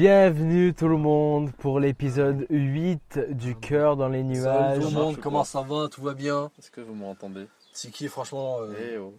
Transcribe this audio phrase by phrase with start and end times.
[0.00, 4.78] Bienvenue tout le monde pour l'épisode 8 du cœur dans les Salut nuages.
[4.78, 5.90] tout le monde, comment ça va?
[5.90, 6.50] Tout va bien?
[6.58, 7.46] Est-ce que vous m'entendez?
[7.74, 9.14] C'est qui franchement euh, Eh oh.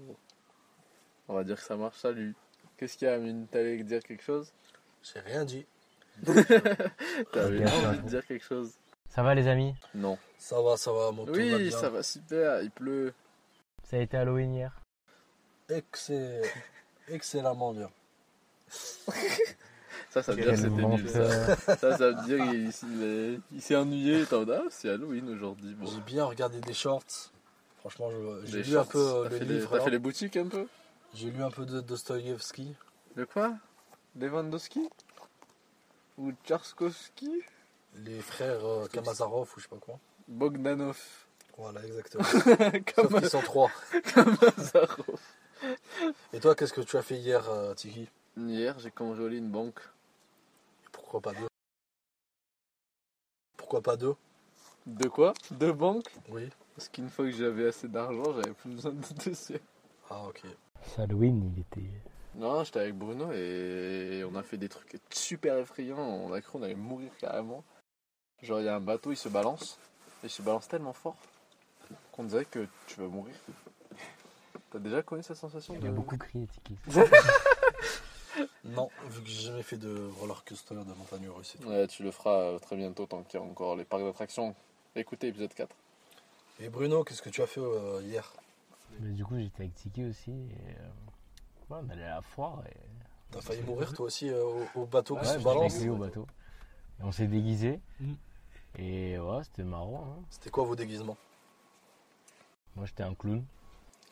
[1.27, 2.33] On va dire que ça marche, salut.
[2.77, 3.45] Qu'est-ce qu'il y a, Amine?
[3.45, 4.51] T'allais dire quelque chose?
[5.03, 5.67] J'ai rien dit.
[6.25, 8.71] T'avais envie de dire quelque chose?
[9.07, 9.75] Ça va les amis?
[9.93, 10.17] Non.
[10.39, 11.77] Ça va, ça va, mon tout va Oui, bien.
[11.77, 13.13] ça va super, il pleut.
[13.83, 14.81] Ça a été Halloween hier
[15.69, 16.41] Excellent.
[17.07, 17.91] Excellemment bien.
[20.11, 21.09] Ça, ça veut dire que c'était nul.
[21.09, 21.55] Ça.
[21.77, 24.25] ça, ça veut dire qu'il il est- il s'est ennuyé.
[24.31, 25.73] Ah, c'est Halloween aujourd'hui.
[25.73, 25.85] Bon.
[25.87, 27.31] J'ai bien regardé des shorts.
[27.79, 28.09] Franchement,
[28.43, 28.81] j'ai lu shorts.
[28.81, 29.69] un peu euh, le livre.
[29.71, 29.83] T'as là.
[29.85, 30.67] fait les boutiques un peu?
[31.13, 32.75] J'ai lu un peu de Dostoïevski.
[33.15, 33.53] De quoi?
[34.19, 34.89] Lewandowski?
[36.17, 37.31] Ou Tcharkovsky
[37.95, 39.97] Les frères euh, Kamazarov ou je sais pas quoi.
[40.27, 40.99] Bogdanov
[41.57, 42.23] Voilà, exactement.
[42.95, 43.71] Comme Sauf qu'ils sont trois.
[44.13, 45.19] Kamazarov.
[46.33, 49.79] Et toi, qu'est-ce que tu as fait hier, euh, Tiki Hier, j'ai cambriolé une banque.
[51.11, 51.47] Pourquoi pas deux?
[53.57, 54.15] Pourquoi pas deux?
[54.85, 55.33] De quoi?
[55.51, 56.49] Deux banques Oui.
[56.73, 59.59] Parce qu'une fois que j'avais assez d'argent, j'avais plus besoin de deuxième.
[60.09, 60.41] Ah, ok.
[60.97, 61.89] Halloween, il était.
[62.35, 65.99] Non, j'étais avec Bruno et on a fait des trucs super effrayants.
[65.99, 67.65] On a cru qu'on allait mourir carrément.
[68.41, 69.79] Genre, il y a un bateau, il se balance.
[70.23, 71.17] Et il se balance tellement fort
[72.13, 73.35] qu'on dirait que tu vas mourir.
[74.71, 75.93] T'as déjà connu cette sensation Il a de...
[75.93, 76.77] beaucoup crié Tiki.
[78.65, 81.69] Non, vu que j'ai jamais fait de roller coaster de montagne russe et tout.
[81.69, 84.55] Ouais, tu le feras euh, très bientôt tant qu'il y a encore les parcs d'attractions.
[84.95, 85.75] Écoutez, épisode 4.
[86.59, 88.31] Et Bruno, qu'est-ce que tu as fait euh, hier?
[88.99, 90.31] Mais du coup j'étais avec Tiki aussi.
[90.31, 90.33] Et,
[90.79, 92.75] euh, ouais, on allait à la foire et.
[93.31, 94.43] T'as failli mourir toi aussi euh,
[94.75, 96.27] au, au bateau qui Ouais, se balance au bateau.
[96.99, 97.79] Et on s'est déguisé.
[98.01, 98.13] Mm.
[98.77, 100.15] Et ouais, c'était marrant.
[100.19, 100.23] hein.
[100.29, 101.17] C'était quoi vos déguisements?
[102.75, 103.43] Moi j'étais un clown.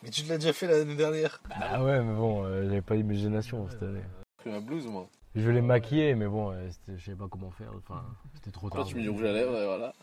[0.04, 3.68] Mais tu l'as déjà fait l'année dernière Ah ouais, mais bon, euh, j'avais pas d'imagination
[3.70, 4.02] cette année.
[4.02, 5.08] J'ai pris ma blouse, moi.
[5.36, 7.72] Je voulais maquiller, mais bon, euh, c'était- je savais pas comment faire.
[7.78, 8.04] Enfin,
[8.36, 8.88] c'était trop Toi, tard.
[8.88, 9.94] tu mets du rouge à lèvres et voilà.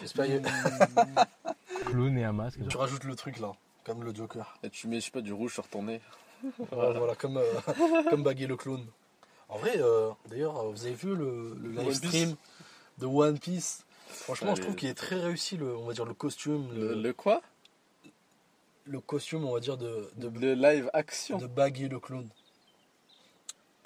[0.00, 0.40] J'espère que
[1.86, 2.60] Clown et un masque.
[2.68, 3.52] tu rajoutes le truc là,
[3.84, 4.54] comme le Joker.
[4.62, 6.00] Et tu mets, je sais pas, du rouge sur ton nez.
[6.70, 7.44] Voilà, voilà, comme, euh,
[8.10, 8.84] comme Baggy le clown.
[9.48, 12.36] En vrai, euh, d'ailleurs, euh, vous avez vu le, le One live stream
[12.98, 13.84] de One Piece?
[14.08, 14.60] Franchement, je Allez.
[14.62, 17.42] trouve qu'il est très réussi, le, on va dire le costume, Le, le, le quoi?
[18.90, 21.38] Le costume, on va dire de, de, Le live action.
[21.38, 22.28] de Baggy le clown.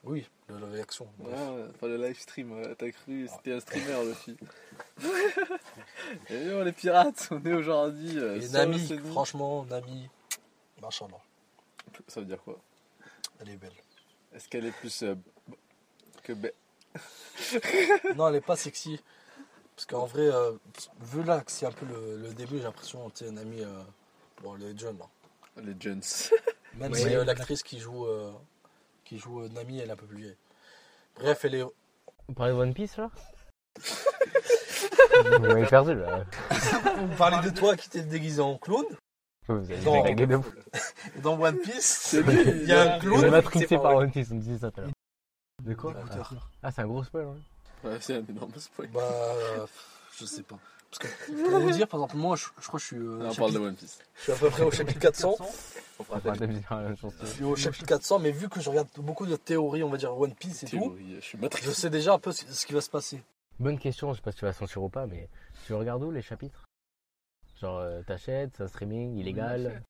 [0.02, 0.54] Oui, le.
[0.56, 0.84] Ouais,
[1.18, 1.38] bref.
[1.40, 4.36] ouais, enfin le live stream, ouais, t'as cru, c'était un streamer le fille.
[6.30, 8.18] Et nous, les pirates, on est aujourd'hui.
[8.18, 10.08] euh, Et Nami, franchement, Nami,
[10.82, 11.20] machallah,
[12.08, 12.58] Ça veut dire quoi?
[13.40, 13.72] Elle est belle.
[14.34, 15.14] Est-ce qu'elle est plus euh,
[16.22, 16.52] que be-
[18.16, 19.00] non, elle est pas sexy.
[19.74, 20.52] Parce qu'en vrai, euh,
[21.00, 23.82] vu là que c'est un peu le, le début, j'ai l'impression, tu sais, Nami, euh,
[24.44, 25.06] bon, elle est jeune là.
[25.62, 26.00] les Jones
[26.78, 26.98] Même Ouais.
[26.98, 28.32] si euh, l'actrice qui joue, euh,
[29.04, 30.36] qui joue euh, Nami, elle est un peu plus vieille.
[31.16, 31.62] Bref, elle est.
[31.62, 33.10] Vous parlez de One Piece là
[35.24, 36.24] Vous m'avez perdu là.
[36.98, 38.84] Vous parlez de toi qui t'es déguisé en clown?
[39.46, 40.40] Vous avez des de
[41.22, 43.28] Dans One Piece, il y a un clown.
[43.30, 44.92] matrixé par One Piece, on me disait ça tout à l'heure.
[45.62, 45.94] De quoi?
[46.62, 47.36] Ah, c'est un gros spoil, hein.
[47.88, 48.88] Ouais, c'est un énorme spoil.
[48.88, 49.66] Bah, euh,
[50.18, 50.58] je sais pas.
[50.98, 53.16] Parce que pour vous dire, par exemple, moi, je, je crois que je suis, euh,
[53.18, 53.98] on chapitre- parle de One Piece.
[54.16, 55.36] je suis à peu près au chapitre 400.
[55.98, 57.12] On fera On va dire la même chose.
[57.22, 59.96] Je suis au chapitre 400, mais vu que je regarde beaucoup de théories, on va
[59.96, 62.80] dire One Piece et tout, je suis je sais déjà un peu ce qui va
[62.80, 63.22] se passer.
[63.58, 65.28] Bonne question, je sais pas si tu vas sentir ou pas, mais
[65.66, 66.64] tu regardes où les chapitres?
[67.60, 69.82] Genre, euh, t'achètes, c'est un streaming illégal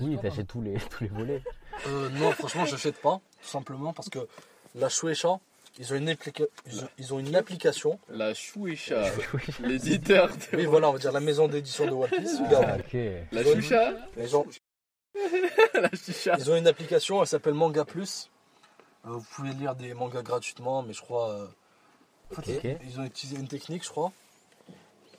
[0.00, 1.42] Oui, t'achètes tous les, tous les volets.
[1.88, 4.26] Euh, non, franchement, j'achète pas, tout simplement parce que
[4.74, 5.38] la Shueisha,
[5.78, 7.98] ils ont une, applica- ils ont- ils ont une application.
[8.08, 9.04] La Shueisha,
[9.34, 9.40] Oui.
[9.60, 10.56] l'éditeur de...
[10.56, 12.38] Oui, voilà, on va dire la maison d'édition de One Piece.
[12.40, 12.98] Ah, Regarde, ok.
[13.32, 14.46] La Shueisha ils ont,
[15.74, 15.90] La
[16.38, 18.30] ils ont une application, elle s'appelle Manga Plus.
[19.06, 21.30] Euh, vous pouvez lire des mangas gratuitement, mais je crois.
[21.30, 21.46] euh.
[22.84, 24.10] Ils ont utilisé une technique, je crois.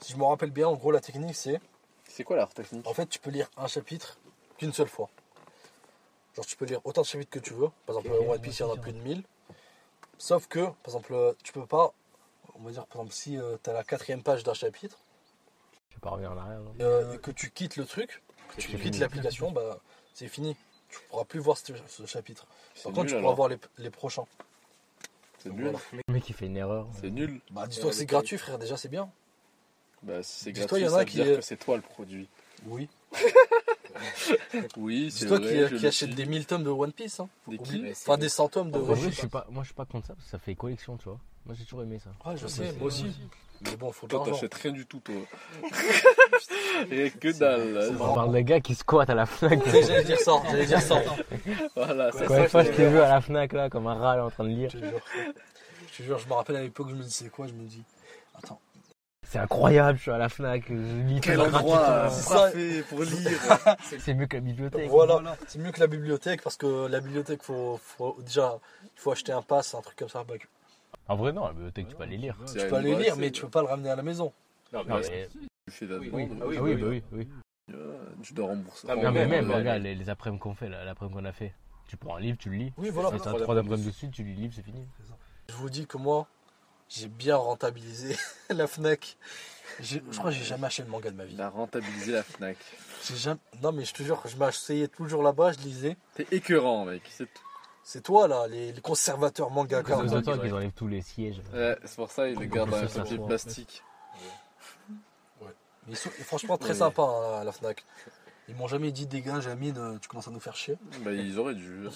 [0.00, 1.58] Si je me rappelle bien, en gros, la technique, c'est.
[2.06, 2.86] C'est quoi l'art technique?
[2.86, 4.18] En fait, tu peux lire un chapitre
[4.58, 5.08] qu'une seule fois.
[6.36, 7.68] Genre, tu peux lire autant de chapitres que tu veux.
[7.86, 8.28] Par exemple, Ok.
[8.30, 9.22] One Piece, il y en a plus de 1000.
[10.18, 11.92] Sauf que, par exemple, euh, tu peux pas.
[12.54, 14.98] On va dire, par exemple, si tu as la quatrième page d'un chapitre
[15.90, 16.58] Je vais pas revenir en arrière.
[16.60, 18.22] non euh, et que tu quittes le truc,
[18.56, 19.78] que tu quittes l'application, bah,
[20.14, 20.56] c'est fini.
[20.88, 22.46] Tu pourras plus voir ce, ce chapitre.
[22.82, 23.34] Par contre, nul tu pourras alors.
[23.36, 24.24] voir les, les prochains.
[25.38, 25.62] C'est nul.
[25.70, 25.78] voilà.
[25.92, 26.88] Le mec, il fait une erreur.
[27.00, 27.40] C'est nul.
[27.50, 29.10] Bah, dis-toi que c'est gratuit, frère, déjà, c'est bien.
[30.02, 31.42] Bah, si c'est Dis-toi, gratuit, il y en a ça veut qui, dire euh, que
[31.42, 32.28] c'est toi le produit.
[32.66, 32.88] Oui.
[34.76, 35.40] Oui, c'est vrai.
[35.40, 36.06] qui, qui le achète suis.
[36.14, 37.20] des 1000 tomes de One Piece.
[37.20, 37.28] Hein.
[37.46, 39.18] Des Enfin, des 100 tomes de One je Piece.
[39.18, 41.18] suis pas, moi, je suis pas contre ça parce que ça fait collection, tu vois.
[41.46, 42.10] Moi, j'ai toujours aimé ça.
[42.30, 43.06] Ouais, je sais, moi aussi.
[43.62, 45.14] Mais bon, faut Toi, t'achètes rien du tout, toi.
[46.90, 47.90] Rien que dalle.
[48.00, 49.58] On parle de gars qui squattent à la Fnac.
[49.66, 51.02] J'allais dire ça, j'allais dire ça.
[51.74, 52.48] Voilà, c'est Combien de ça.
[52.50, 54.44] fois que je t'ai vu à la Fnac là, comme un rat là, en train
[54.44, 56.18] de lire Je te jure.
[56.18, 57.82] Je me rappelle à l'époque, je me disais quoi Je me dis,
[59.28, 63.02] C'est incroyable, je suis à la Fnac, je lis Quel tout endroit c'est parfait pour
[63.02, 63.30] lire.
[63.98, 64.88] C'est mieux que la bibliothèque.
[64.88, 69.12] voilà, c'est mieux que la bibliothèque parce que la bibliothèque, faut, faut déjà, il faut
[69.12, 70.24] acheter un pass, un truc comme ça.
[70.24, 70.34] bah,
[71.08, 72.38] En vrai, non, la bibliothèque, tu peux aller lire.
[72.50, 74.32] tu peux aller lire, mais tu peux pas le ramener à la maison.
[74.72, 75.28] Non, mais- mais,
[75.66, 77.28] Tu fais la Oui, ah oui, ah oui, bah oui, oui.
[77.74, 78.86] euh, tu dois rembourser.
[78.90, 81.52] Ah, Non, mais Ouais, même, regarde, les, les après-midi qu'on fait, l'après-midi qu'on a fait.
[81.86, 82.72] Tu prends un livre, tu le lis.
[82.78, 83.10] Oui, voilà.
[83.10, 83.44] T'as voilà.
[83.44, 84.86] trois après-midi dessus, tu lis le livre, c'est fini.
[85.50, 86.26] Je vous dis que moi,
[86.88, 88.16] j'ai bien rentabilisé
[88.50, 89.16] la Fnac.
[89.80, 91.34] Je crois que j'ai jamais acheté de manga de ma vie.
[91.34, 92.56] Il a rentabilisé la Fnac.
[93.06, 93.40] J'ai jamais...
[93.62, 95.96] Non, mais je te jure, je m'asseyais toujours là-bas, je lisais.
[96.14, 97.02] T'es écœurant, mec.
[97.10, 97.42] C'est tout.
[97.84, 99.82] C'est toi, là, les, les conservateurs manga.
[99.86, 100.40] C'est Ouais, de toi ouais.
[100.40, 101.40] qu'ils enlèvent tous les sièges.
[101.54, 103.82] Ouais, c'est pour ça il les garde dans un papier plastique.
[105.40, 106.78] Mais ils sont franchement très Oui.
[106.78, 107.84] sympas, hein, la Fnac.
[108.48, 110.76] Ils m'ont jamais dit, dégage, Amine, euh, tu commences à nous faire chier.
[111.02, 111.86] Bah, ils auraient dû.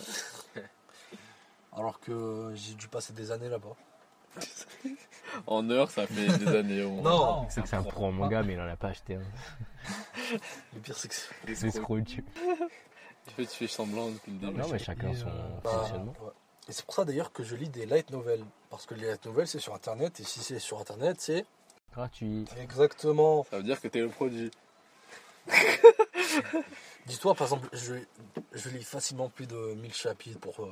[1.77, 3.75] Alors que j'ai dû passer des années là-bas.
[5.47, 7.03] En heure, ça fait des années au moins.
[7.11, 9.23] Non, C'est que c'est un pro en manga, mais il en a pas acheté un.
[10.75, 11.71] le pire, c'est que c'est- dessus.
[12.05, 14.59] Tu fais, tu fais semblant depuis le début.
[14.61, 15.27] Non, mais chacun son
[15.65, 16.15] Bah, fonctionnement.
[16.21, 16.31] ouais.
[16.69, 18.45] Et c'est pour ça d'ailleurs que je lis des light novels.
[18.69, 20.21] Parce que les light novels, c'est sur internet.
[20.21, 21.47] Et si c'est sur internet, c'est.
[21.95, 22.45] Gratuit.
[22.61, 23.45] Exactement.
[23.51, 24.51] Ça veut dire que t'es le produit.
[27.07, 27.95] Dis-toi, par exemple, je,
[28.53, 30.69] je lis facilement plus de 1000 chapitres pour euh,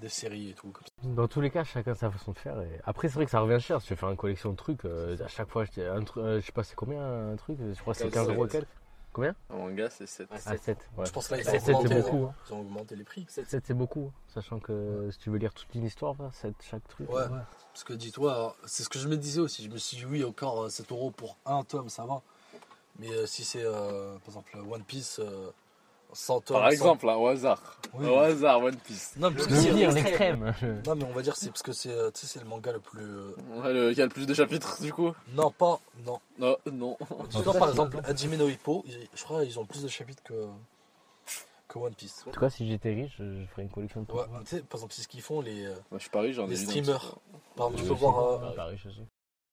[0.00, 0.68] des séries et tout.
[0.68, 1.08] comme ça.
[1.08, 2.60] Dans tous les cas, chacun sa façon de faire.
[2.60, 2.80] Et...
[2.84, 3.80] Après, c'est vrai que ça revient cher.
[3.80, 6.22] Si tu veux faire une collection de trucs, euh, à chaque fois, je, un truc,
[6.22, 8.50] euh, je sais pas, c'est combien un truc Je crois que c'est 15 euros et
[8.50, 8.68] quelques.
[9.12, 9.34] Combien?
[9.48, 10.28] En manga, c'est 7.
[10.30, 10.78] Ah, Ah, 7.
[10.96, 11.06] Ouais.
[11.06, 12.34] Je pense que là, ils Ah, ont, sept, c'est augmenté, beaucoup, hein.
[12.48, 13.26] ils ont augmenté les prix.
[13.28, 14.12] 7, c'est beaucoup.
[14.14, 14.20] hein.
[14.28, 17.10] Sachant que si tu veux lire toute une histoire, 7 chaque truc.
[17.10, 17.24] Ouais.
[17.72, 19.64] Parce que dis-toi, c'est ce que je me disais aussi.
[19.64, 22.22] Je me suis dit, oui, encore euh, 7 euros pour un tome, ça va.
[23.00, 25.50] Mais euh, si c'est, euh, par exemple, One Piece, euh,
[26.12, 26.56] 100 tomes.
[26.56, 27.76] Par 100 exemple, là, au hasard.
[27.94, 28.06] Oui.
[28.08, 29.14] Au hasard, One Piece.
[29.16, 30.54] Non, mais parce que c'est- l'extrême.
[30.86, 32.72] non, mais on va dire c'est parce que c'est, euh, tu sais, c'est le manga
[32.72, 33.02] le plus.
[33.02, 35.80] euh, Ouais, le, qui a le plus de chapitres, du coup Non, pas.
[36.06, 36.20] Non.
[36.38, 36.96] Non, non.
[37.58, 40.46] Par exemple, Hajime no Hippo, ils- je crois qu'ils ont plus de chapitres que,
[41.68, 42.24] que One Piece.
[42.26, 44.16] En tout cas, si j'étais riche, je je ferais une collection de tout.
[44.16, 45.64] Ouais, tu sais, par exemple, c'est ce qu'ils font, les.
[45.66, 47.18] euh, Moi, je suis Paris, j'en ai Les vu dans streamers.
[47.56, 49.02] par exemple, tu Je peux voir euh, pas riche aussi.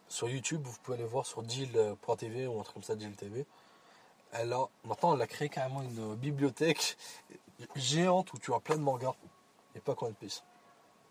[0.07, 3.45] sur YouTube, vous pouvez aller voir sur Jill.tv ou un truc comme ça, Jill TV.
[4.33, 6.97] Elle a, maintenant, elle a créé carrément une bibliothèque
[7.75, 9.13] géante où tu as plein de mangas.
[9.75, 10.43] Et pas que One Piece.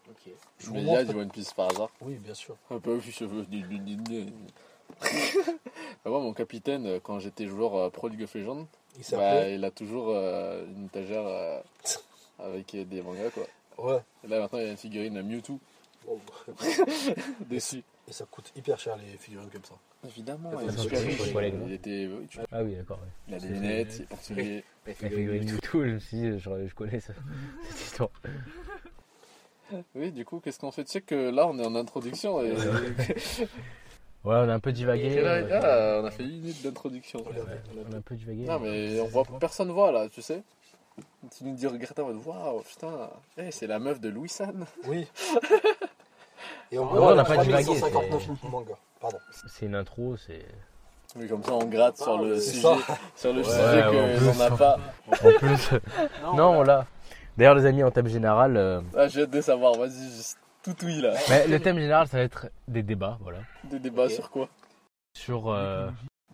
[0.08, 0.32] Ok.
[0.58, 1.90] Je vous Mais il y a montre- du One Piece par hasard.
[2.00, 2.56] Oui, bien sûr.
[2.70, 3.44] Un peu plus cheveux.
[6.04, 9.54] Moi, mon capitaine, euh, quand j'étais joueur euh, Pro League of Legends, Il bah, s'appelait.
[9.56, 11.60] il a toujours euh, une étagère euh,
[12.38, 13.44] avec euh, des mangas, quoi.
[13.78, 14.00] Ouais.
[14.24, 15.58] Et là, maintenant, il y a une figurine à Mewtwo
[16.06, 16.20] Bon,
[17.50, 17.82] dessus.
[18.08, 19.74] Et ça coûte hyper cher les figurines comme ça.
[20.06, 23.00] Évidemment, il, riche, était, oui, tu- Ah oui, d'accord.
[23.00, 23.08] ouais.
[23.28, 24.64] il a des lunettes, il est portugais.
[24.86, 27.12] La La figurine figurine du du tout, je me suis dit, je, je connais ça,
[27.68, 28.10] cette histoire.
[29.96, 30.84] Oui, du coup, qu'est-ce qu'on fait?
[30.84, 32.40] Tu sais que là, on est en introduction.
[32.40, 32.52] Et...
[32.52, 32.58] Ouais,
[34.24, 35.20] on a un peu divagué.
[35.20, 37.18] Là, euh, là, on a fait une minute d'introduction.
[37.26, 37.34] ouais,
[37.90, 38.44] on a un peu divagué.
[38.44, 40.42] Non, mais on voit, personne voit là, tu sais.
[41.36, 44.64] Tu nous dis, regarde, en mode, waouh, putain, eh, c'est la meuf de Louis San.
[44.86, 45.08] Oui.
[46.72, 48.74] Et on Ah, on n'a pas divagué, 159 mangas.
[49.00, 49.18] Pardon.
[49.46, 50.44] C'est une intro, c'est.
[51.16, 52.60] Oui, comme ça, on gratte sur le sujet,
[53.14, 54.76] sur le Ouais, sujet l'on n'a pas.
[55.10, 55.70] En plus.
[56.34, 56.86] non, on l'a.
[57.36, 58.56] D'ailleurs, les amis, en thème général.
[58.56, 61.14] euh, Ah, j'ai hâte de savoir, vas-y, juste tout oui là.
[61.30, 63.38] mais le thème général, ça va être des débats, voilà.
[63.64, 64.48] Des débats sur quoi?
[65.16, 65.48] Sur.
[65.50, 65.88] euh,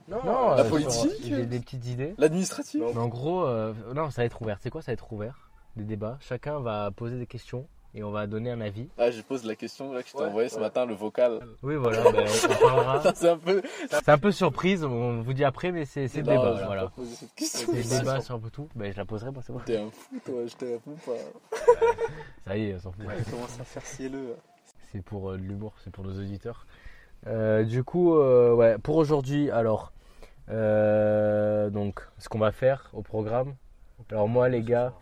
[0.09, 2.15] Non, Non, la euh, politique sur- J'ai des petites idées.
[2.19, 2.83] L'administratif?
[2.97, 4.59] En gros, euh, non, ça va être ouvert.
[4.61, 5.51] C'est quoi, ça va être ouvert?
[5.77, 6.17] Des débats.
[6.21, 8.89] Chacun va poser des questions et on va donner un avis.
[8.99, 10.61] Ah, je pose la question là que je t'ai Ouais, envoyé ce ouais.
[10.63, 11.41] matin, le vocal.
[11.63, 13.13] Oui, voilà, ben, on, parlera.
[13.15, 13.63] c'est un peu.
[13.89, 16.65] C'est un peu surprise, on vous dit après, mais c'est c'est le Non, débat, je
[16.67, 16.93] voilà.
[17.37, 18.69] C'est le débat sur un peu tout.
[18.75, 19.61] Ben, je la poserai, c'est bon.
[19.65, 21.57] T'es un fou, toi, je te réponds pas.
[22.45, 23.05] Ça y est, on s'en fout.
[23.19, 24.37] Il commence à faire cieleux.
[24.93, 26.67] C'est pour euh, de l'humour, c'est pour nos auditeurs.
[27.27, 29.93] Euh, du coup, euh, ouais, pour aujourd'hui, alors,
[30.51, 33.55] euh, donc, ce qu'on va faire au programme.
[34.11, 34.93] Alors moi, les gars,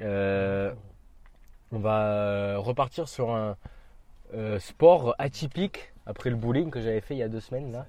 [0.00, 0.72] euh,
[1.74, 3.56] on va euh, repartir sur un
[4.32, 7.86] euh, sport atypique après le bowling que j'avais fait il y a deux semaines là.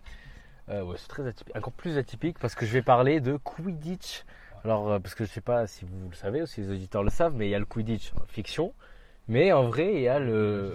[0.70, 4.26] Euh, ouais, c'est très atypique, encore plus atypique parce que je vais parler de Quidditch.
[4.64, 7.12] Alors, parce que je sais pas si vous le savez ou si les auditeurs le
[7.12, 8.74] savent, mais il y a le Quidditch en fiction.
[9.28, 10.74] Mais en vrai, il y a le,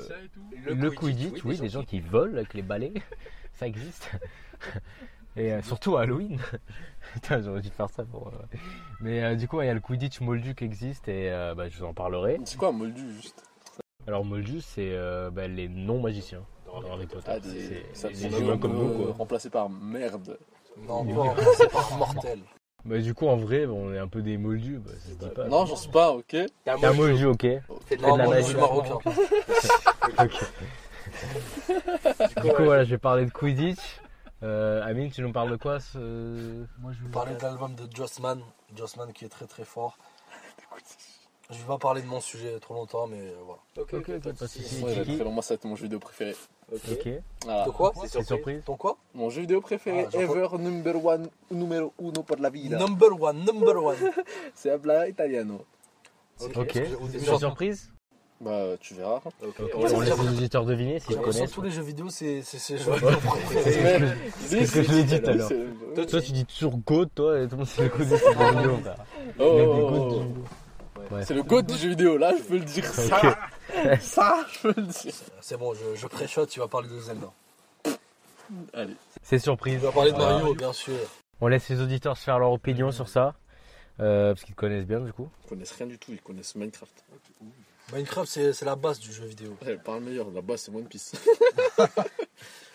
[0.65, 2.93] le, Quidditch, oui, des gens qui volent avec les balais,
[3.55, 4.11] ça existe.
[5.37, 6.39] Et euh, surtout à Halloween.
[7.15, 8.29] Putain, j'aurais dû faire ça pour.
[8.29, 8.57] euh,
[9.01, 11.69] Mais euh, du coup, il y a le Quidditch Moldu qui existe et euh, bah,
[11.69, 12.39] je vous en parlerai.
[12.45, 13.43] C'est quoi un moldu juste?
[14.07, 17.31] Alors, Moldu, c'est euh, bah, les non-magiciens dans Harry Potter.
[17.33, 19.15] Ah, des, C'est- ça, c'est des humains comme nous, quoi.
[19.19, 20.39] Remplacés par merde.
[20.89, 22.41] Non, pas c'est pas mortel.
[22.85, 25.29] Bah, du coup, en vrai, on est un peu des Moldus, bah, ça se dit
[25.35, 25.47] pas.
[25.49, 26.25] Non, j'en suis pas, ok.
[26.29, 27.27] T'es un T'es un moldu.
[27.27, 27.47] Ok.
[27.87, 28.49] Fais de Non, la moi je magie.
[28.49, 28.99] suis marocain.
[30.25, 30.41] Ok.
[32.43, 34.01] Du coup, voilà, je vais parler de Quidditch.
[34.43, 36.65] Euh, Amine, tu nous parles de quoi ce...
[36.79, 38.41] Moi, je vais parler de l'album de Jossman.
[38.75, 39.99] Jossman qui est très très fort.
[41.51, 43.61] Je vais pas parler de mon sujet trop longtemps, mais euh, voilà.
[43.77, 45.25] Ok, Ok, ok, pas de.
[45.25, 46.37] Moi, ça va être mon jeu vidéo préféré.
[46.73, 47.09] Ok.
[47.45, 47.65] Voilà.
[47.65, 48.63] De quoi C'est surprise.
[48.65, 52.79] Ton quoi Mon jeu vidéo préféré Ah, ever, number one, numéro uno pour la vida.
[52.79, 53.97] Number one, number one.
[54.55, 55.65] C'est habla italiano.
[56.41, 56.77] Ok.
[56.77, 57.91] Une j'entends- surprise
[58.41, 59.21] Bah, tu verras.
[59.75, 61.51] On laisse les auditeurs deviner l'impression connaissent.
[61.51, 62.91] que tous les jeux vidéo, c'est c'est ces jeux.
[64.47, 65.49] C'est ce que je l'ai dit tout à l'heure.
[65.95, 68.29] Toi, Toi, tu dis toujours GOAT, toi, et tout le monde sait le Quidditch, c'est
[68.31, 68.97] des frère.
[69.39, 70.23] Oh, y a des GOAT oh, du oh.
[70.23, 70.45] vidéo.
[71.11, 71.25] Ouais.
[71.25, 72.85] C'est le goût du jeu vidéo, là, je peux le dire.
[74.01, 75.13] Ça, je peux le dire.
[75.41, 77.33] C'est bon, je, je pré-shot, tu vas parler de Zelda.
[78.73, 78.95] Allez.
[79.23, 79.81] C'est surprise.
[79.81, 80.19] Tu vas parler de.
[80.19, 80.95] Mario, bien sûr.
[81.41, 83.35] On laisse les auditeurs se faire leur opinion sur ça.
[84.01, 85.29] euh, parce qu'ils connaissent bien, du coup.
[85.45, 87.05] Ils connaissent rien du tout, ils connaissent Minecraft.
[87.93, 89.57] Minecraft, c'est c'est la base du jeu vidéo.
[89.65, 91.13] Ouais, pas le meilleur, là-bas, c'est One Piece.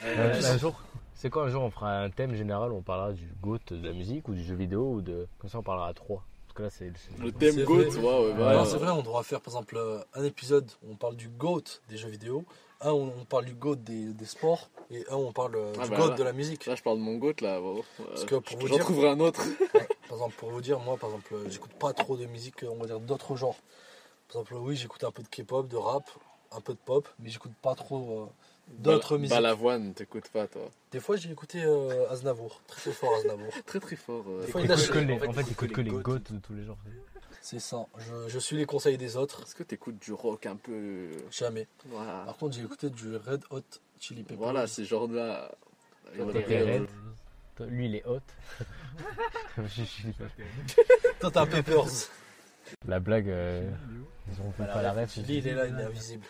[0.04, 0.80] Euh, un jour,
[1.16, 3.88] c'est quoi un jour on fera un thème général où on parlera du GOAT de
[3.88, 5.28] la musique ou du jeu vidéo ou de.
[5.40, 6.24] Comme ça on parlera à trois.
[6.48, 6.92] Parce que là c'est.
[7.20, 8.00] Le thème GOAT, vrai.
[8.02, 8.38] ouais, ouais, Ouais.
[8.56, 11.30] bah, c'est vrai, on devra faire par exemple euh, un épisode où on parle du
[11.30, 12.46] GOAT des jeux vidéo,
[12.82, 15.74] un où on parle du GOAT des, des sports, et un où on parle euh,
[15.80, 16.16] Ah du bah GOAT là.
[16.18, 16.66] de la musique.
[16.68, 17.60] Là, je parle de mon GOAT, là.
[17.60, 19.42] Bon, Parce que pour je- vous J'en dire- trouverai un autre.
[20.08, 22.86] Par exemple, pour vous dire, moi par exemple, j'écoute pas trop de musique, on va
[22.86, 23.56] dire d'autres genres.
[24.28, 26.10] Par exemple, oui, j'écoute un peu de K-pop, de rap,
[26.52, 28.26] un peu de pop, mais j'écoute pas trop euh,
[28.80, 29.36] d'autres Bal- musiques.
[29.36, 30.70] Balavoine, t'écoutes pas, toi?
[30.92, 33.54] Des fois, j'ai écouté euh, Aznavour, très très fort Aznavour.
[33.66, 34.24] Très très fort.
[34.28, 34.46] euh.
[34.46, 35.92] Des fois, Il que les- en fait, écoute que les.
[35.92, 36.78] GOAT de tous les genres.
[37.42, 40.56] C'est ça, je, je suis les conseils des autres, Est-ce que t'écoutes du rock un
[40.56, 41.12] peu?
[41.32, 41.68] jamais.
[41.86, 42.24] Voilà.
[42.26, 43.62] Par contre, j'ai écouté du Red Hot
[44.00, 44.38] Chili Peppers.
[44.38, 44.84] Voilà, ces
[46.64, 46.88] raide.
[47.56, 48.20] Toi, Lui, il est hot.
[51.20, 51.86] Toi, t'as Peppers.
[52.88, 53.70] La blague, euh,
[54.32, 55.14] ils ont pas la ref.
[55.14, 56.26] Chili, il est là, il est invisible.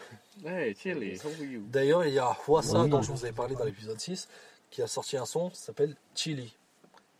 [0.46, 1.64] Hey, Chili, how are you?
[1.68, 2.90] D'ailleurs, il y a Hwasa, Oui.
[2.90, 4.28] dont je vous avais parlé dans l'épisode 6,
[4.70, 6.56] qui a sorti un son qui s'appelle Chili.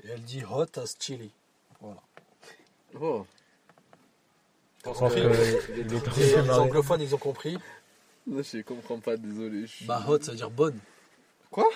[0.04, 1.32] Et elle dit Hot as Chili.
[1.82, 2.02] Voilà.
[3.00, 3.26] Oh,
[4.86, 7.58] Je pense que les anglophones, ils ont compris.
[8.28, 9.66] là, je comprends pas, désolé.
[9.68, 10.80] je Bah, hot, ça veut dire bonne.
[11.52, 11.70] Quoi?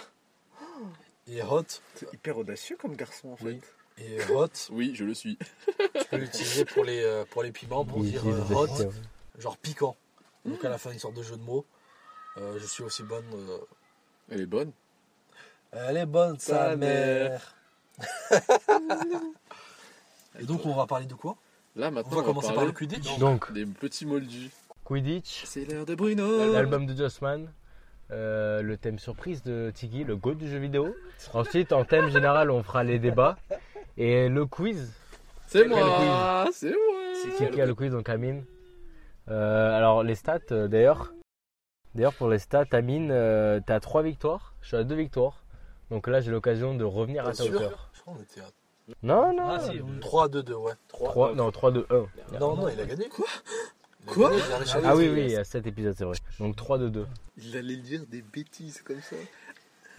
[1.28, 1.64] Et hot,
[1.96, 3.46] C'est hyper audacieux comme garçon, en fait.
[3.46, 3.62] Oui.
[4.00, 5.38] Et hot, Oui, je le suis.
[5.38, 8.92] tu peux l'utiliser pour les, euh, pour les piments, pour dire euh, hot,
[9.38, 9.96] genre piquant.
[10.46, 11.66] Donc, à la fin, une sorte de jeu de mots.
[12.38, 13.26] Euh, je suis aussi bonne.
[13.34, 13.58] euh,
[14.32, 14.72] Elle est bonne.
[15.72, 17.56] Elle est bonne, sa mère.
[20.40, 21.36] Et donc, on va parler de quoi?
[21.76, 23.18] Là, On maintenant, va on va commencer par le Quidditch.
[23.20, 24.50] Donc, des petits moldus.
[24.86, 26.52] Quidditch, C'est l'heure de Bruno.
[26.54, 27.48] l'album de Jossman,
[28.12, 30.96] euh, le thème surprise de Tiggy, le GOAT du jeu vidéo.
[31.34, 33.38] Ensuite, en thème général, on fera les débats.
[34.00, 34.94] Et le quiz.
[35.48, 36.78] C'est moi C'est moi
[37.38, 38.46] C'est qui a le quiz, donc Amine
[39.30, 41.14] Euh, Alors, les stats, euh, d'ailleurs.
[41.94, 44.54] D'ailleurs, pour les stats, Amine, euh, t'as 3 victoires.
[44.62, 45.44] Je suis à 2 victoires.
[45.92, 47.54] Donc là, j'ai l'occasion de revenir à ta sûr.
[47.56, 47.90] hauteur.
[47.94, 48.46] Je crois qu'on était à
[49.04, 49.50] Non, non.
[49.50, 50.74] Ah, si, 3, 2, 2, ouais.
[50.88, 52.40] 3, non, 3, 2, 1.
[52.40, 53.10] Non, non, il a gagné.
[53.10, 53.26] Quoi
[54.08, 54.32] Quoi
[54.86, 56.16] Ah oui, oui, il y a 7 épisodes, c'est vrai.
[56.40, 57.06] Donc 3, 2, 2.
[57.38, 59.18] Il allait dire des bêtises comme ça.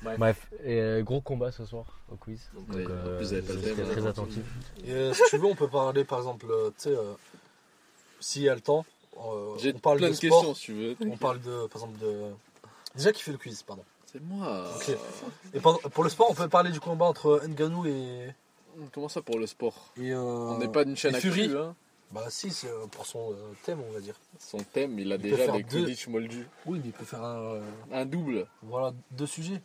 [0.02, 2.48] Bref, et, euh, gros combat ce soir au quiz.
[2.54, 4.06] Donc, en euh, plus, vous avez pas le j'étais thème, très hein.
[4.06, 4.42] attentif.
[4.86, 7.12] Et euh, si tu veux, on peut parler par exemple, tu sais, euh,
[8.20, 8.84] s'il y a le temps,
[9.18, 10.96] euh, J'ai on parle plein de de sport, questions si tu veux.
[11.06, 12.30] on parle de, par exemple, de.
[12.96, 13.84] Déjà qui fait le quiz, pardon.
[14.06, 14.64] C'est moi.
[14.76, 14.96] Ok.
[15.54, 18.30] Et par- pour le sport, on peut parler du combat entre Nganou et.
[18.92, 21.52] Comment ça pour le sport et euh, On n'est pas d'une chaîne et Fury.
[21.54, 21.74] Hein.
[22.12, 24.14] Bah si, c'est pour son euh, thème, on va dire.
[24.38, 25.84] Son thème, il a Il déjà des deux.
[25.84, 26.46] Quidditch moldus.
[26.66, 27.60] Oui, mais il peut faire un, euh,
[27.92, 28.46] Un double.
[28.62, 29.60] voilà, deux sujets.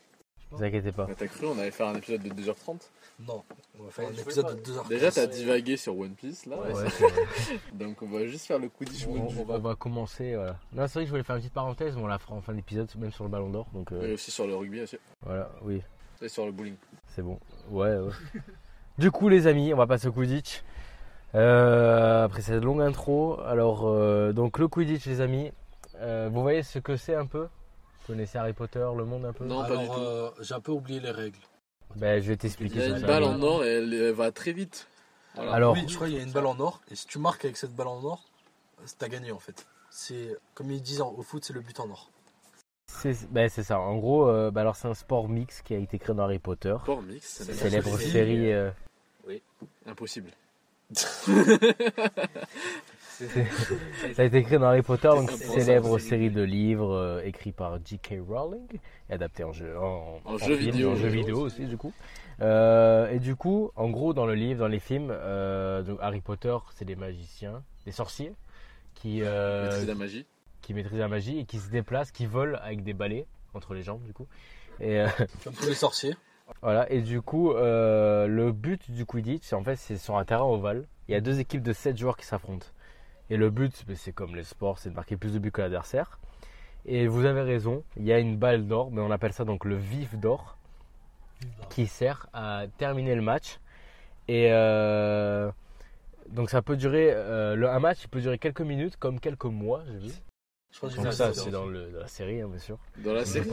[0.51, 1.05] Ne vous inquiétez pas.
[1.07, 2.79] Mais t'as cru, on allait faire un épisode de 2h30
[3.27, 3.43] Non,
[3.79, 4.85] on va faire Ouais, un épisode de 2 heures.
[4.85, 6.57] Déjà, t'as divagué sur One Piece là.
[6.57, 6.83] Ouais.
[7.73, 10.35] Donc, on va juste faire le Quidditch on, on va, on va commencer.
[10.35, 10.57] Voilà.
[10.73, 12.41] Non, c'est vrai que je voulais faire une petite parenthèse, mais on la fera en
[12.41, 13.67] fin d'épisode, même sur le ballon d'or.
[13.73, 14.97] Donc euh, Et aussi sur le rugby aussi.
[15.23, 15.81] voilà, oui,
[16.21, 16.75] Et sur le bowling.
[17.07, 17.39] c'est bon.
[17.69, 18.11] Ouais, ouais.
[18.97, 20.63] du coup, les amis, on va passer au Quidditch.
[21.33, 25.51] Euh, après cette longue intro, alors euh, donc le Quidditch, les amis,
[25.97, 27.47] euh, vous voyez ce que c'est un peu?
[28.07, 29.93] Vous connaissez Harry Potter, le monde un peu Non, pas Alors, du tout.
[29.99, 31.39] euh, j'ai un peu oublié les règles.
[31.95, 32.75] Ben, je vais Il t'expliquer.
[32.77, 34.87] y a ça, une ça balle en or et elle, elle va très vite.
[35.33, 35.53] Voilà.
[35.53, 37.43] Alors, Oui, je crois qu'il y a une balle en or, et si tu marques
[37.45, 38.23] avec cette balle en or,
[38.79, 39.65] euh, t'as gagné en fait.
[39.89, 42.11] C'est comme ils disent en- au foot, c'est le but en or.
[42.87, 43.79] c'est ben, c'est ça.
[43.79, 46.37] En gros, euh, ben, alors c'est un sport mix qui a été créé dans Harry
[46.39, 46.75] Potter.
[46.83, 48.51] Sport mix, ça Célèbre série.
[48.53, 48.69] euh,
[49.87, 50.29] impossible.
[54.13, 57.77] Ça a été créé dans Harry Potter, donc célèbre série de livres euh, écrits par
[57.83, 58.15] J.K.
[58.27, 58.67] Rowling
[59.09, 60.91] et adapté en jeu, en, En jeu film, vidéo.
[60.91, 61.93] en jeu vidéo aussi du coup.
[62.41, 66.21] Euh, et du coup, en gros, dans le livre, dans les films, euh, donc Harry
[66.21, 68.33] Potter, c'est des magiciens, des sorciers
[68.93, 70.25] qui euh, Maîtrise de la magie.
[70.61, 73.83] qui maîtrisent la magie et qui se déplacent, qui volent avec des balais entre les
[73.83, 74.27] jambes du coup.
[74.81, 75.07] Et euh,
[75.43, 76.15] Comme tous les sorciers.
[76.61, 76.91] voilà.
[76.91, 80.85] Et du coup, euh, le but du Quidditch, en fait, c'est sur un terrain ovale.
[81.07, 82.65] Il y a deux équipes de 7 joueurs qui s'affrontent.
[83.29, 86.19] Et le but, c'est comme les sports, c'est de marquer plus de buts que l'adversaire.
[86.85, 89.65] Et vous avez raison, il y a une balle d'or, mais on appelle ça donc
[89.65, 90.57] le vif d'or,
[91.69, 93.59] qui sert à terminer le match.
[94.27, 95.51] Et euh,
[96.29, 99.45] donc ça peut durer, euh, le, un match il peut durer quelques minutes comme quelques
[99.45, 100.13] mois, j'ai vu.
[100.71, 102.77] Je crois que Donc ça c'est dans, la série hein, bien sûr.
[102.97, 103.49] Dans la série.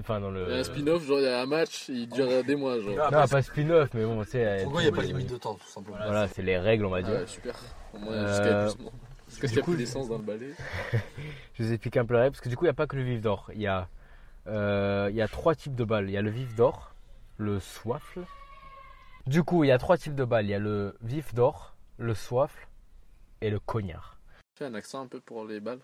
[0.00, 0.46] Enfin dans le...
[0.48, 2.80] Il y a un spin-off, genre il y a un match, il dure des mois,
[2.80, 2.96] genre.
[3.00, 4.60] Ah, Non pas spin-off mais bon tu sais...
[4.64, 6.84] Pourquoi il n'y a pas de limite de temps, tout simplement Voilà c'est les règles
[6.86, 7.12] on va Ah dire.
[7.20, 7.54] ouais, super.
[7.92, 8.92] Au moins, Euh, jusqu'à épuisement.
[9.28, 10.52] Jusqu'à ce qu'il n'y a coup, plus d'essence dans le balai.
[11.54, 12.88] Je vous explique un peu la règle, parce que du coup, il n'y a pas
[12.88, 13.48] que le vif d'or.
[13.54, 13.88] Il y, a,
[14.48, 16.08] euh, il y a trois types de balles.
[16.08, 16.92] Il y a le vif d'or,
[17.38, 18.24] le soifle.
[19.26, 20.44] Du coup, il y a trois types de balles.
[20.46, 22.66] Il y a le vif d'or, le soifle
[23.40, 24.18] et le cognard.
[24.58, 25.80] Fais un accent un peu pour les balles.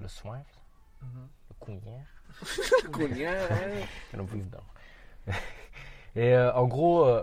[0.00, 0.58] Le soifle,
[1.02, 2.04] le cognard
[6.16, 7.22] Et euh, en gros, euh,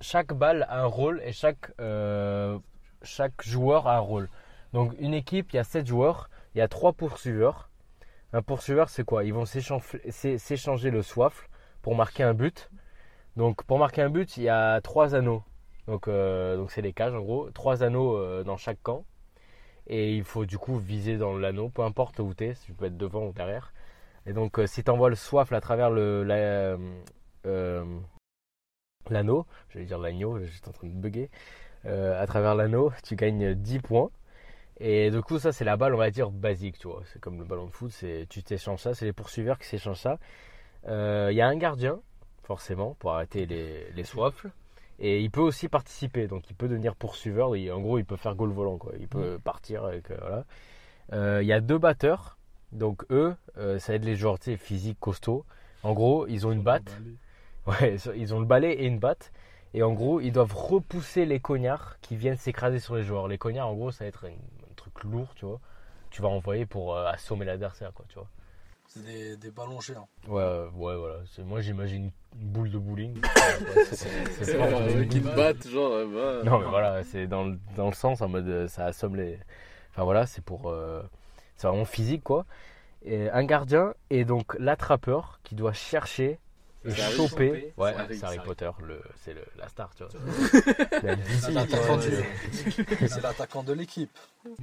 [0.00, 2.58] chaque balle a un rôle et chaque, euh,
[3.02, 4.28] chaque joueur a un rôle.
[4.72, 7.70] Donc, une équipe, il y a sept joueurs, il y a trois poursuiveurs.
[8.32, 9.24] Un poursuiveur, c'est quoi?
[9.24, 11.48] Ils vont s'échanger le soifle
[11.82, 12.70] pour marquer un but.
[13.36, 15.44] Donc, pour marquer un but, il y a trois anneaux.
[15.86, 17.50] Donc, donc c'est les cages en gros.
[17.50, 19.04] Trois anneaux dans chaque camp.
[19.86, 22.86] Et il faut du coup viser dans l'anneau, peu importe où tu es, tu peux
[22.86, 23.72] être devant ou derrière.
[24.26, 26.78] Et donc, euh, si tu envoies le soifle à travers le, la- euh,
[27.46, 27.84] euh,
[29.10, 31.30] l'anneau, j'allais dire l'agneau, j'étais en train de bugger,
[31.86, 34.10] euh, à travers l'anneau, tu gagnes 10 points.
[34.80, 37.02] Et du coup, ça, c'est la balle, on va dire, basique, tu vois.
[37.12, 40.00] C'est comme le ballon de foot, c'est, tu t'échanges ça, c'est les poursuiveurs qui s'échangent
[40.00, 40.18] ça.
[40.88, 42.00] Euh, Il y a un gardien,
[42.42, 44.50] forcément, pour arrêter les, les soifles.
[44.98, 47.50] Et il peut aussi participer, donc il peut devenir poursuiveur.
[47.50, 48.92] En gros, il peut faire goal volant, quoi.
[48.98, 50.10] Il peut partir avec.
[50.10, 50.16] euh,
[51.12, 51.40] voilà.
[51.42, 52.38] Il y a deux batteurs,
[52.74, 55.44] donc eux, euh, ça aide les joueurs tu sais, physiques, costauds.
[55.82, 57.00] En gros, ils ont une batte.
[57.66, 59.32] Ouais, ils ont le balai et une batte.
[59.72, 63.26] Et en gros, ils doivent repousser les cognards qui viennent s'écraser sur les joueurs.
[63.26, 65.60] Les cognards, en gros, ça va être un, un truc lourd, tu vois.
[66.10, 68.28] Tu vas envoyer pour euh, assommer l'adversaire, quoi, tu vois.
[68.86, 70.06] C'est des, des ballons géants.
[70.28, 71.16] Ouais, euh, ouais, voilà.
[71.34, 73.18] C'est- Moi, j'imagine une boule de bowling.
[73.92, 75.90] C'est- pas- euh, qu'ils te battent, genre.
[76.06, 79.38] bah, Non, mais voilà, c'est dans, le- dans le sens en mode ça assomme les.
[79.90, 80.68] Enfin voilà, c'est pour.
[80.68, 81.02] euh,
[81.56, 82.46] c'est vraiment physique quoi.
[83.04, 86.38] Et un gardien et donc l'attrapeur qui doit chercher
[86.86, 87.72] et choper.
[87.78, 90.12] Ouais, C'est Harry- Potter, le, c'est le- la star, tu vois.
[91.02, 91.16] La
[93.08, 94.10] C'est l'attaquant de l'équipe.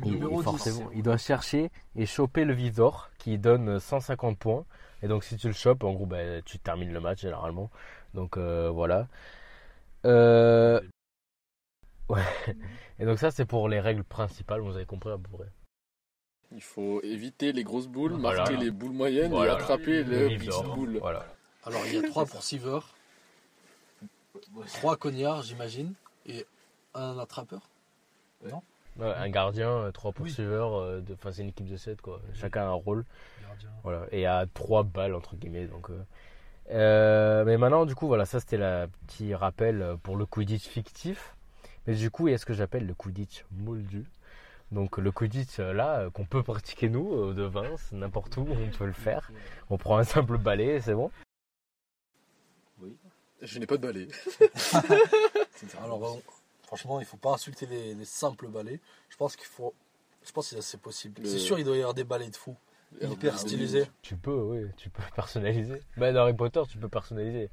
[0.05, 0.43] il, Numéro il- 10.
[0.43, 4.65] forcément, il doit chercher et choper le vif d'or qui donne 150 points.
[5.03, 7.71] Et donc si tu le chopes, en gros, bah, tu termines le match généralement.
[8.13, 9.07] Donc euh, voilà.
[10.05, 10.79] Euh,
[12.09, 12.21] Ouais.
[12.99, 15.47] Et donc ça c'est pour les règles principales, vous avez compris à peu près.
[16.53, 18.39] Il faut éviter les grosses boules, Voilà.
[18.39, 19.53] marquer les boules moyennes Voilà.
[19.53, 20.97] et attraper Le les petites boules.
[20.99, 21.25] Voilà.
[21.63, 22.93] Alors, il y a trois poursuiveurs,
[24.73, 25.93] trois cognards, j'imagine,
[26.25, 26.45] et
[26.93, 27.61] un attrapeur.
[28.43, 28.51] Ouais,
[29.15, 32.19] un gardien, euh, trois poursuiveurs, euh, de- enfin c'est une équipe de 7 quoi.
[32.33, 33.05] Chacun a un rôle.
[33.83, 34.05] Voilà.
[34.11, 35.67] Et à trois balles entre guillemets.
[35.67, 36.03] Donc, euh,
[36.71, 40.67] euh, mais maintenant du coup voilà, ça c'était le petit rappel euh, pour le Quidditch
[40.67, 41.35] fictif.
[41.87, 44.05] Mais du coup il y a ce que j'appelle le Quidditch moldu.
[44.71, 48.47] Donc le Quidditch euh, là euh, qu'on peut pratiquer nous euh, de Vince, n'importe où
[48.49, 49.29] on peut le faire.
[49.69, 51.11] On prend un simple balai c'est bon.
[53.41, 54.07] Je n'ai pas de balai.
[55.83, 56.19] Alors, euh,
[56.63, 58.79] franchement, il faut pas insulter les, les simples balais.
[59.09, 59.73] Je pense qu'il faut.
[60.23, 61.21] Je pense que c'est possible.
[61.23, 62.55] Le- C'est sûr, il doit y avoir des balais de fou.
[63.01, 63.87] Hyper stylisés.
[64.01, 65.81] Tu peux, oui, tu peux personnaliser.
[65.97, 67.49] Bah, dans Harry Potter, tu peux personnaliser.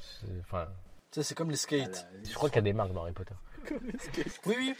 [0.00, 0.66] C'est- Enfin,
[1.12, 2.06] Tu sais, c'est comme les skates.
[2.24, 3.34] je crois qu'il y a des marques dans Harry Potter.
[4.46, 4.74] Oui, oui.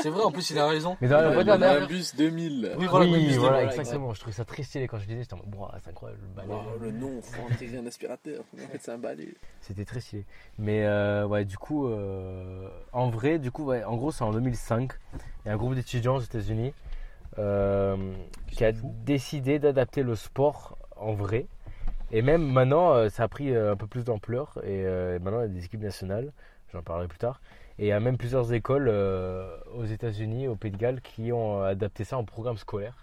[0.00, 0.96] C'est vrai, en plus, il a raison.
[1.00, 2.72] Mais dans Harry Il y Potter, a d'ailleurs- un bus 2000.
[2.78, 4.12] Oui, voilà, oui, exactement.
[4.14, 5.20] Je trouvais ça très stylé quand je disais.
[5.22, 6.48] J'étais en mode, c'est incroyable, le balai.
[6.52, 8.44] Oh, le nom, faut intégrer un aspirateur.
[8.54, 9.34] En fait, c'est un balai.
[9.60, 10.24] C'était très stylé.
[10.58, 14.32] Mais euh, ouais, du coup, euh, en vrai, du coup, ouais, en gros, c'est en
[14.32, 14.92] 2005.
[15.14, 16.72] Il y a un groupe d'étudiants aux États-Unis
[17.38, 17.96] euh,
[18.50, 21.46] qui a décidé d'adapter le sport en vrai.
[22.10, 24.58] Et même maintenant, ça a pris un peu plus d'ampleur.
[24.64, 24.82] Et
[25.18, 26.30] maintenant, il y a des équipes nationales.
[26.72, 27.40] J'en parlerai plus tard.
[27.82, 31.32] Et il y a même plusieurs écoles euh, aux États-Unis, au Pays de Galles, qui
[31.32, 32.94] ont adapté ça en programme scolaire.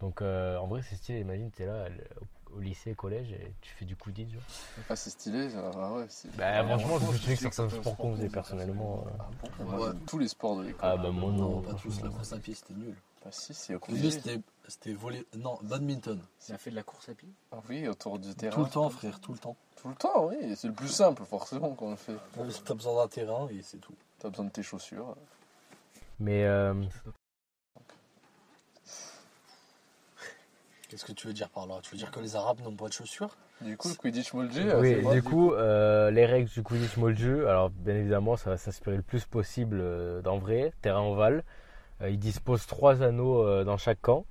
[0.00, 1.20] Donc euh, en vrai, c'est stylé.
[1.20, 1.88] Imagine, tu es là
[2.50, 4.30] au- au lycée, collège, et tu fais du Quidditch.
[4.88, 5.50] Ah, c'est stylé.
[5.50, 5.70] ça.
[5.76, 9.04] Ah ouais, c'est- Bah, franchement, je me souviens que certains sports qu'on faisait personnellement.
[9.06, 9.26] euh, Ah
[9.58, 9.86] bon Moi, Ouais.
[9.92, 10.80] j'aime tous les sports de l'école.
[10.82, 11.50] Ah bah, moi non.
[11.56, 12.00] Non, pas tous.
[12.02, 12.94] La course à pied, c'était nul.
[13.22, 13.80] Bah si, c'est au
[14.68, 15.26] c'était voler.
[15.36, 16.18] Non, badminton.
[16.38, 18.54] Ça fait de la course à pied Ah oui, autour du terrain.
[18.54, 19.56] Tout le temps, frère, tout le temps.
[19.76, 20.54] Tout le temps, oui.
[20.56, 22.14] C'est le plus simple, forcément, qu'on le fait.
[22.64, 23.94] T'as besoin d'un terrain et c'est tout.
[24.24, 25.14] T'as besoin de tes chaussures.
[26.18, 26.72] Mais euh,
[30.88, 31.74] Qu'est-ce que tu veux dire par là?
[31.82, 33.36] Tu veux dire que les Arabes n'ont pas de chaussures?
[33.60, 37.68] Du coup, le Quidditch Moldu, Oui, du coup, euh, les règles du Quidditch Moldu, alors
[37.68, 41.44] bien évidemment, ça va s'inspirer le plus possible euh, d'en vrai, terrain ovale.
[42.00, 44.24] Euh, ils disposent trois anneaux euh, dans chaque camp.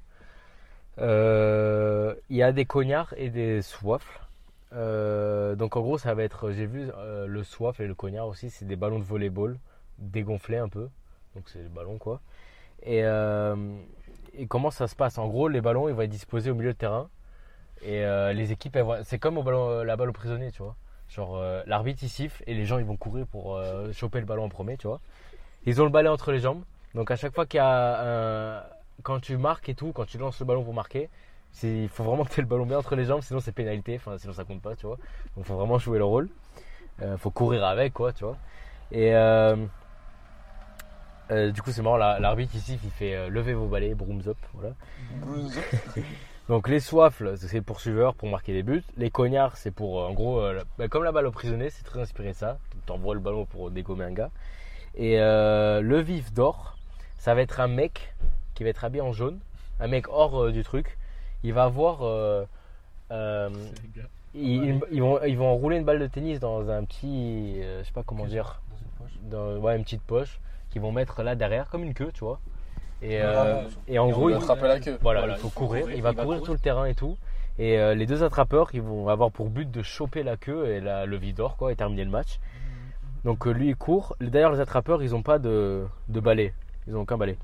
[0.97, 4.21] Euh, Il y a des cognards et des soifles.
[4.73, 8.25] Euh, donc en gros, ça va être, j'ai vu euh, le soif et le cognard
[8.25, 9.60] aussi, c'est des ballons de volleyball
[10.11, 10.89] dégonflés un peu.
[11.35, 12.21] Donc c'est des ballons quoi.
[12.83, 13.55] Et, euh,
[14.37, 15.17] et comment ça se passe?
[15.17, 17.09] En gros, les ballons, ils vont être disposés au milieu de terrain.
[17.81, 20.75] Et euh, les équipes, c'est comme au ballon, euh, la balle au prisonnier, tu vois.
[21.09, 23.61] Genre, l'arbitre il siffle et les gens ils vont courir pour
[23.91, 24.99] choper le ballon en premier, tu vois.
[25.65, 26.63] Ils ont le balai entre les jambes.
[26.95, 28.65] Donc à chaque fois qu'il y a.
[29.01, 31.09] Quand tu marques et tout, quand tu lances le ballon pour marquer,
[31.63, 33.99] il faut vraiment que tu aies le ballon bien entre les jambes, sinon c'est pénalité,
[34.17, 34.97] sinon ça compte pas, tu vois.
[35.35, 36.29] Donc il faut vraiment jouer le rôle.
[37.01, 38.37] Il faut courir avec, quoi, tu vois.
[38.91, 39.11] Et
[41.31, 44.21] euh, du coup, c'est marrant, la- l'arbitre ici il fait euh, levez vos balais, brooms
[44.27, 44.73] up, voilà.
[46.49, 48.83] Donc les soifles, c'est les poursuiveurs pour marquer des buts.
[48.97, 51.69] Les cognards, c'est pour, euh, en gros, euh, la- bah, comme la balle au prisonnier,
[51.69, 52.57] c'est très inspiré de ça.
[52.86, 54.29] T'envoies le ballon pour dégommer un gars.
[54.95, 56.77] Et euh, le vif d'or,
[57.17, 58.13] ça va être un mec
[58.55, 59.39] qui va être habillé en jaune,
[59.79, 60.97] un mec hors euh, du truc.
[61.43, 62.43] Il va avoir, euh,
[63.12, 63.49] euh,
[64.36, 67.88] ils, ils vont, ils vont enrouler une balle de tennis dans un petit, euh, je
[67.88, 69.19] sais pas comment dire, Dans une poche.
[69.23, 70.39] dans ouais, une petite poche
[70.73, 72.39] qu'ils vont mettre là derrière comme une queue, tu vois.
[73.03, 74.97] Et, Ah, euh, et en Et gros, il, la queue.
[75.01, 75.89] voilà, il faut courir.
[75.91, 77.15] Il va courir tout le terrain et tout.
[77.59, 80.81] Et euh, les deux attrapeurs, ils vont avoir pour but de choper la queue et
[80.81, 82.39] la, le vide d'or, quoi, et terminer le match.
[83.23, 84.15] Donc euh, lui, il court.
[84.19, 86.53] D'ailleurs, les attrapeurs, ils n'ont pas de, de balai.
[86.88, 87.38] Ils n'ont aucun balai.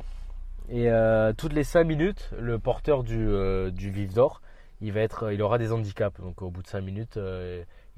[0.71, 0.89] Et
[1.37, 3.27] toutes les 5 minutes, le porteur du,
[3.71, 4.41] du vif d'or,
[4.81, 6.19] il, va être, il aura des handicaps.
[6.21, 7.19] Donc au bout de 5 minutes,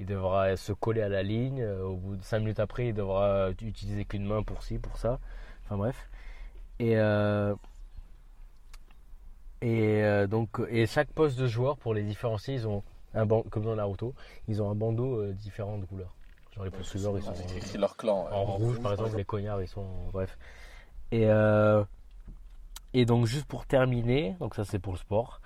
[0.01, 1.61] il devra se coller à la ligne.
[1.61, 4.97] Euh, Au bout de 5 minutes après, il devra utiliser qu'une main pour ci, pour
[4.97, 5.19] ça.
[5.65, 6.09] Enfin bref.
[6.79, 7.53] Et, euh,
[9.61, 12.83] et euh, donc et chaque poste de joueur pour les différencier, ils ont
[13.13, 14.15] un comme dans Naruto,
[14.47, 16.15] ils ont un bandeau euh, différent de couleurs.
[16.55, 18.27] Genre les poursuiveurs, ils sont leur clan.
[18.31, 20.37] en rouge par exemple, les cognards ils sont bref.
[21.11, 21.27] Et
[22.93, 25.39] et donc juste pour terminer, donc ça c'est pour le sport.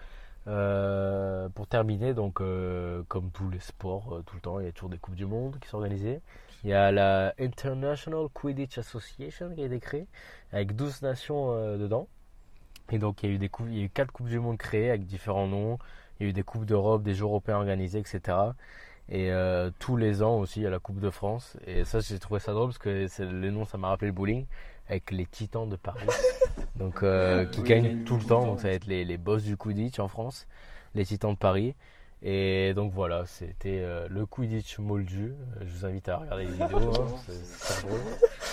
[0.47, 4.69] Euh, pour terminer, donc euh, comme tous les sports, euh, tout le temps, il y
[4.69, 6.21] a toujours des coupes du monde qui sont organisées.
[6.63, 10.07] Il y a la International Quidditch Association qui a été créée
[10.51, 12.07] avec 12 nations dedans.
[12.91, 14.39] Et donc il y a eu des coupes, il y a eu quatre coupes du
[14.39, 15.79] monde créées avec différents noms.
[16.19, 18.37] Il y a eu des coupes d'Europe, des Jeux européens organisés, etc.
[19.09, 19.31] Et
[19.79, 21.57] tous les ans aussi, il y a la Coupe de France.
[21.67, 24.45] Et ça, j'ai trouvé ça drôle parce que le nom, ça m'a rappelé le bowling
[24.87, 26.07] avec les Titans de Paris.
[26.77, 28.45] donc, euh, qui gagnent tout le temps.
[28.45, 30.47] Donc, ça va être les, les boss du Quidditch en France,
[30.93, 31.75] les Titans de Paris.
[32.27, 35.35] Et donc voilà, c'était euh, le Quidditch moldu.
[35.61, 37.99] Je vous invite à regarder les vidéos, hein, c'est drôle.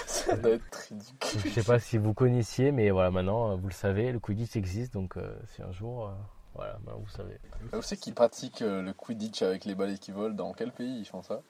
[0.06, 1.40] Ça doit être ridicule.
[1.42, 4.56] Je sais pas si vous connaissiez, mais voilà, maintenant euh, vous le savez, le Quidditch
[4.56, 4.92] existe.
[4.92, 6.12] Donc, euh, si un jour,
[6.54, 7.38] voilà, vous savez.
[7.72, 10.98] Vous savez qui pratique euh, le Quidditch avec les balais qui volent Dans quel pays
[10.98, 11.40] ils font ça?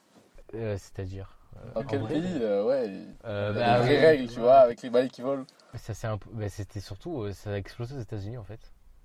[0.52, 1.38] C'est-à-dire.
[1.74, 2.38] Dans quel pays?
[2.64, 2.88] Ouais.
[2.88, 3.96] Y bah, vraies oui.
[3.96, 5.44] règles, tu vois, avec les balais qui volent.
[5.74, 8.60] Ça c'est un peu, mais c'était surtout, euh, ça a explosé aux États-Unis en fait.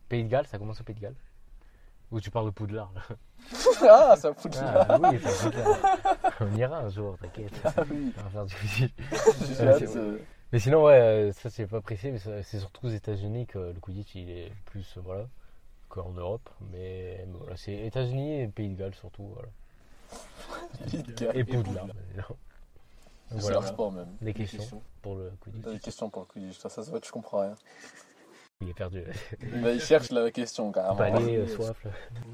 [0.10, 1.16] Pays de Galles, ça commence au Pays de Galles.
[2.12, 2.92] Où tu parles de Poudlard.
[2.96, 3.02] Là.
[3.90, 5.98] ah, ça Ah oui, c'est Poudlard.
[6.40, 7.52] On ira un jour, t'inquiète.
[7.66, 8.14] Ah oui.
[8.18, 8.56] On va faire du
[9.60, 10.18] Euh, hâte, euh,
[10.54, 13.80] Mais sinon ouais, euh, ça c'est pas précis, mais c'est surtout aux États-Unis que le
[13.82, 15.28] Quidditch il est plus voilà
[15.90, 16.50] qu'en Europe.
[16.72, 19.34] Mais, mais voilà, c'est États-Unis et Pays de Galles surtout.
[19.34, 19.50] Voilà.
[21.34, 21.88] Et Poudlard.
[23.30, 24.16] C'est voilà, leur sport même.
[24.22, 25.64] des questions pour le Quidditch.
[25.64, 27.56] T'as des questions pour le Quidditch, ça, ça se voit, tu comprends rien.
[28.62, 29.04] Il est perdu.
[29.42, 30.96] Il cherche la question carrément.
[30.96, 31.86] Balai, euh, soif.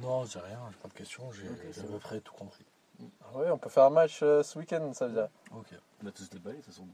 [0.01, 1.47] Non, j'ai rien, j'ai pas de questions, j'ai
[1.82, 2.63] à peu près tout compris.
[3.21, 5.27] Ah Ouais, on peut faire un match euh, ce week-end, ça veut dire.
[5.51, 5.67] Ok.
[6.03, 6.88] On a tous des balais, de toute façon,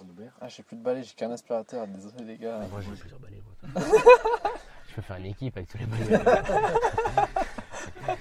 [0.00, 0.32] en Aubert.
[0.40, 2.58] Ah, j'ai plus de balai, j'ai qu'un aspirateur, désolé les gars.
[2.70, 3.40] Moi j'ai plusieurs balais.
[3.72, 3.82] moi.
[4.88, 6.18] Je peux faire une équipe avec tous les balais.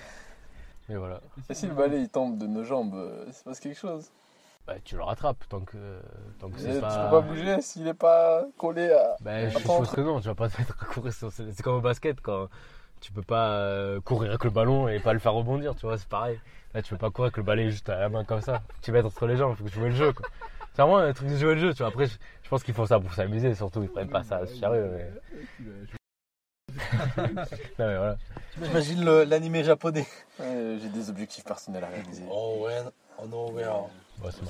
[0.89, 1.19] Mais voilà.
[1.49, 4.11] Et si le balai il tombe de nos jambes, euh, il se passe quelque chose.
[4.67, 5.78] Bah, tu le rattrapes tant que,
[6.39, 7.06] tant que c'est Tu pas.
[7.06, 9.15] peux pas bouger s'il est pas collé à.
[9.21, 11.32] Bah, je suppose que non, tu vas pas te mettre à courir sur.
[11.32, 12.47] C'est c'est comme au basket quand
[12.99, 15.97] tu peux pas euh, courir avec le ballon et pas le faire rebondir, tu vois,
[15.99, 16.39] c'est pareil.
[16.73, 18.63] Là, tu peux pas courir avec le balai juste à la main comme ça.
[18.82, 20.28] Tu mets entre les jambes, il faut jouer le jeu quoi.
[20.73, 21.88] C'est vraiment un truc de jouer le jeu, tu vois.
[21.88, 24.91] Après, je, je pense qu'ils font ça pour s'amuser, surtout, ils prennent pas ça sérieux.
[24.97, 25.12] Mais...
[27.17, 27.45] non,
[27.78, 28.17] mais voilà.
[28.62, 30.06] J'imagine l'animé japonais.
[30.39, 32.23] Ouais, j'ai des objectifs personnels à réaliser.
[32.30, 32.82] Oh ouais,
[33.21, 33.63] oh no, ouais.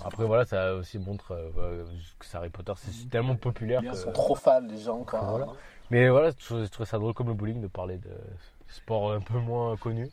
[0.05, 1.85] Après, voilà, ça aussi montre euh,
[2.19, 4.13] que Harry Potter, c'est tellement populaire Ils sont que.
[4.13, 5.19] trop fans les gens quoi.
[5.19, 5.47] Voilà.
[5.91, 8.11] Mais voilà, je trouve ça drôle comme le bowling de parler de
[8.67, 10.09] sport un peu moins connu.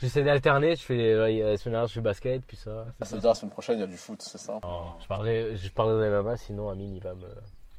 [0.00, 2.86] J'essaie d'alterner, je fais la semaine dernière je fais basket, puis ça.
[3.02, 5.06] Ça veut dire la semaine prochaine il y a du foot, c'est ça Non, je
[5.06, 7.28] parlerai, je parlerai de MMA, sinon Amine il va me,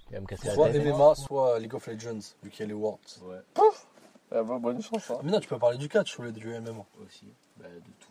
[0.10, 0.86] il va me casser la Soit tête.
[0.86, 3.22] MMA, soit League of Legends, vu qu'il y a les Worlds.
[3.24, 3.42] Ouais.
[4.32, 5.12] Ah bah, bonne chance.
[5.12, 5.20] Hein.
[5.24, 6.86] Mais non, tu peux parler du catch ou du MMA.
[7.06, 7.28] Aussi.
[7.58, 8.05] Bah, de tout,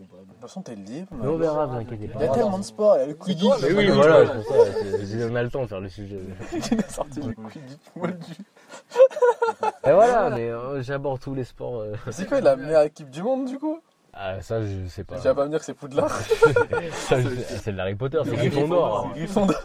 [0.00, 1.08] De toute façon, t'es libre.
[1.12, 2.34] Mais on verra, vous inquiétez Il y a pas.
[2.34, 3.62] tellement de sport, il y a le Quidditch.
[3.62, 5.26] Mais oui, voilà, c'est pour ça.
[5.30, 6.18] On a le temps de faire le sujet.
[6.72, 7.78] Il a sorti le Quidditch.
[9.84, 11.80] Et voilà, mais euh, j'aborde tous les sports.
[11.80, 11.94] euh.
[12.10, 13.80] C'est quoi la meilleure équipe du monde du coup?
[14.12, 15.16] Ah, ça, je sais pas.
[15.16, 16.10] Tu vas pas me dire que c'est Poudlard
[16.92, 19.08] C'est de l'Harry Potter, c'est Gryffondor.
[19.14, 19.56] C'est Gryffondor.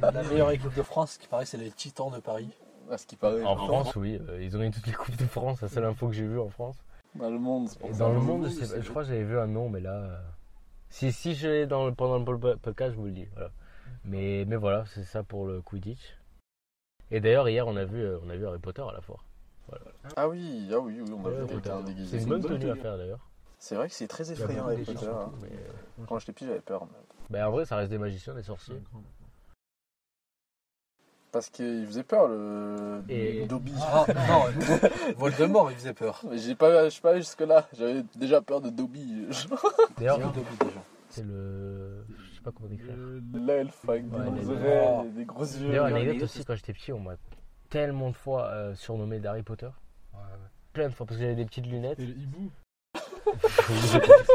[0.00, 2.48] La meilleure équipe de France, qui paraît, c'est les Titans de Paris.
[2.90, 3.44] À ce qui paraît.
[3.44, 5.84] En France, oui, euh, ils ont eu toutes les coupes de France, c'est la seule
[5.84, 6.74] info que j'ai vue en France.
[7.16, 7.98] Dans le monde, c'est pour ça.
[7.98, 9.80] dans le monde, je, sais c'est- pas, je crois que j'avais vu un nom, mais
[9.80, 9.92] là.
[9.94, 10.18] euh,
[10.90, 13.26] Si, si je l'ai dans le, pendant le pod- podcast, je vous le dis.
[13.34, 13.50] Voilà.
[14.04, 16.16] Mais, mais voilà, c'est ça pour le Quidditch.
[17.10, 19.24] Et d'ailleurs, hier, on a vu, euh, on a vu Harry Potter à la foire.
[20.16, 21.84] Ah oui, ah oui, oui, on a Ouais, vu Harry quelqu'un Potter.
[21.92, 22.18] déguisé.
[22.18, 23.26] C'est une bonne tenue à faire d'ailleurs.
[23.58, 25.06] C'est vrai que c'est très effrayant Harry Potter.
[25.06, 25.30] hein.
[25.42, 26.86] mais, euh, Quand j'étais petit, j'avais peur.
[27.28, 28.80] bah, en vrai, ça reste des magiciens, des sorciers.
[31.32, 33.72] Parce qu'il faisait peur le Et- Dobby.
[33.80, 34.44] Ah, non,
[35.16, 36.20] Voldemort, il faisait peur.
[36.28, 37.68] Mais j'ai pas, je suis pas allé jusque là.
[37.78, 39.26] J'avais déjà peur de Dobby.
[39.98, 40.72] D'ailleurs, Dobby, déjà.
[41.08, 42.04] c'est le.
[42.08, 42.94] Je sais pas comment décrire.
[43.34, 44.48] L'elfe avec des Ouais, gros l'elfe.
[44.48, 45.68] oreilles, et des gros yeux.
[45.68, 47.14] D'ailleurs, anecdote aussi, quand j'étais petit, on m'a
[47.68, 49.68] tellement de fois euh, surnommé d'Harry Potter.
[50.72, 51.98] Plein de fois, parce que j'avais des petites lunettes.
[52.00, 52.50] Et le hibou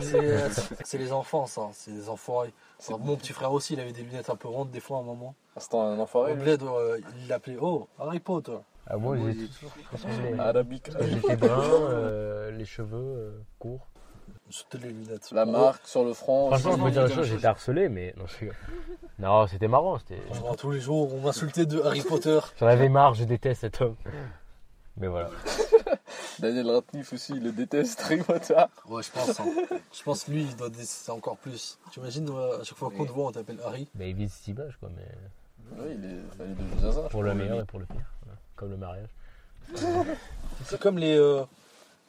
[0.02, 0.50] C'est
[0.86, 1.70] c'est les enfants, ça.
[1.74, 2.54] C'est les enfoirés.
[2.88, 5.00] Alors, Mon petit frère aussi, il avait des lunettes un peu rondes des fois à
[5.02, 5.36] un moment.
[5.56, 6.34] Ah, C'était un enfoiré.
[6.34, 8.58] Au bled, euh, il l'appelait Oh, Harry Potter.
[8.88, 10.38] Ah, moi, toujours ressemblé.
[10.38, 10.90] Arabique.
[11.02, 13.88] J'étais brun, euh, les cheveux euh, courts.
[14.50, 15.32] C'était les lunettes.
[15.32, 16.50] La marque sur le front.
[16.50, 18.46] Franchement, je peux dire une chose, j'étais harcelé, mais non, je.
[19.18, 19.98] Non, c'était marrant.
[19.98, 20.22] C'était...
[20.28, 22.40] Franchement, tous les jours, on m'insultait de Harry Potter.
[22.60, 23.96] J'en avais marre, je déteste cet homme.
[24.98, 25.30] Mais voilà.
[26.40, 28.56] Daniel Radcliffe aussi, il le déteste, Potter.
[28.88, 29.40] Ouais, je pense.
[29.40, 29.46] hein.
[29.94, 31.78] Je pense lui, il doit détester encore plus.
[31.92, 33.88] Tu imagines, euh, à chaque fois qu'on te voit, on t'appelle Harry.
[33.96, 34.90] Mais il vise cette image, quoi.
[34.96, 35.06] Mais
[35.78, 37.04] Oui, il est, enfin, il est devenu zinzin.
[37.06, 37.42] je pour le crois.
[37.44, 38.06] meilleur et pour le pire.
[38.24, 38.40] Voilà.
[38.56, 39.10] Comme le mariage.
[40.66, 41.18] C'est comme les.
[41.18, 41.44] euh,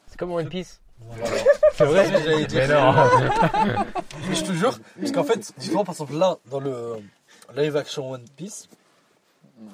[0.07, 0.81] C'est comme One Piece.
[1.01, 1.25] voilà.
[1.75, 2.69] C'est vrai J'allais dire.
[2.69, 2.93] Mais non.
[4.29, 6.97] Mais je te jure, parce qu'en fait, dis-toi, par exemple, là, dans le
[7.57, 8.69] live action One Piece,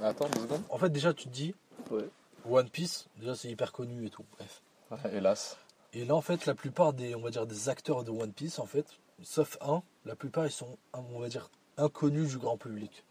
[0.02, 0.62] Attends deux secondes.
[0.70, 1.54] en fait, déjà, tu te dis,
[1.90, 2.08] Ouais.
[2.48, 4.24] One Piece, déjà, c'est hyper connu et tout.
[4.36, 4.62] Bref.
[4.90, 5.56] Ouais, hélas.
[5.94, 8.58] Et là, en fait, la plupart des, on va dire, des acteurs de One Piece,
[8.58, 8.86] en fait,
[9.22, 13.04] sauf un, la plupart, ils sont, on va dire, inconnus du grand public.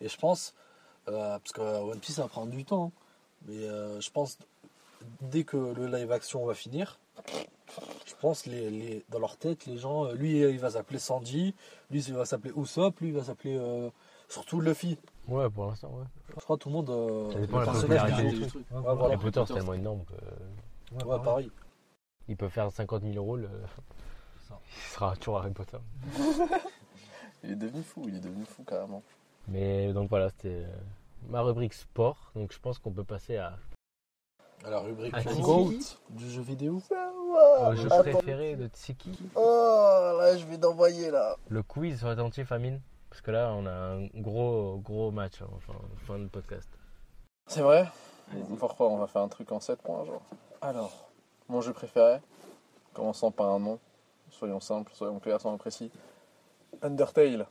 [0.00, 0.54] Et je pense,
[1.08, 3.02] euh, parce que One Piece, ça va prendre du temps, hein,
[3.46, 4.38] mais euh, je pense,
[5.20, 6.98] dès que le live action va finir,
[8.06, 11.54] je pense, les, les- dans leur tête, les gens, euh, lui, il va s'appeler Sandy,
[11.90, 13.90] lui, il va s'appeler Usopp, lui, il va s'appeler, euh,
[14.28, 14.96] surtout Luffy.
[15.28, 16.04] Ouais, pour l'instant, ouais.
[16.36, 18.44] Je crois tout le monde, euh, Ça dépend le de la personnage popularité qu'il du
[18.44, 18.50] joue.
[18.50, 18.66] truc.
[18.70, 19.04] Ouais, voilà.
[19.04, 21.04] Harry Potter, c'est tellement énorme que.
[21.04, 21.50] Ouais, pareil.
[22.28, 23.36] Il peut faire 50 000 euros.
[23.36, 23.48] Le...
[24.48, 24.58] Ça.
[24.76, 25.78] Il sera toujours Harry Potter.
[27.44, 29.02] Il est devenu fou, il est devenu fou carrément.
[29.48, 30.66] Mais donc voilà, c'était euh,
[31.28, 32.30] ma rubrique sport.
[32.36, 33.58] Donc je pense qu'on peut passer à
[34.64, 35.24] À la rubrique Ah.
[35.40, 35.72] GOAT
[36.10, 36.80] du jeu vidéo.
[36.90, 39.18] au jeu préféré de Tsiki.
[39.34, 41.36] Oh, là, je vais t'envoyer là.
[41.48, 42.80] Le quiz sur attentif, Amine.
[43.12, 45.74] Parce que là, on a un gros, gros match, hein, enfin,
[46.06, 46.66] fin de podcast.
[47.46, 47.86] C'est vrai?
[48.58, 50.22] Pourquoi on va faire un truc en 7 points, genre
[50.62, 51.10] Alors,
[51.46, 52.20] mon jeu préféré,
[52.94, 53.78] commençant par un nom,
[54.30, 55.90] soyons simples, soyons clairs, soyons précis.
[56.80, 57.46] Undertale.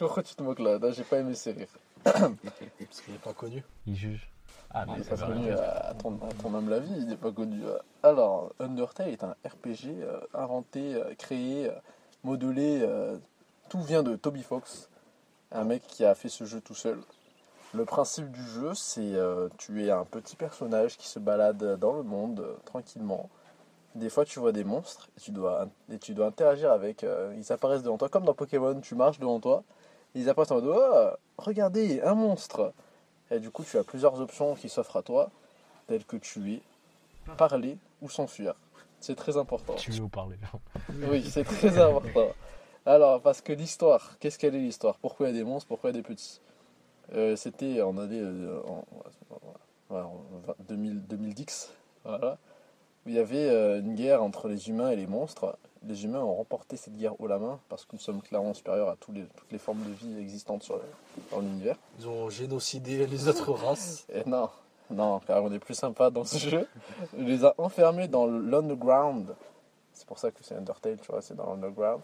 [0.00, 0.80] Pourquoi tu te moques là?
[0.80, 1.68] Là, J'ai pas aimé ces rires.
[2.04, 3.62] Parce qu'il n'est pas connu.
[3.86, 4.28] Il juge.
[4.72, 5.60] Ah, Il mais n'est ça pas connu dire.
[5.62, 7.64] à, à ton, à ton homme la vie, il n'est pas connu.
[7.64, 7.78] euh.
[8.02, 11.74] Alors, Undertale est un RPG euh, inventé, euh, créé, euh,
[12.24, 12.84] modelé.
[13.72, 14.90] Tout vient de Toby Fox,
[15.50, 17.00] un mec qui a fait ce jeu tout seul.
[17.72, 21.94] Le principe du jeu, c'est euh, tu es un petit personnage qui se balade dans
[21.94, 23.30] le monde euh, tranquillement.
[23.94, 27.02] Des fois, tu vois des monstres et tu dois, et tu dois interagir avec.
[27.02, 29.64] euh, ils apparaissent devant toi, comme dans Pokémon, tu marches devant toi.
[30.14, 31.08] Ils apparaissent en mode Oh,
[31.38, 32.74] regardez, un monstre
[33.30, 35.30] Et du coup, tu as plusieurs options qui s'offrent à toi,
[35.86, 36.60] telles que tuer,
[37.38, 38.52] parler ou s'enfuir.
[39.00, 39.76] C'est très important.
[39.76, 40.36] Tu veux parler
[41.10, 42.34] Oui, c'est très important.
[42.84, 44.96] Alors, parce que l'histoire, qu'est-ce qu'elle est l'histoire?
[44.98, 46.40] Pourquoi il y a des monstres Pourquoi il y a des petits?
[47.14, 48.84] Euh, C'était en année euh, en,
[49.94, 50.20] ouais, en
[50.68, 51.72] 2000, 2010,
[52.04, 52.38] voilà.
[53.06, 55.56] Il y avait euh, une guerre entre les humains et les monstres.
[55.84, 58.88] Les humains ont remporté cette guerre haut la main parce que nous sommes clairement supérieurs
[58.88, 60.82] à tous les, toutes les formes de vie existantes sur le-
[61.32, 61.76] dans l'univers.
[61.98, 64.06] Ils ont génocidé les autres races.
[64.12, 64.48] Et non,
[64.90, 66.68] non, car on est plus sympa dans ce jeu.
[67.18, 69.34] On les a enfermés dans l'underground.
[69.92, 72.00] C'est pour ça que c'est Undertale, tu vois, c'est dans l'underground.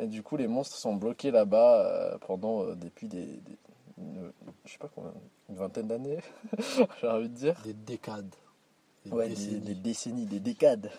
[0.00, 3.58] Et du coup, les monstres sont bloqués là-bas euh, pendant euh, depuis des, des-
[3.98, 4.32] une,
[4.64, 5.12] je sais pas combien,
[5.50, 6.20] une vingtaine d'années,
[7.00, 7.60] j'ai envie de dire.
[7.64, 8.34] Des décades.
[9.04, 9.60] Des Ouais, des, décennies.
[9.60, 10.90] des décennies, des décades.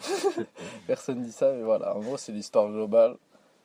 [0.86, 1.96] Personne dit ça, mais voilà.
[1.96, 3.16] En gros, c'est l'histoire globale.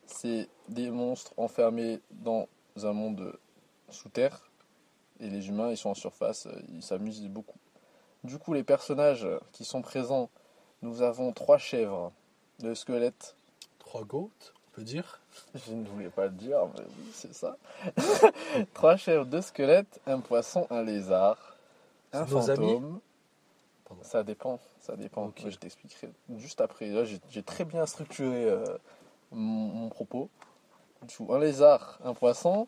[0.06, 2.48] C'est des monstres enfermés dans
[2.84, 3.34] un monde
[3.90, 4.50] sous terre.
[5.20, 6.48] Et les humains, ils sont en surface.
[6.48, 7.58] euh, Ils s'amusent beaucoup.
[8.24, 10.30] Du coup, les personnages qui sont présents,
[10.84, 12.12] nous avons trois chèvres,
[12.60, 13.36] deux squelettes.
[13.92, 15.20] Trois goats, on peut dire.
[15.54, 17.58] Je ne voulais pas le dire, mais oui, c'est ça.
[18.74, 21.58] trois chèvres, deux squelettes, un poisson, un lézard,
[22.14, 23.02] un nos fantôme.
[24.02, 25.26] Ça dépend, ça dépend.
[25.26, 25.42] Ok.
[25.42, 26.88] Moi, je t'expliquerai juste après.
[26.88, 28.64] Là, j'ai très bien structuré euh,
[29.34, 30.30] mon, mon propos.
[31.30, 32.68] Un lézard, un poisson,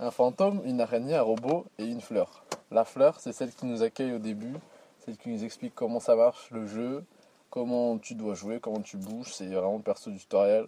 [0.00, 2.42] un fantôme, une araignée, un robot et une fleur.
[2.72, 4.56] La fleur, c'est celle qui nous accueille au début,
[5.04, 7.04] celle qui nous explique comment ça marche le jeu,
[7.50, 9.32] comment tu dois jouer, comment tu bouges.
[9.32, 10.66] C'est vraiment le perso du tutoriel.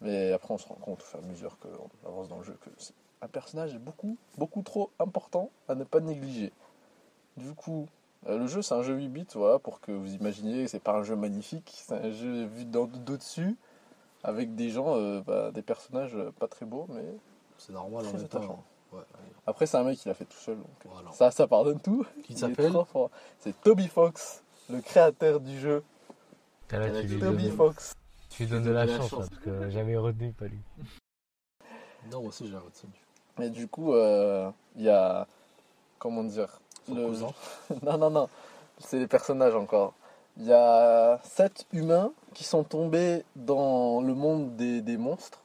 [0.00, 2.44] Mais après, on se rend compte au fur et à mesure qu'on avance dans le
[2.44, 6.52] jeu que c'est un personnage est beaucoup, beaucoup trop important à ne pas négliger.
[7.38, 7.86] Du coup,
[8.28, 10.92] euh, le jeu, c'est un jeu 8 bits, voilà, pour que vous imaginiez c'est pas
[10.92, 13.56] un jeu magnifique, c'est un jeu vu d'au-dessus,
[14.22, 17.04] avec des gens, euh, bah, des personnages pas très beaux, mais
[17.56, 18.38] C'est normal en Très même temps.
[18.38, 18.64] attachant.
[18.92, 19.00] Ouais.
[19.46, 21.10] après, c'est un mec qui l'a fait tout seul, donc Voilà.
[21.12, 22.04] ça, ça pardonne tout.
[22.22, 22.72] Qui est s'appelle.
[23.38, 25.82] C'est Toby Fox, le créateur du jeu.
[26.72, 27.92] Ah, là, tu, lui Toby donnes, Fox.
[28.30, 29.20] tu lui donnes de la De la chance, chance.
[29.22, 30.58] là, parce que j'avais retenu, pas lui.
[32.12, 32.92] Non, moi aussi j'ai retenu.
[33.40, 35.26] Et du coup, euh, il y a.
[35.98, 37.28] Comment dire Son le- cousin.
[37.82, 38.28] Non, non, non.
[38.78, 39.92] C'est les personnages encore.
[40.36, 45.40] Il y a sept humains qui sont tombés dans le monde des, des monstres.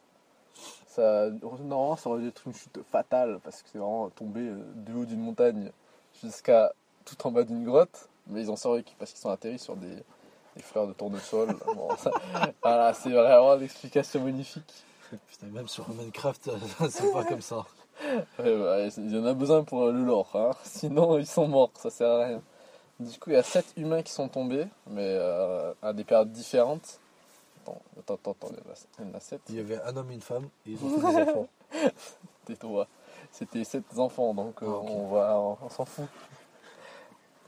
[0.88, 4.62] Ça, normalement, ça aurait dû être une chute fatale parce que c'est vraiment tombé euh,
[4.76, 5.72] du haut d'une montagne
[6.22, 6.74] jusqu'à
[7.06, 8.10] tout en bas d'une grotte.
[8.28, 9.96] Mais ils ont survécu parce qu'ils sont atterris sur des,
[10.56, 11.56] des fleurs de tournesol.
[11.76, 11.90] Bon,
[12.64, 14.72] voilà, c'est vraiment l'explication magnifique.
[15.28, 16.50] Putain, même sur Minecraft,
[16.90, 17.66] c'est pas comme ça.
[18.40, 20.52] Ouais, bah, il y en a besoin pour le lore, hein.
[20.64, 22.42] sinon ils sont morts, ça sert à rien.
[23.00, 26.32] Du coup, il y a 7 humains qui sont tombés, mais euh, à des périodes
[26.32, 27.00] différentes.
[27.64, 29.42] Attends, attends, attends, il y en a- il y en a 7.
[29.50, 31.48] Il y avait un homme et une femme et ils ont fait des enfants.
[32.46, 32.88] Tais-toi.
[33.32, 36.06] C'était 7 enfants, donc euh, Ah, on, va, on, on s'en fout.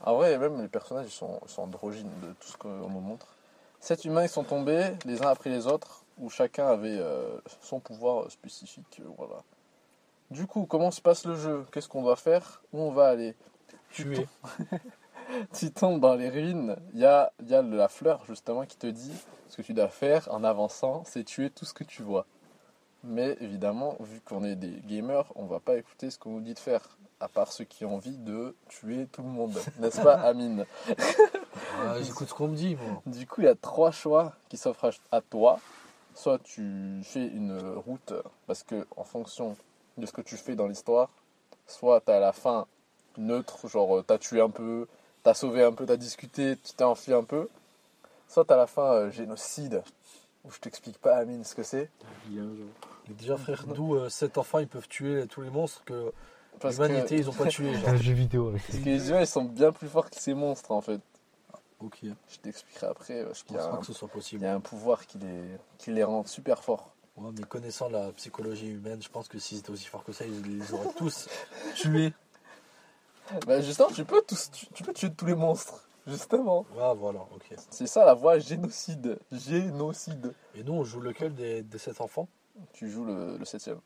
[0.02, 3.00] En vrai, même les personnages ils sont, ils sont androgynes de tout ce qu'on nous
[3.00, 3.26] montre.
[3.80, 7.80] 7 humains ils sont tombés les uns après les autres, où chacun avait euh, son
[7.80, 9.00] pouvoir spécifique.
[9.00, 9.42] euh, voilà.
[10.30, 11.64] Du coup, comment se passe le jeu?
[11.72, 12.62] Qu'est-ce qu'on doit faire?
[12.72, 13.34] Où on va aller?
[13.90, 14.26] Tuer.
[15.52, 18.86] tu tombes dans les ruines, il y a, y a la fleur justement qui te
[18.86, 19.12] dit
[19.48, 22.26] ce que tu dois faire en avançant, c'est tuer tout ce que tu vois.
[23.02, 26.54] Mais évidemment, vu qu'on est des gamers, on va pas écouter ce qu'on nous dit
[26.54, 30.14] de faire, à part ceux qui ont envie de tuer tout le monde, n'est-ce pas
[30.14, 30.66] Amine?
[30.88, 33.02] Ah, J'écoute ce qu'on me dit, moi.
[33.06, 35.58] Du coup, il y a trois choix qui s'offrent à- toi.
[36.14, 38.12] Soit tu fais une route,
[38.46, 39.56] parce que en fonction
[39.98, 41.08] de ce que tu fais dans l'histoire,
[41.66, 42.66] soit tu à la fin
[43.16, 44.86] neutre, genre euh, t'as tué un peu,
[45.24, 47.48] t'as sauvé un peu, t'as discuté, tu t'es enfui un peu.
[48.28, 49.82] Soit à la fin euh, génocide,
[50.44, 51.90] où je t'explique pas Amine ce que c'est.
[52.26, 52.66] Bien, genre.
[53.08, 56.12] Mais déjà, frère, d'où euh, cet enfant ils peuvent tuer tous les monstres que
[56.60, 57.72] Parce l'humanité que, ils ont pas tué.
[57.74, 57.88] C'est Genre.
[57.90, 58.50] un jeu vidéo.
[58.52, 61.00] parce que les humains ils sont bien plus forts que ces monstres en fait.
[61.80, 61.98] Ok.
[62.02, 64.42] Je Je t'expliquerai après, parce qu'il y, pense pas un- que ce soit il possible.
[64.42, 65.42] y a un pouvoir qui les,
[65.78, 66.90] qui les rend super forts.
[67.16, 70.24] Ouais, mais connaissant la psychologie humaine, je pense que s'ils étaient aussi forts que ça,
[70.24, 71.28] ils les auraient tous
[71.74, 72.12] tués.
[73.46, 76.66] Bah justement, tu peux, tous, tu, tu peux tuer tous les monstres, justement.
[76.76, 77.54] Ouais, voilà, ok.
[77.70, 79.18] C'est ça la voie génocide.
[79.32, 80.34] Génocide.
[80.54, 82.28] Et nous, on joue lequel des, des sept enfants?
[82.72, 83.80] Tu joues le, le septième,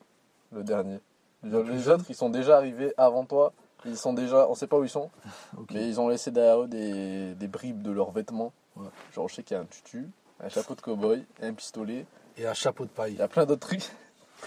[0.53, 0.99] le dernier.
[1.45, 3.53] Les, autres, ils sont déjà arrivés avant toi.
[3.85, 5.09] Ils sont déjà, on sait pas où ils sont,
[5.73, 8.53] mais ils ont laissé derrière eux des, des bribes de leurs vêtements.
[8.77, 8.89] Ouais.
[9.15, 10.09] Genre, je sais qu'il y a un tutu,
[10.41, 12.05] un chapeau de cow-boy, un pistolet.
[12.37, 13.15] Et un chapeau de Il paille.
[13.15, 13.89] y a plein d'autres trucs.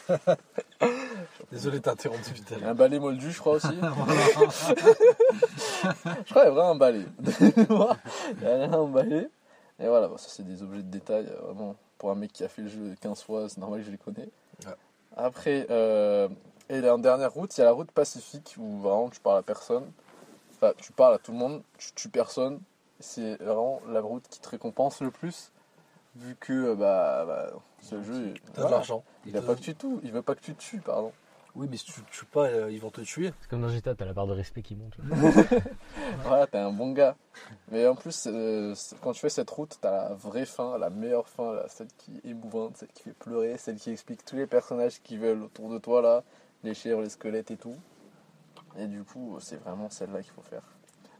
[1.52, 3.68] Désolé de t'interrompre tout Il un balai moldu, je crois aussi.
[3.76, 3.80] je
[5.92, 7.06] crois qu'il y a vraiment un balai.
[7.24, 9.30] Il y a un balai.
[9.80, 11.26] Et voilà, bon, ça c'est des objets de détail.
[11.28, 13.86] euh, Vraiment, pour un mec qui a fait le jeu 15 fois, c'est normal que
[13.88, 14.30] je les connais.
[14.66, 14.74] Ouais.
[15.18, 16.30] Après, euh,
[16.72, 19.44] et en dernière route, il y a la route pacifique où vraiment tu parles à
[19.44, 19.92] personne.
[20.56, 22.60] Enfin, tu parles à tout le monde, tu tues personne.
[23.00, 25.52] C'est vraiment la route qui te récompense le plus.
[26.16, 27.52] Vu que euh, bah, bah,
[27.82, 29.04] ce jeu, T'as de l'argent.
[29.26, 31.12] il veut pas que tu tues, il veut pas que tu tues, pardon.
[31.56, 33.34] Oui, mais si tu tues pas, euh, ils vont te tuer.
[33.42, 34.98] C'est comme dans GTA, t'as la barre de respect qui monte.
[34.98, 35.04] là.
[36.24, 37.16] Voilà, t'es un bon gars.
[37.70, 41.28] Mais en plus, euh, quand tu fais cette route, t'as la vraie fin, la meilleure
[41.28, 44.48] fin, là, celle qui est émouvante, celle qui fait pleurer, celle qui explique tous les
[44.48, 46.24] personnages qui veulent autour de toi, là,
[46.64, 47.76] les chèvres, les squelettes et tout.
[48.78, 50.64] Et du coup, c'est vraiment celle-là qu'il faut faire.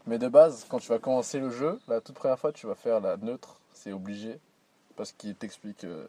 [0.06, 2.74] Mais de base, quand tu vas commencer le jeu, la toute première fois, tu vas
[2.74, 4.38] faire la neutre, c'est obligé.
[4.96, 5.84] Parce qu'il t'explique.
[5.84, 6.06] euh,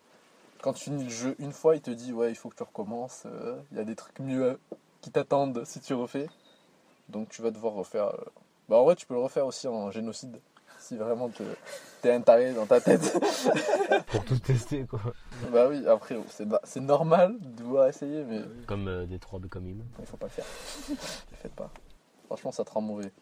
[0.61, 2.63] quand tu finis le jeu une fois, il te dit Ouais, il faut que tu
[2.63, 4.57] recommences, euh, il y a des trucs mieux euh,
[5.01, 6.27] qui t'attendent si tu refais.
[7.09, 8.13] Donc tu vas devoir refaire.
[8.69, 10.39] Bah en vrai, tu peux le refaire aussi en génocide.
[10.83, 11.43] Si vraiment te-
[12.01, 13.01] t'es un taré dans ta tête.
[14.07, 14.99] Pour tout tester, quoi.
[15.49, 19.39] bah oui, après, c'est no- c'est normal de devoir essayer, mais Comme euh, des 3
[19.39, 19.85] Become Human.
[19.99, 20.45] il faut pas le faire.
[20.89, 21.71] Ne le faites pas.
[22.25, 23.13] Franchement, ça te rend mauvais.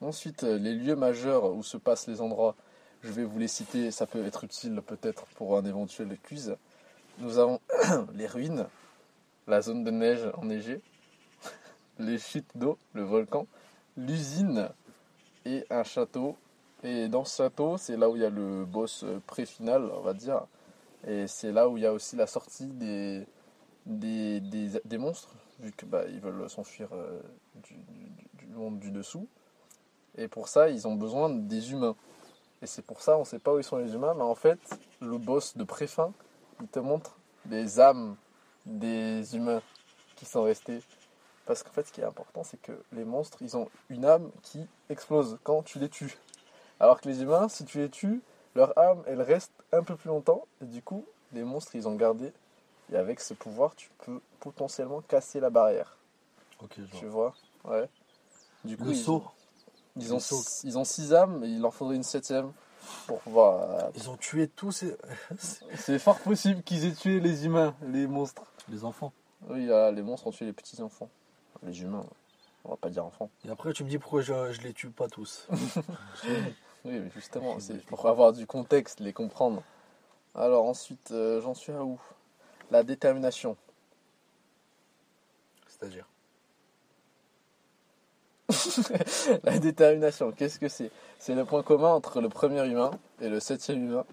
[0.00, 2.56] Ensuite, euh, les lieux majeurs où se passent les endroits,
[3.04, 6.56] je vais vous les citer, ça peut être utile peut-être pour un éventuel quiz.
[7.18, 7.60] Nous avons
[8.14, 8.66] les ruines,
[9.46, 10.80] la zone de neige enneigée,
[12.00, 13.46] les chutes d'eau, le volcan,
[13.96, 14.68] l'usine
[15.44, 16.36] et un château.
[16.84, 20.02] Et dans ce château, c'est là où il y a le boss euh, pré-final, on
[20.02, 20.46] va dire.
[21.06, 23.26] Et c'est là où il y a aussi la sortie des,
[23.86, 27.20] des, des, des monstres, vu que bah, veulent s'enfuir euh,
[27.54, 27.74] du,
[28.34, 29.26] du- monde du dessous.
[30.16, 31.96] Et pour ça, ils ont besoin des humains.
[32.62, 34.34] Et c'est pour ça, on ne sait pas où ils sont les humains, mais en
[34.34, 34.60] fait,
[35.00, 36.12] le boss de pré-fin,
[36.60, 37.16] il te montre
[37.50, 38.14] les âmes
[38.66, 39.62] des humains
[40.16, 40.80] qui sont restés.
[41.46, 44.30] Parce qu'en fait, ce qui est important, c'est que les monstres, ils ont une âme
[44.42, 46.16] qui explose quand tu les tues.
[46.80, 48.20] Alors que les humains, si tu les tues,
[48.54, 50.46] leur âme, elle reste un peu plus longtemps.
[50.62, 52.32] Et du coup, les monstres, ils ont gardé.
[52.92, 55.96] Et avec ce pouvoir, tu peux potentiellement casser la barrière.
[56.62, 57.10] Ok, Tu genre.
[57.10, 57.34] vois?
[57.64, 57.88] Ouais.
[58.64, 59.24] Du coup, Le ils, saut.
[59.96, 60.18] ils, ont,
[60.64, 62.52] ils ont six âmes, et il en faudrait une septième
[63.06, 63.70] pour pouvoir.
[63.70, 64.96] euh, Ils ont tué tous ces...
[65.76, 68.44] C'est fort possible qu'ils aient tué les humains, les monstres.
[68.68, 69.12] les enfants.
[69.48, 71.08] Oui, là, les monstres ont tué les petits enfants.
[71.62, 72.04] Les humains,
[72.64, 73.30] on va pas dire enfants.
[73.46, 75.46] Et après, tu me dis pourquoi je, je les tue pas tous.
[76.84, 79.62] Oui, mais justement, c'est pour avoir du contexte, les comprendre.
[80.34, 82.00] Alors ensuite, euh, j'en suis à où?
[82.70, 83.56] La détermination.
[85.66, 86.06] C'est-à-dire?
[89.44, 90.90] La détermination, qu'est-ce que c'est?
[91.18, 94.04] C'est le point commun entre le premier humain et le septième humain.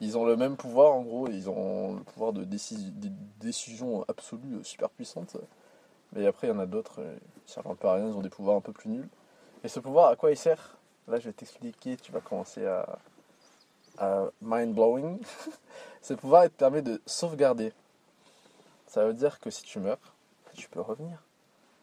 [0.00, 2.92] Ils ont le même pouvoir, en gros, ils ont le pouvoir de décis-
[3.40, 5.36] décision absolue super puissante.
[6.14, 8.14] Mais après, il y en a d'autres, euh, ils servent un peu à rien, ils
[8.16, 9.08] ont des pouvoirs un peu plus nuls.
[9.64, 10.73] Et ce pouvoir, à quoi il sert?
[11.08, 12.98] Là, je vais t'expliquer, tu vas commencer à,
[13.98, 15.18] à mind-blowing.
[16.02, 17.72] ce pouvoir, te permet de sauvegarder.
[18.86, 19.98] Ça veut dire que si tu meurs,
[20.54, 21.18] tu peux revenir.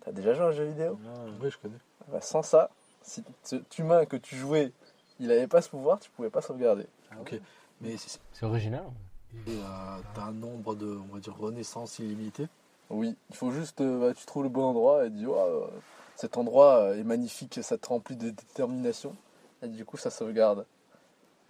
[0.04, 0.98] T'as déjà joué à un jeu vidéo?
[1.42, 1.78] Oui, je connais.
[2.08, 2.70] bah, sans ça,
[3.04, 4.72] si cet humain que tu jouais,
[5.20, 6.88] il n'avait pas ce pouvoir, tu pouvais pas sauvegarder.
[7.20, 7.40] Ok.
[7.82, 8.86] Mais c'est- original.
[9.48, 12.48] et, euh, t'as un nombre de, on va dire, renaissances illimité.
[12.90, 15.70] Oui, il faut juste, euh, bah, tu trouves le bon endroit et tu dis, Oh,
[16.22, 19.16] cet endroit euh, est magnifique, ça te remplit de détermination.
[19.64, 20.66] Et du coup, ça sauvegarde.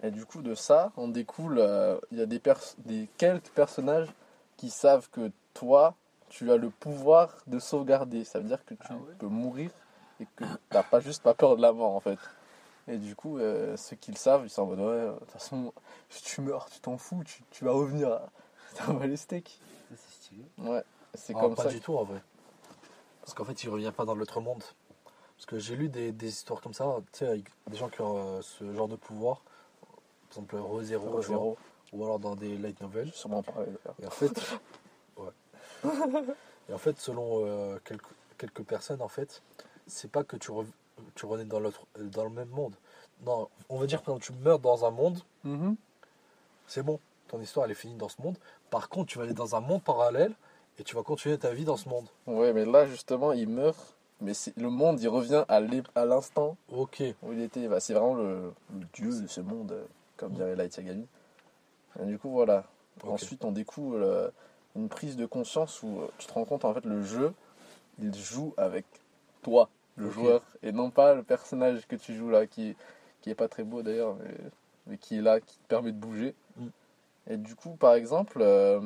[0.01, 3.49] Et du coup, de ça, on découle, euh, il y a des, pers- des quelques
[3.49, 4.07] personnages
[4.55, 5.95] qui savent que toi,
[6.29, 8.23] tu as le pouvoir de sauvegarder.
[8.23, 9.71] Ça veut dire que tu Ah ouais peux mourir
[10.21, 12.17] et que t'as pas juste pas peur de la mort en fait.
[12.87, 15.31] Et du coup, euh, ceux qui le savent, ils sont en mode ouais, de toute
[15.31, 15.73] façon,
[16.09, 18.19] si tu meurs, tu t'en fous, tu, tu vas revenir.
[18.77, 19.59] T'en vas les steaks.
[19.89, 20.45] Ça, c'est stylé.
[20.59, 21.69] Ouais, c'est Ah, comme pas ça.
[21.69, 22.21] du tout en vrai.
[23.21, 24.63] Parce qu'en fait, il revient pas dans l'autre monde.
[25.37, 28.01] Parce que j'ai lu des, des histoires comme ça, tu sais, avec des gens qui
[28.01, 29.41] ont euh, ce genre de pouvoir.
[30.29, 31.57] Par exemple, Re Zero, Re
[31.93, 33.11] ou alors dans des light novels.
[33.13, 33.95] Sûrement d'ailleurs.
[34.01, 34.31] Et en fait,
[35.17, 35.31] ouais.
[36.69, 38.05] Et en fait, selon euh, quelques,
[38.37, 39.41] quelques personnes, en fait,
[39.87, 40.71] c'est pas que tu, rev-
[41.15, 42.75] tu renais dans, l'autre, dans le même monde.
[43.25, 45.75] Non, on va dire, par exemple, tu meurs dans un monde, Mhm.
[46.67, 48.37] c'est bon, ton histoire elle est finie dans ce monde.
[48.69, 50.33] Par contre, tu vas aller dans un monde parallèle
[50.79, 52.05] et tu vas continuer ta vie dans ce monde.
[52.27, 53.95] Ouais, mais là justement, il meurt.
[54.21, 57.01] Mais le monde, il revient à l'instant Ok.
[57.23, 57.67] où il était.
[57.67, 59.83] Bah, c'est vraiment le, le dieu de ce monde, euh,
[60.15, 61.07] comme dirait Light Yagami.
[61.99, 62.65] Et du coup, voilà.
[63.03, 64.29] Ensuite, on découvre euh,
[64.75, 67.33] une prise de conscience où euh, tu te rends compte, en fait, le jeu,
[67.99, 68.85] il joue avec
[69.41, 72.75] toi, le joueur, et non pas le personnage que tu joues là, qui,
[73.21, 74.35] qui est pas très beau d'ailleurs, mais,
[74.85, 76.35] mais qui est là, qui te permet de bouger.
[76.57, 76.67] Mm.
[77.31, 78.81] Et du coup, par exemple, euh,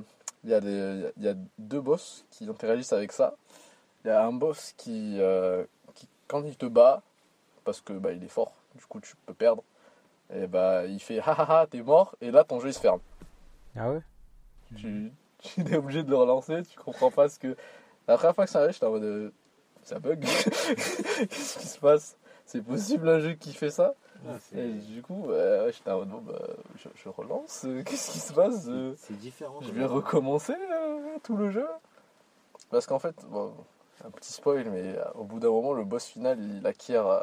[0.46, 3.36] il y, a des- il y a deux boss qui interagissent avec ça.
[4.04, 5.66] Il y a un boss qui, euh,
[5.96, 7.02] qui, quand il te bat,
[7.64, 9.64] parce que bah, il est fort, du coup tu peux perdre,
[10.34, 13.00] et bah il fait ha, t'es mort, et là ton jeu il se ferme.
[13.76, 14.02] Ah ouais?
[14.76, 17.56] Tu, tu es obligé de le relancer, tu comprends pas ce que.
[18.08, 19.04] La première fois que ça arrive, j'étais en mode.
[19.04, 19.32] euh,
[19.84, 20.20] Ça bug
[21.30, 22.18] Qu'est-ce qui se passe?
[22.46, 23.96] C'est possible un jeu qui fait ça?
[24.56, 26.40] Et du coup, euh, ouais, j'étais en mode bon, bah,
[26.78, 29.60] je, je relance, euh, qu'est-ce qui se passe euh, C'est différent.
[29.62, 31.68] Je vais recommencer euh, tout le jeu
[32.70, 33.54] Parce qu'en fait, bon,
[34.04, 37.22] un petit spoil, mais euh, au bout d'un moment, le boss final il acquiert euh,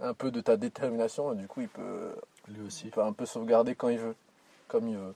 [0.00, 2.14] un peu de ta détermination et du coup, il peut,
[2.48, 2.86] Lui aussi.
[2.86, 4.14] il peut un peu sauvegarder quand il veut,
[4.68, 5.14] comme il veut.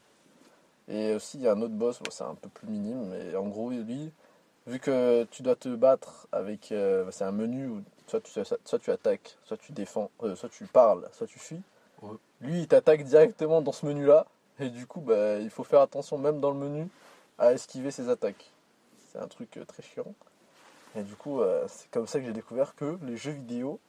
[0.88, 3.36] Et aussi, il y a un autre boss, bon, c'est un peu plus minime, mais
[3.36, 4.10] en gros, lui,
[4.66, 6.72] vu que tu dois te battre avec.
[6.72, 8.32] euh, c'est un menu où soit tu,
[8.64, 11.62] soit tu attaques, soit tu défends, euh, soit tu parles, soit tu fuis.
[12.02, 12.16] Ouais.
[12.40, 14.26] Lui, il t'attaque directement dans ce menu-là,
[14.58, 16.88] et du coup, bah, il faut faire attention, même dans le menu,
[17.38, 18.50] à esquiver ses attaques.
[19.10, 20.14] C'est un truc euh, très chiant.
[20.94, 23.80] Et du coup, euh, c'est comme ça que j'ai découvert que les jeux vidéo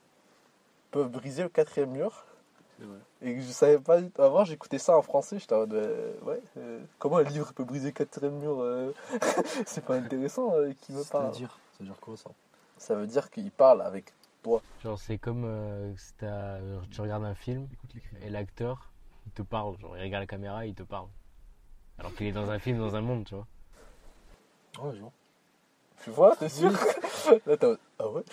[0.91, 2.25] peuvent briser le quatrième mur
[2.79, 2.97] vrai.
[3.21, 3.99] et que je savais pas.
[4.17, 6.41] Avant, j'écoutais ça en français, j'étais en mode, euh, ouais,
[6.99, 8.63] comment un livre peut briser le quatrième mur
[9.65, 11.25] C'est pas intéressant qui me parle.
[11.25, 12.29] C'est-à-dire C'est-à-dire quoi ça?
[12.83, 14.11] Ça veut dire qu'il parle avec
[14.43, 14.61] toi.
[14.83, 17.65] Genre, c'est comme euh, si t'as- genre, tu regardes un film
[18.21, 18.91] et l'acteur,
[19.25, 19.79] il te parle.
[19.79, 21.07] Genre, il regarde la caméra, il te parle.
[21.97, 23.47] Alors qu'il est dans un film, dans un monde, tu vois.
[24.81, 25.11] Ouais, je vois.
[26.03, 26.71] Tu vois, t'es sûr
[27.45, 27.55] Là,
[27.99, 28.23] Ah ouais?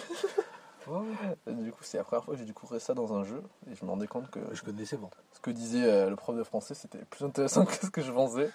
[0.89, 1.07] Ouais,
[1.47, 3.77] Et Du coup, c'est la première fois que j'ai découvert ça dans un jeu et
[3.77, 5.11] je me rendais compte que Je connaissais bon.
[5.33, 8.11] ce que disait euh, le prof de français c'était plus intéressant que ce que je
[8.11, 8.51] pensais.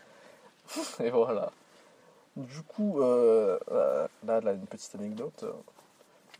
[0.99, 1.53] Et voilà.
[2.35, 5.45] Du coup, euh, euh, là, là, une petite anecdote.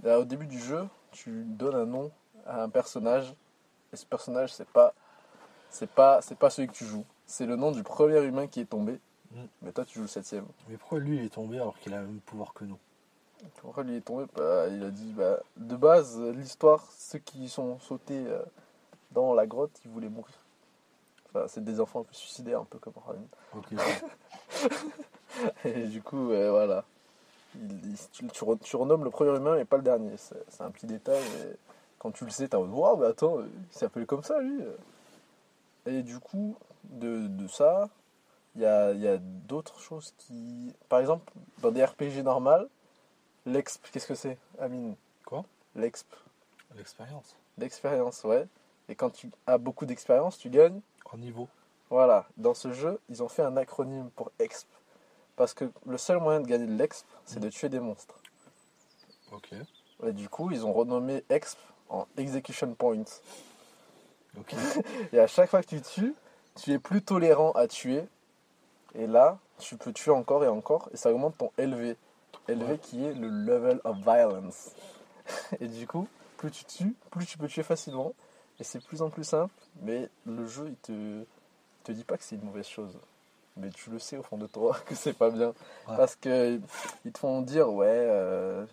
[0.04, 2.12] Là, au début du jeu, tu donnes un nom
[2.46, 3.34] à un personnage
[3.94, 4.94] et ce personnage, c'est pas,
[5.70, 7.06] c'est pas, c'est pas celui que tu joues.
[7.26, 9.00] C'est le nom du premier humain qui est tombé.
[9.32, 9.44] Mm.
[9.62, 10.46] Mais toi, tu joues le septième.
[10.68, 12.78] Mais pourquoi lui il est tombé alors qu'il a le même pouvoir que nous?
[13.62, 14.26] Pourquoi lui est tombé?
[14.36, 18.42] Bah, Il a dit bah, de base, l'histoire, ceux qui sont sautés euh,
[19.12, 20.36] dans la grotte, ils voulaient mourir.
[21.30, 23.28] Enfin, c'est des enfants un peu suicidaires, un peu comme Ryan.
[23.56, 23.68] Ok.
[25.66, 26.84] Et du coup, euh, voilà.
[27.62, 30.16] Il- il- tu, tu re- tu renommes le premier humain et pas le dernier.
[30.18, 31.56] C'est un petit détail, mais
[32.00, 34.62] quand tu le sais, en mode Waouh, mais attends, euh, il s'appelle comme ça lui.
[35.86, 37.90] Et du coup, de, de ça,
[38.56, 40.74] il y a, il y a d'autres choses qui.
[40.90, 41.32] Par exemple,
[41.62, 42.68] dans des RPG normales,
[43.46, 44.96] l'exp, qu'est-ce que c'est, Amine?
[45.26, 45.44] Quoi?
[45.76, 46.08] L'exp.
[46.76, 47.36] L'expérience.
[47.58, 48.48] L'expérience, ouais.
[48.90, 50.80] Et quand tu as beaucoup d'expérience, tu gagnes
[51.12, 51.48] En niveau.
[51.90, 54.68] voilà, dans ce jeu, ils ont fait un acronyme pour EXP.
[55.36, 58.16] Parce que le seul moyen de gagner de l'EXP, c'est de tuer des monstres.
[59.32, 59.54] Ok.
[60.06, 61.58] Et du coup, ils ont renommé EXP
[61.90, 63.04] en Execution Points.
[64.38, 64.54] Ok.
[65.14, 66.16] Et à chaque fois que tu tues,
[66.56, 68.04] tu es plus tolérant à tuer.
[68.94, 70.90] Et là, tu peux tuer encore et encore.
[70.94, 71.96] Et ça augmente ton LV.
[72.48, 72.78] LV Ouais.
[72.78, 74.72] qui est le Level of Violence.
[75.60, 76.08] Et du coup,
[76.38, 78.14] plus tu tues, plus tu peux tuer facilement.
[78.60, 79.54] Et c'est de plus en plus simple.
[79.82, 81.26] Mais le jeu, il te, il
[81.84, 82.98] te dit pas que c'est une mauvaise chose.
[83.58, 85.50] Mais tu le sais au fond de toi que c'est pas bien.
[85.88, 85.98] Ouais.
[85.98, 86.60] Parce que
[87.06, 88.66] ils te font dire, ouais, euh,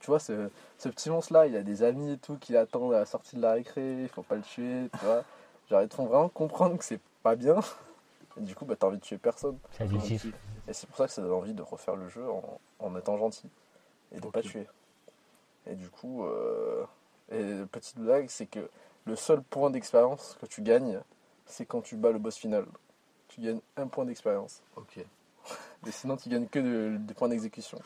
[0.00, 3.00] tu vois, ce, ce petit monstre-là, il a des amis et tout qui l'attendent à
[3.00, 5.24] la sortie de la récré, il faut pas le tuer, tu vois.
[5.68, 7.60] Genre, ils te font vraiment comprendre que c'est pas bien.
[8.38, 9.58] Et du coup, bah, t'as envie de tuer personne.
[9.72, 10.26] C'est addictif.
[10.68, 13.16] Et c'est pour ça que ça donne envie de refaire le jeu en, en étant
[13.18, 13.48] gentil
[14.12, 14.66] et de pas tuer.
[15.66, 16.84] Et du coup, euh,
[17.30, 18.68] et petite blague, c'est que
[19.04, 21.00] le seul point d'expérience que tu gagnes,
[21.46, 22.64] c'est quand tu bats le boss final.
[23.30, 24.60] Tu gagnes un point d'expérience.
[24.76, 24.98] Ok.
[25.84, 27.80] Mais sinon, tu gagnes que de- des points d'exécution.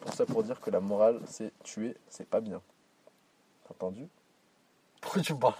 [0.00, 2.60] Pour ça, pour dire que la morale, c'est tuer, c'est pas bien.
[3.64, 4.06] T'as entendu?
[5.00, 5.54] Pourquoi tu me parles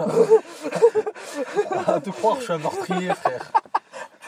[1.70, 3.52] Arrête de croire que je suis un meurtrier, frère.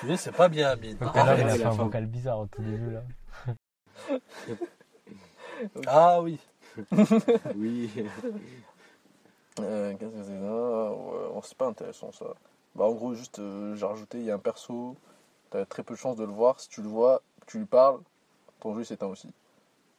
[0.01, 0.99] Tu sais, c'est pas bien, Amine.
[0.99, 3.03] Tout à l'heure, il a un vocal bizarre au tout début là.
[5.87, 6.39] Ah oui.
[7.57, 7.91] Oui.
[9.61, 10.39] Euh, Qu'est-ce que c'est?
[10.39, 12.27] Ça Ouais, C'est pas intéressant ça.
[12.77, 14.97] Bah, en gros, juste, euh, j'ai rajouté, il y a un perso,
[15.49, 16.61] t'as très peu de chances de le voir.
[16.61, 18.01] Si tu le vois, que tu lui parles,
[18.61, 19.31] ton jeu s'éteint aussi.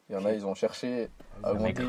[0.09, 1.09] Il y en a, ils ont cherché
[1.43, 1.87] à augmenter,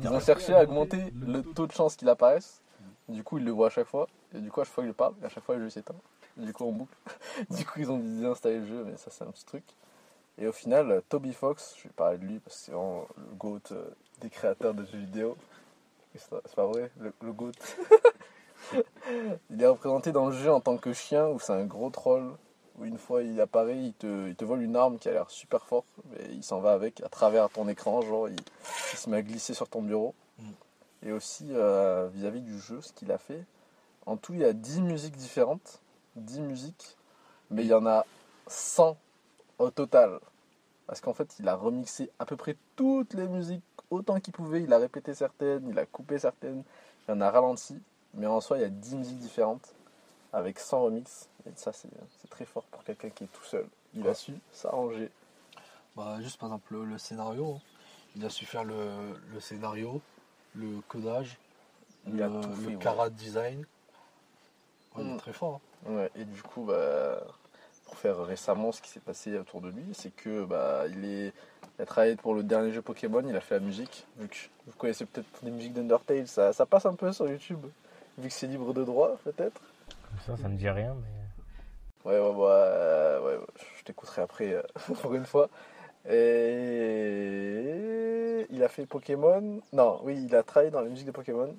[0.00, 2.60] ils ont cherché à augmenter le taux de chance qu'il apparaisse.
[3.08, 4.08] Du coup, ils le voient à chaque fois.
[4.34, 5.94] Et du coup, à chaque fois qu'il parle, et à chaque fois, le jeu s'éteint.
[6.36, 6.96] Du coup, on boucle.
[7.50, 9.64] du coup, ils ont désinstallé le jeu, mais ça, c'est un petit truc.
[10.38, 13.34] Et au final, Toby Fox, je vais parler de lui parce que c'est vraiment le
[13.36, 13.84] GOAT euh,
[14.20, 15.36] des créateurs de jeux vidéo.
[16.16, 17.52] C'est pas vrai, le, le GOAT.
[19.62, 22.32] il est représenté dans le jeu en tant que chien où c'est un gros troll.
[22.80, 25.30] Où une fois il apparaît, il te, il te vole une arme qui a l'air
[25.30, 28.34] super forte, mais il s'en va avec à travers ton écran, genre il,
[28.92, 30.16] il se met à glisser sur ton bureau.
[30.40, 30.44] Mm.
[31.04, 33.44] Et aussi euh, vis-à-vis du jeu, ce qu'il a fait.
[34.04, 35.80] En tout, il y a 10 musiques différentes.
[36.16, 36.96] 10 musiques,
[37.50, 38.04] mais il y en a
[38.48, 38.96] 100
[39.60, 40.18] au total.
[40.88, 44.62] Parce qu'en fait, il a remixé à peu près toutes les musiques autant qu'il pouvait.
[44.62, 46.64] Il a répété certaines, il a coupé certaines,
[47.06, 47.80] il en a ralenti.
[48.14, 49.74] Mais en soi, il y a 10 musiques différentes
[50.32, 51.28] avec 100 remixes.
[51.46, 51.88] Et ça, c'est
[52.30, 53.66] très fort pour quelqu'un qui est tout seul.
[53.94, 55.10] Il a su s'arranger.
[55.96, 57.54] Bah, juste par exemple le, le scénario.
[57.56, 57.60] hein.
[58.16, 58.90] Il a su faire le,
[59.32, 60.00] le scénario,
[60.54, 61.38] le codage,
[62.06, 62.76] Il le, a tout le ouais.
[62.76, 63.60] carat design.
[64.94, 65.16] Ouais, Il est Mm.
[65.18, 65.60] très fort.
[65.86, 65.92] hein.
[65.94, 67.22] Ouais, et du coup, bah,
[67.84, 71.32] pour faire récemment ce qui s'est passé autour de lui, c'est que bah, il, est,
[71.78, 74.06] il a travaillé pour le dernier jeu Pokémon, il a fait la musique.
[74.18, 74.36] Vu que
[74.66, 77.64] vous connaissez peut-être les musiques d'Undertale, ça, ça passe un peu sur YouTube.
[78.18, 79.60] Vu que c'est libre de droit, peut-être.
[80.08, 82.10] Comme ça, ça me dit rien, mais.
[82.10, 83.46] Ouais, ouais, ouais, euh, ouais, ouais,
[83.78, 84.62] je t'écouterai après euh,
[85.02, 85.48] pour une fois.
[86.10, 87.72] Et
[88.50, 89.60] il a fait Pokémon.
[89.72, 91.54] Non, oui, il a travaillé dans la musique de Pokémon.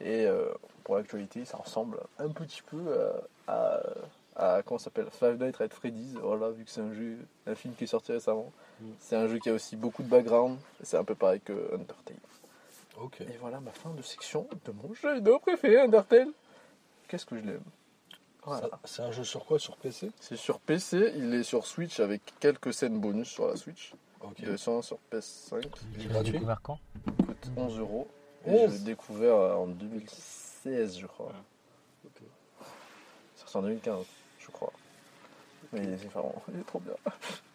[0.00, 0.48] Et euh,
[0.84, 3.12] pour l'actualité, ça ressemble un petit peu euh,
[3.46, 3.80] à,
[4.36, 5.06] à comment s'appelle?
[5.10, 6.14] Five Nights at Freddy's.
[6.20, 8.52] Voilà, vu que c'est un jeu, un film qui est sorti récemment.
[8.80, 8.86] Mm.
[8.98, 10.58] C'est un jeu qui a aussi beaucoup de background.
[10.82, 12.16] C'est un peu pareil que Undertale.
[13.00, 13.20] Ok.
[13.20, 16.28] Et voilà ma fin de section de mon jeu vidéo préféré, Undertale.
[17.08, 17.62] Qu'est-ce que je l'aime?
[18.44, 18.68] Voilà.
[18.84, 19.58] C'est un jeu sur quoi?
[19.58, 23.56] Sur PC C'est sur PC, il est sur Switch avec quelques scènes bonus sur la
[23.56, 23.92] Switch.
[24.20, 24.38] Ok.
[24.38, 25.54] Il est sur sur PS5.
[25.54, 26.78] Il est Tu l'as gratuit découvert quand?
[27.26, 28.08] Coûte 11 euros.
[28.46, 28.70] Et 11?
[28.70, 31.32] je l'ai découvert euh, en 2016, je crois.
[32.04, 32.22] Ok.
[33.34, 34.04] C'est sorti en 2015,
[34.38, 34.72] je crois.
[35.72, 36.94] Mais il est, vraiment, il est trop bien.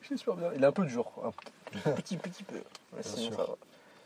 [0.09, 0.51] Il est super bien.
[0.53, 2.61] Il est un peu dur, un petit petit peu.
[2.93, 3.35] Mais sinon, sûr.
[3.35, 3.55] ça va.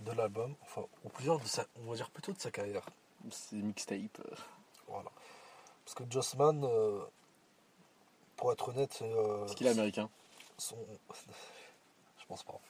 [0.00, 2.84] de l'album, enfin, ou plusieurs de sa, on va dire plutôt de sa carrière.
[3.30, 4.20] C'est mixtape.
[4.86, 5.10] Voilà.
[5.84, 7.00] Parce que Jossman, euh,
[8.36, 10.10] pour être honnête, euh, Est-ce qu'il est américain
[10.58, 10.76] son...
[12.20, 12.60] je pense pas.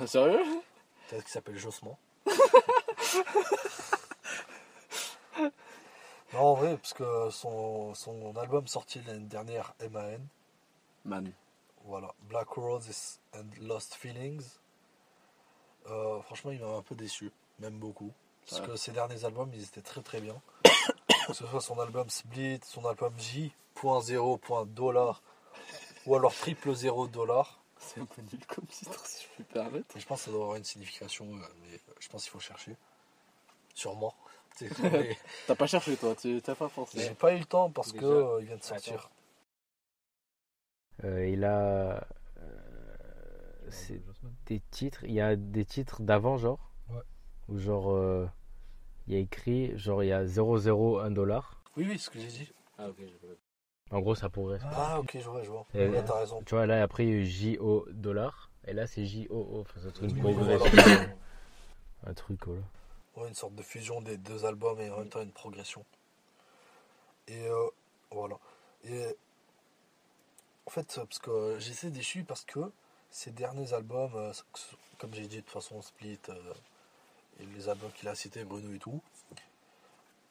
[0.00, 0.42] Ah, Sérieux?
[1.08, 1.96] Peut-être qu'il s'appelle Jossman.
[6.32, 10.18] non, en vrai, parce que son, son album sorti l'année dernière, MAN,
[11.04, 11.30] Man.
[11.84, 14.42] voilà, Black Roses and Lost Feelings,
[15.86, 18.12] euh, franchement, il m'a un peu déçu, même beaucoup.
[18.48, 18.66] Parce Ouais.
[18.68, 20.40] que ses derniers albums, ils étaient très très bien.
[21.26, 25.22] que ce soit son album Split, son album J.0.dollar,
[26.06, 27.60] ou alors triple 0 dollar.
[27.78, 29.96] C'est un peu nul comme titre, si je puis me permettre.
[29.96, 32.40] Et je pense que ça doit avoir une signification, euh, mais je pense qu'il faut
[32.40, 32.76] chercher.
[33.74, 34.14] Sûrement.
[34.54, 34.68] C'est-
[35.46, 37.00] T'as pas cherché toi, tu t'as pas pensé.
[37.00, 38.06] J'ai pas eu le temps parce que Déjà.
[38.14, 39.10] euh, il vient de sortir.
[41.02, 42.06] Euh, il a.
[42.38, 42.96] euh,
[43.68, 44.00] c'est
[44.46, 45.02] des titres.
[45.04, 46.70] Il y a des titres d'avant, genre.
[46.90, 47.00] Ouais.
[47.48, 47.90] Ou genre.
[47.92, 48.26] euh,
[49.06, 51.60] il y a écrit, genre, il y a 001 dollar.
[51.76, 52.52] Oui, oui, ce que j'ai dit.
[52.78, 54.60] Ah, ok, j'ai pas En gros, ça pourrait.
[54.62, 55.66] Ah, ok, je vois, je vois.
[55.74, 56.40] Et- Ouais, t'as raison.
[56.46, 58.50] Tu vois, là, après, il y a eu JO dollar.
[58.66, 59.60] Et là, c'est JOO.
[59.60, 60.64] Enfin, c'est un truc, Oui, voilà.
[62.06, 62.62] un truc, voilà.
[63.16, 65.84] Ouais, une sorte de fusion des deux albums et en même temps une progression.
[67.28, 67.68] Et euh,
[68.10, 68.38] voilà.
[68.84, 69.16] Et
[70.66, 72.60] en fait, parce que j'essaie déçu parce que
[73.10, 74.32] ces derniers albums, euh,
[74.98, 76.54] comme j'ai dit de toute façon, Split euh,
[77.40, 79.00] et les albums qu'il a cités, Bruno et tout,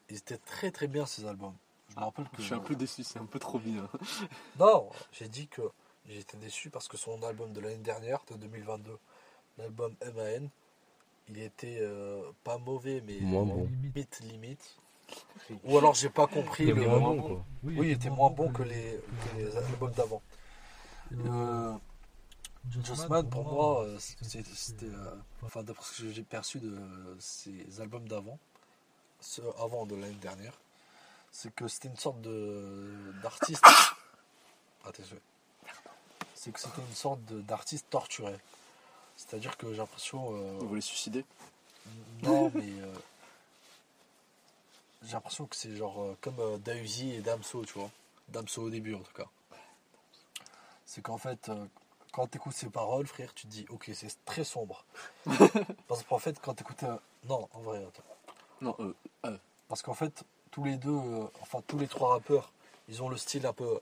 [0.09, 1.55] ils étaient très très bien ces albums.
[1.89, 2.41] Je me rappelle que.
[2.41, 3.87] Je suis un peu déçu, c'est un peu trop bien.
[4.59, 5.61] Non, j'ai dit que
[6.07, 8.97] j'étais déçu parce que son album de l'année dernière, de 2022,
[9.57, 10.49] l'album MAN,
[11.29, 13.67] il était euh, pas mauvais, mais Moins bon.
[13.81, 14.77] limite, limite.
[15.65, 16.87] Ou alors j'ai pas compris Il le.
[16.87, 17.45] moins bon, quoi.
[17.63, 18.99] Oui, il était moins bon que les,
[19.33, 20.21] que les albums d'avant.
[21.13, 21.73] Euh,
[22.83, 24.85] Jossman, pour moi, euh, c'était.
[24.85, 26.77] euh, enfin, d'après ce que j'ai perçu de
[27.19, 28.39] ces albums d'avant,
[29.19, 30.59] ceux avant de l'année dernière,
[31.31, 33.63] c'est que c'était une sorte de d'artiste.
[34.85, 35.17] Attention.
[36.35, 38.35] C'est que c'était une sorte d'artiste torturé.
[39.15, 40.33] C'est-à-dire que j'ai l'impression.
[40.35, 41.25] euh, Vous voulez suicider?
[42.21, 42.93] Non, mais euh,
[45.03, 47.89] j'ai l'impression que c'est genre euh, comme Dausi et Damso, tu vois.
[48.29, 49.27] Damso au début, en tout cas.
[50.85, 51.51] C'est qu'en fait,
[52.11, 54.85] quand tu écoutes ces paroles, frère, tu te dis, ok, c'est très sombre.
[55.87, 56.83] Parce qu'en fait, quand tu écoutes.
[57.27, 58.03] non, en vrai, attends.
[58.61, 58.75] Non,
[59.25, 59.37] euh,
[59.67, 60.95] Parce qu'en fait, tous les deux,
[61.41, 62.51] enfin, tous les trois rappeurs,
[62.87, 63.79] ils ont le style un peu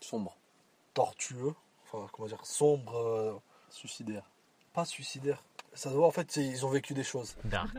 [0.00, 0.36] sombre,
[0.94, 1.54] tortueux.
[1.86, 3.40] Enfin, comment dire, sombre,
[3.70, 4.24] suicidaire.
[4.76, 5.42] Pas suicidaire.
[5.74, 7.34] Ça se voit, en fait, ils ont vécu des choses.
[7.44, 7.74] Dark.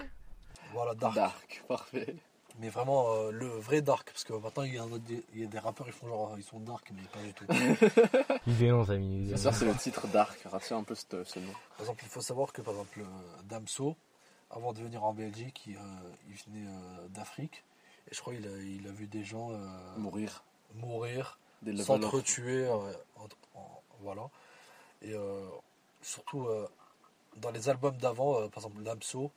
[0.74, 1.16] Voilà, dark.
[1.16, 2.16] Dark, parfait.
[2.60, 5.04] Mais vraiment euh, le vrai dark, parce que maintenant il y, a un autre-
[5.36, 7.46] il y a des rappeurs qui font genre ils sont dark, mais pas du tout.
[8.28, 9.26] Par Il dénonce, ami.
[9.26, 10.40] il C'est ça, c'est le titre Dark.
[10.46, 11.54] Retiens un peu ce, ce nom.
[11.80, 13.96] exemple, il faut savoir que par exemple euh, Damso,
[14.50, 15.80] avant de venir en Belgique, il, euh,
[16.30, 17.64] il venait euh, d'Afrique,
[18.10, 19.58] et je crois qu'il a, il a vu des gens euh,
[19.98, 20.44] Mourir.
[20.74, 21.38] mourir,
[21.84, 22.74] s'entretuer, euh,
[23.18, 24.24] en- en- voilà.
[25.04, 25.46] Et euh,
[26.02, 26.68] surtout euh,
[27.42, 29.32] dans les albums d'avant, euh, par exemple Damso,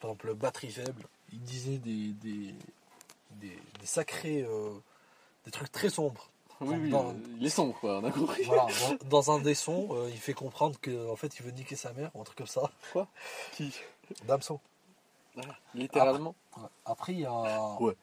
[0.00, 2.54] par exemple Batterie Faible, il disait des, des,
[3.32, 4.70] des, des sacrés, euh,
[5.44, 6.28] des trucs très sombres.
[6.60, 8.44] Oui, oui, Dans- euh, il est sombre, quoi, on a compris.
[8.44, 8.66] Voilà,
[9.00, 11.76] dans, dans un des sons, euh, il fait comprendre que en fait il veut niquer
[11.76, 12.70] sa mère ou un truc comme ça.
[13.52, 13.74] Qui?
[14.24, 14.60] Damso.
[15.74, 16.34] Littéralement.
[16.86, 17.76] Après il y a.
[17.80, 17.94] Ouais.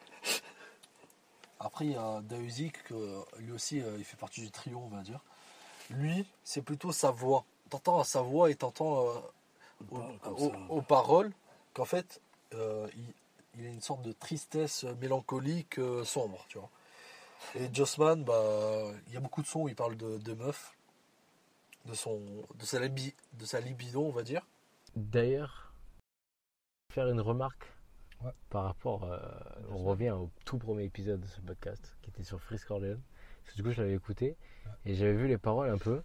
[1.59, 5.01] Après il y a Dahuzik, que lui aussi il fait partie du trio on va
[5.01, 5.19] dire.
[5.89, 7.43] Lui, c'est plutôt sa voix.
[7.73, 9.07] T'entends à sa voix et t'entends
[9.91, 11.31] euh, aux, paroles
[11.73, 12.21] qu'en fait
[12.53, 13.13] euh, il,
[13.59, 16.69] il a une sorte de tristesse mélancolique euh, sombre, tu vois.
[17.55, 20.77] Et Jossman, bah, il y a beaucoup de sons où il parle de, de meufs,
[21.85, 22.21] de, son,
[22.59, 24.45] de, sa libi- de sa libido, on va dire.
[24.95, 25.73] D'ailleurs,
[26.91, 27.65] faire une remarque
[28.23, 28.31] Ouais.
[28.51, 29.03] par rapport.
[29.05, 29.17] euh,
[29.71, 32.99] on revient au tout premier épisode de ce podcast qui était sur Frisk Orleans.
[33.41, 34.37] Parce que du coup, je l'avais écouté
[34.85, 36.03] et j'avais vu les paroles un peu.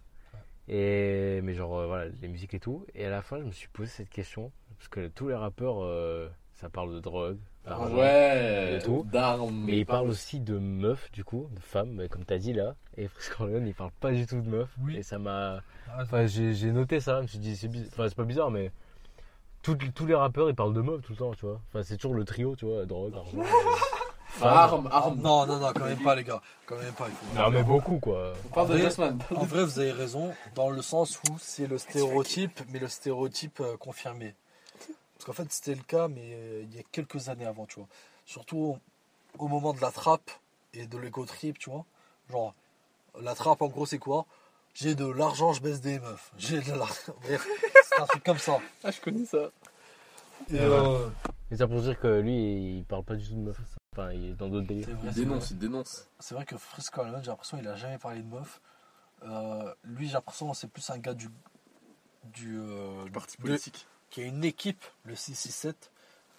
[0.69, 2.85] Et, mais genre, euh, voilà, les musiques et tout.
[2.95, 4.51] Et à la fin, je me suis posé cette question.
[4.77, 7.37] Parce que tous les rappeurs, euh, ça parle de drogue.
[7.65, 7.95] d'argent.
[7.95, 9.05] Ouais, et tout.
[9.11, 9.63] d'armes.
[9.65, 12.75] Mais il parle aussi de meufs, du coup, de femmes, comme tu as dit là.
[12.97, 14.69] Et Frisk Orleans, il parle pas du tout de meufs.
[14.81, 14.97] Oui.
[14.97, 15.61] Et ça m'a.
[15.99, 17.67] Enfin, j'ai j'ai noté ça, je me suis dit, c'est.
[17.87, 18.71] Enfin, c'est pas bizarre, mais
[19.63, 21.59] tout- tous les rappeurs ils parlent de meufs tout le temps, tu vois.
[21.69, 23.37] Enfin, c'est toujours le trio, tu vois, drogue, argent.
[24.41, 25.19] Armes, armes.
[25.21, 26.41] Non, non, non, quand même pas, les gars.
[26.65, 27.07] Quand même pas.
[27.07, 28.33] il faut- Non, mais beaucoup quoi.
[28.45, 29.19] On parle de Jasmine.
[29.35, 33.59] En vrai, vous avez raison, dans le sens où c'est le stéréotype, mais le stéréotype
[33.59, 34.35] euh, confirmé.
[35.15, 37.75] Parce qu'en fait, c'était le cas, mais euh, il y a quelques années avant, tu
[37.75, 37.87] vois.
[38.25, 38.77] Surtout
[39.37, 40.31] au, moment de la trappe
[40.73, 41.85] et de l'ego trip, tu vois.
[42.29, 42.53] Genre,
[43.21, 44.25] la trappe, en gros, c'est quoi?
[44.75, 46.31] J'ai de l'argent, je baisse des meufs.
[46.37, 47.15] J'ai de l'argent.
[47.83, 48.59] C'est un truc comme ça.
[48.83, 49.49] Ah, je connais ça.
[50.49, 51.09] Et, euh,
[51.51, 53.78] Et ça pour dire que lui il parle pas du tout de meufs.
[53.93, 54.87] Enfin, il est dans d'autres délires.
[54.95, 56.07] vrai, Il dénonce, il dénonce.
[56.19, 58.61] C'est vrai que Frisk Orleans, j'ai l'impression qu'il a jamais parlé de meuf.
[59.23, 61.29] Euh, lui, j'ai l'impression que c'est plus un gars du.
[62.25, 63.87] du euh, Parti de- politique.
[64.09, 65.91] qui a une équipe, le 667.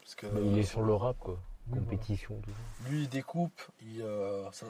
[0.02, 1.38] Parce que Mais il est sur le rap quoi.
[1.70, 2.88] oui, Compétition, tout ça.
[2.90, 3.60] lui, il découpe.
[3.82, 4.66] Il, euh, ça-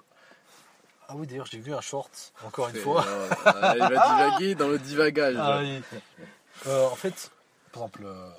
[1.09, 3.05] Ah oui, d'ailleurs, j'ai vu un short, encore une fois.
[3.07, 3.28] euh,
[3.74, 5.37] il va divaguer dans le divagage.
[5.39, 5.83] Ah oui.
[6.66, 7.31] Euh, en fait,
[7.72, 8.31] par exemple, euh,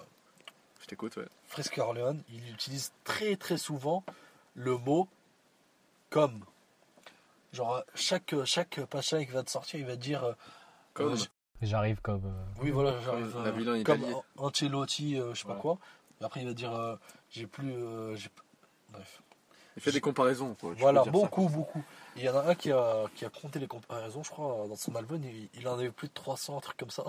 [0.81, 1.27] Je t'écoute, ouais.
[1.47, 4.03] Frisk Orleans, il utilise très très souvent
[4.55, 5.07] le mot
[6.09, 6.43] comme.
[7.53, 10.23] Genre, chaque, chaque qui va te sortir, il va dire.
[10.23, 10.33] euh,
[10.93, 11.13] Comme.
[11.13, 11.27] euh, j-
[11.61, 12.25] J'arrive comme.
[12.25, 13.35] euh, Oui, voilà, j'arrive.
[13.37, 14.03] Euh, comme
[14.37, 15.77] Ancelotti, euh, je sais pas quoi.
[16.19, 16.95] Et après, il va dire euh,
[17.29, 17.71] j'ai plus.
[17.73, 18.15] euh,
[18.89, 19.21] Bref.
[19.77, 20.71] Il fait des comparaisons, quoi.
[20.71, 21.11] tu peux Voilà, ça.
[21.11, 21.83] beaucoup, beaucoup.
[22.17, 24.75] Il y en a un qui a, qui a compté les comparaisons, je crois, dans
[24.75, 25.23] son album.
[25.23, 27.05] Il, il en avait plus de 300, un truc comme ça.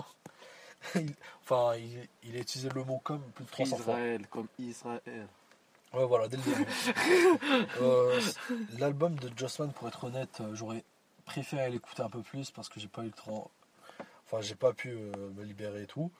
[0.95, 1.13] Il-
[1.43, 3.93] enfin, il, il a utilisé le mot comme plus de 300 fois.
[3.93, 5.27] Israël, comme Israël.
[5.93, 6.65] Ouais, voilà, dès le début.
[7.81, 8.19] Euh,
[8.79, 10.83] L'album de Jossman, pour être honnête, euh, j'aurais
[11.25, 13.49] préféré l'écouter un peu plus parce que j'ai pas eu le temps.
[14.25, 16.11] Enfin, j'ai pas pu euh, me libérer et tout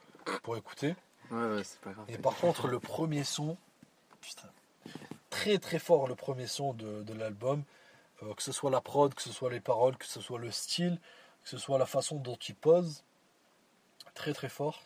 [0.42, 0.94] pour écouter.
[1.30, 2.04] Ouais, ouais, c'est pas grave.
[2.08, 3.56] Et par contre, le premier son,
[4.20, 4.48] putain,
[5.30, 7.62] très très fort le premier son de, de l'album,
[8.22, 10.50] Euh, que ce soit la prod, que ce soit les paroles, que ce soit le
[10.52, 10.98] style,
[11.42, 13.02] que ce soit la façon dont il pose,
[14.14, 14.78] très très fort.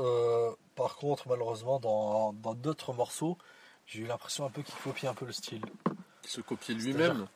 [0.00, 3.38] Euh, par contre, malheureusement, dans dans d'autres morceaux,
[3.86, 5.62] j'ai eu l'impression un peu qu'il copiait un peu le style.
[6.24, 7.26] Il se copiait lui-même?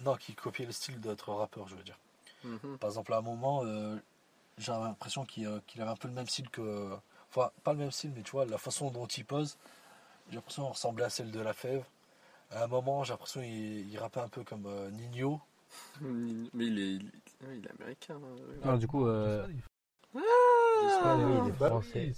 [0.00, 1.98] Non, qu'il copiait le style d'autres rappeurs, je veux dire.
[2.44, 2.78] Mhm.
[2.78, 3.96] Par exemple, à un moment, euh,
[4.58, 6.94] j'ai l'impression qu'il euh, qu'il avait un peu le même style que.
[7.30, 9.56] Enfin, pas le même style, mais tu vois, la façon dont il pose,
[10.28, 11.84] j'ai l'impression qu'il ressemblait à celle de La Fève.
[12.50, 15.40] À un moment, j'ai l'impression qu'il il rappait un peu comme euh, Nino.
[16.00, 18.16] Mais il est, il est, ouais, il est américain.
[18.22, 18.36] hein.
[18.64, 19.46] Non, du coup, euh,
[20.14, 20.20] Ah,
[20.82, 22.12] oui, il est bah français.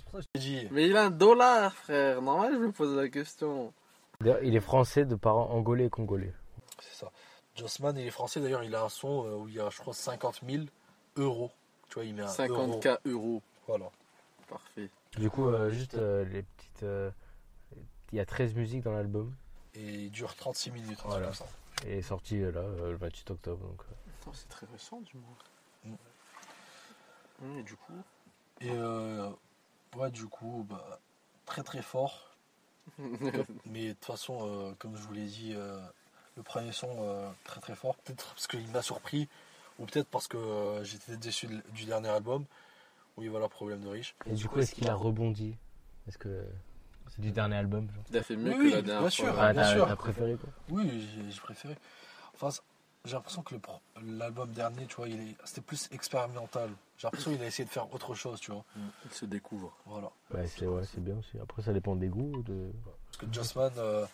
[0.71, 2.23] Mais il a un dollar, frère.
[2.23, 3.73] Normal, je me pose la question.
[4.21, 6.33] D'ailleurs, il est français de parents angolais et congolais.
[6.81, 7.11] C'est ça.
[7.55, 9.79] Jossman, il est français, d'ailleurs, il a un son euh, où il y a, je
[9.79, 10.65] crois, 50 000
[11.17, 11.51] euros.
[11.89, 12.81] Tu vois, il met un euro.
[12.81, 13.43] 50k euros.
[13.67, 13.91] Voilà.
[14.49, 14.91] Parfait.
[15.17, 16.83] Du coup, euh, juste euh, les petites.
[16.83, 17.11] euh,
[18.13, 19.33] Il y a 13 musiques dans l'album
[19.75, 21.27] Et il dure 36 minutes, Voilà.
[21.27, 21.47] comme ça.
[21.87, 23.63] et est sorti là euh, le 28 octobre.
[23.67, 23.95] Donc, euh.
[24.23, 25.97] Attends, c'est très récent, du moins.
[27.45, 27.59] Mm.
[27.59, 27.93] Et du coup.
[28.61, 29.31] Et euh,
[29.97, 30.99] ouais, du coup, bah,
[31.47, 32.37] très très fort.
[33.67, 35.79] Mais de toute façon, euh, comme je vous l'ai dit, euh,
[36.37, 37.97] le premier son, euh, très très fort.
[37.97, 39.29] Peut-être parce qu'il m'a surpris,
[39.79, 42.45] ou peut-être parce que euh, j'étais déçu de- du dernier album.
[43.17, 44.15] Oui, voilà, problème de riche.
[44.27, 45.57] Et du coup, est-ce qu'il a rebondi?
[46.07, 46.45] Est-ce que
[47.09, 48.05] c'est du dernier album genre?
[48.11, 49.35] Il a fait mieux Oui, que la bien dernière sûr.
[49.39, 49.87] Ah, bien sûr.
[49.87, 50.49] t'as préféré quoi?
[50.71, 51.77] Oui, j'ai- préféré.
[52.35, 52.51] Enfin,
[53.05, 53.55] j'ai l'impression que
[54.03, 56.71] l'album dernier, tu vois, il est- c'était plus expérimental.
[56.97, 58.65] J'ai l'impression qu'il a essayé de faire autre chose, tu vois.
[59.05, 59.77] Il se découvre.
[59.87, 60.11] Voilà.
[60.33, 61.39] Ouais, c'est ouais, bien aussi.
[61.41, 62.43] Après, ça dépend des goûts.
[62.43, 62.71] De...
[63.07, 64.05] Parce que Jossman, euh,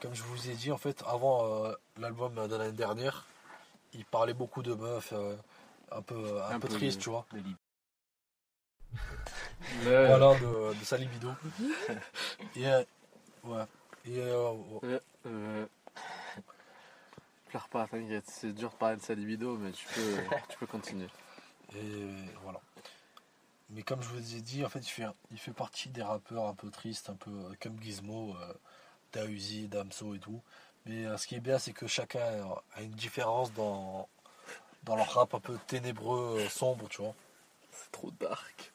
[0.00, 3.26] comme je vous ai dit, en fait, avant euh, l'album de l'année dernière,
[3.92, 5.36] il parlait beaucoup de meufs, euh,
[5.92, 7.26] un peu, un Un peu peu triste, de- tu vois.
[9.86, 10.06] Ouais.
[10.06, 11.30] Voilà, de, de sa libido.
[12.54, 12.84] Et, euh,
[13.44, 13.64] ouais.
[14.06, 15.66] Et, euh,
[17.54, 18.24] pleure pas, t'inquiète.
[18.26, 20.16] C'est dur de parler de sa libido, mais tu peux,
[20.48, 21.06] tu peux continuer.
[21.76, 22.08] Et
[22.42, 22.60] voilà.
[23.70, 26.46] Mais comme je vous ai dit, en fait, il fait, il fait partie des rappeurs
[26.46, 28.54] un peu tristes, un peu euh, comme Gizmo, euh,
[29.12, 30.42] Dausi, Damso et tout.
[30.86, 32.20] Mais euh, ce qui est bien, c'est que chacun
[32.74, 34.08] a une différence dans,
[34.82, 37.14] dans leur rap un peu ténébreux, euh, sombre, tu vois.
[37.70, 38.72] C'est trop dark.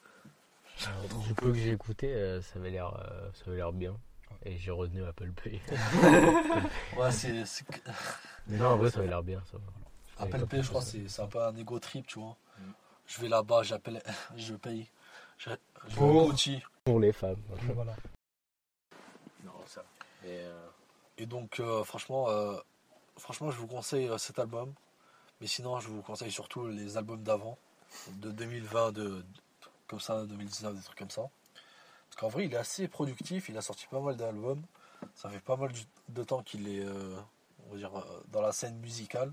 [0.87, 3.97] Alors, du peu que j'ai écouté, euh, ça avait l'air euh, ça avait l'air bien.
[4.45, 5.61] Et j'ai retenu Apple Pay.
[6.97, 7.43] Ouais, c'est.
[8.47, 9.41] non, en vrai, ça avait l'air bien.
[9.51, 9.57] Ça.
[10.17, 12.35] Apple Pay, je crois, c'est c'est un peu un ego trip, tu vois.
[13.07, 14.01] Je vais là-bas, j'appelle,
[14.37, 14.87] je paye.
[15.37, 15.49] Je,
[15.87, 16.33] je Pour-.
[16.83, 17.41] Pour les femmes.
[17.73, 17.95] Voilà.
[19.43, 19.83] Non, ça.
[20.25, 20.67] Et, euh,
[21.17, 22.57] Et donc, euh, franchement, euh,
[23.17, 24.73] franchement, je vous conseille cet album.
[25.41, 27.57] Mais sinon, je vous conseille surtout les albums d'avant,
[28.11, 29.25] de 2020, de, de-
[29.87, 31.29] comme ça, 2019, des trucs comme ça.
[32.19, 33.47] Qu'en vrai, il est assez productif.
[33.47, 34.61] Il a sorti pas mal d'albums.
[35.15, 35.71] Ça fait pas mal
[36.09, 37.15] de temps qu'il est, euh,
[37.67, 39.31] on va dire, euh, dans la scène musicale.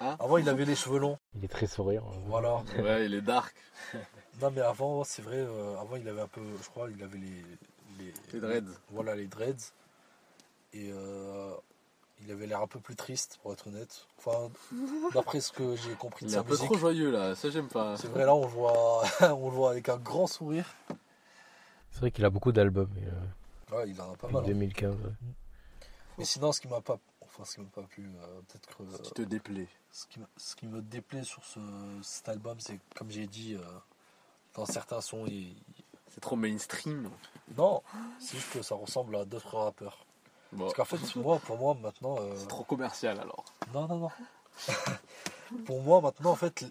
[0.00, 1.18] Hein Avant, il avait les cheveux longs.
[1.34, 2.04] il est très souriant.
[2.08, 2.18] hein.
[2.26, 2.62] Voilà.
[2.78, 3.52] Ouais, il est dark.
[4.40, 7.18] Non, mais avant, c'est vrai, euh, avant, il avait un peu, je crois, il avait
[7.18, 7.42] les.
[7.98, 8.70] Les, Les dreads.
[8.90, 9.72] Voilà, les dreads.
[10.72, 11.52] Et euh,
[12.22, 14.06] il avait l'air un peu plus triste, pour être honnête.
[14.18, 14.50] Enfin,
[15.14, 16.66] d'après ce que j'ai compris de Il est sa un peu musique.
[16.66, 17.96] trop joyeux là, ça j'aime pas.
[17.96, 20.66] C'est vrai, là, on le voit, on le voit avec un grand sourire.
[21.90, 22.90] C'est vrai qu'il a beaucoup d'albums.
[22.96, 24.42] et, euh, Ouais, il en a pas mal.
[24.44, 24.46] hein.
[24.46, 24.94] 2015.
[24.94, 25.10] ouais.
[26.18, 26.98] Mais sinon, ce qui m'a pas.
[27.20, 28.96] Enfin, ce qui m'a pas plu, euh, peut-être que.
[28.96, 29.68] Ce qui te déplaît.
[29.92, 31.60] ce, qui, m'a- ce qui me déplaît sur ce,
[32.02, 33.60] cet album, c'est comme j'ai dit, euh,
[34.54, 35.56] dans certains sons, il-
[36.10, 37.10] C'est trop mainstream.
[37.56, 37.82] Non,
[38.18, 40.04] c'est juste que ça ressemble à d'autres rappeurs.
[40.52, 42.16] Bon, Parce qu'en fait, moi, pour moi, maintenant.
[42.20, 43.44] euh, c'est trop commercial alors.
[43.74, 44.10] Non, non, non.
[45.66, 46.64] pour moi, maintenant, en fait,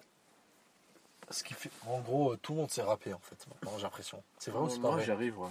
[1.29, 1.69] ce qui fait.
[1.87, 4.21] En gros, euh, tout le monde s'est rappé, en fait, maintenant, j'ai l'impression.
[4.39, 5.49] C'est vrai ou c'est pas Moi j'arrive, ouais.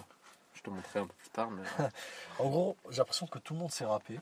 [0.55, 1.63] Je te montrerai un peu plus tard, mais.
[2.39, 4.21] En gros, j'ai l'impression que tout le monde s'est rappé.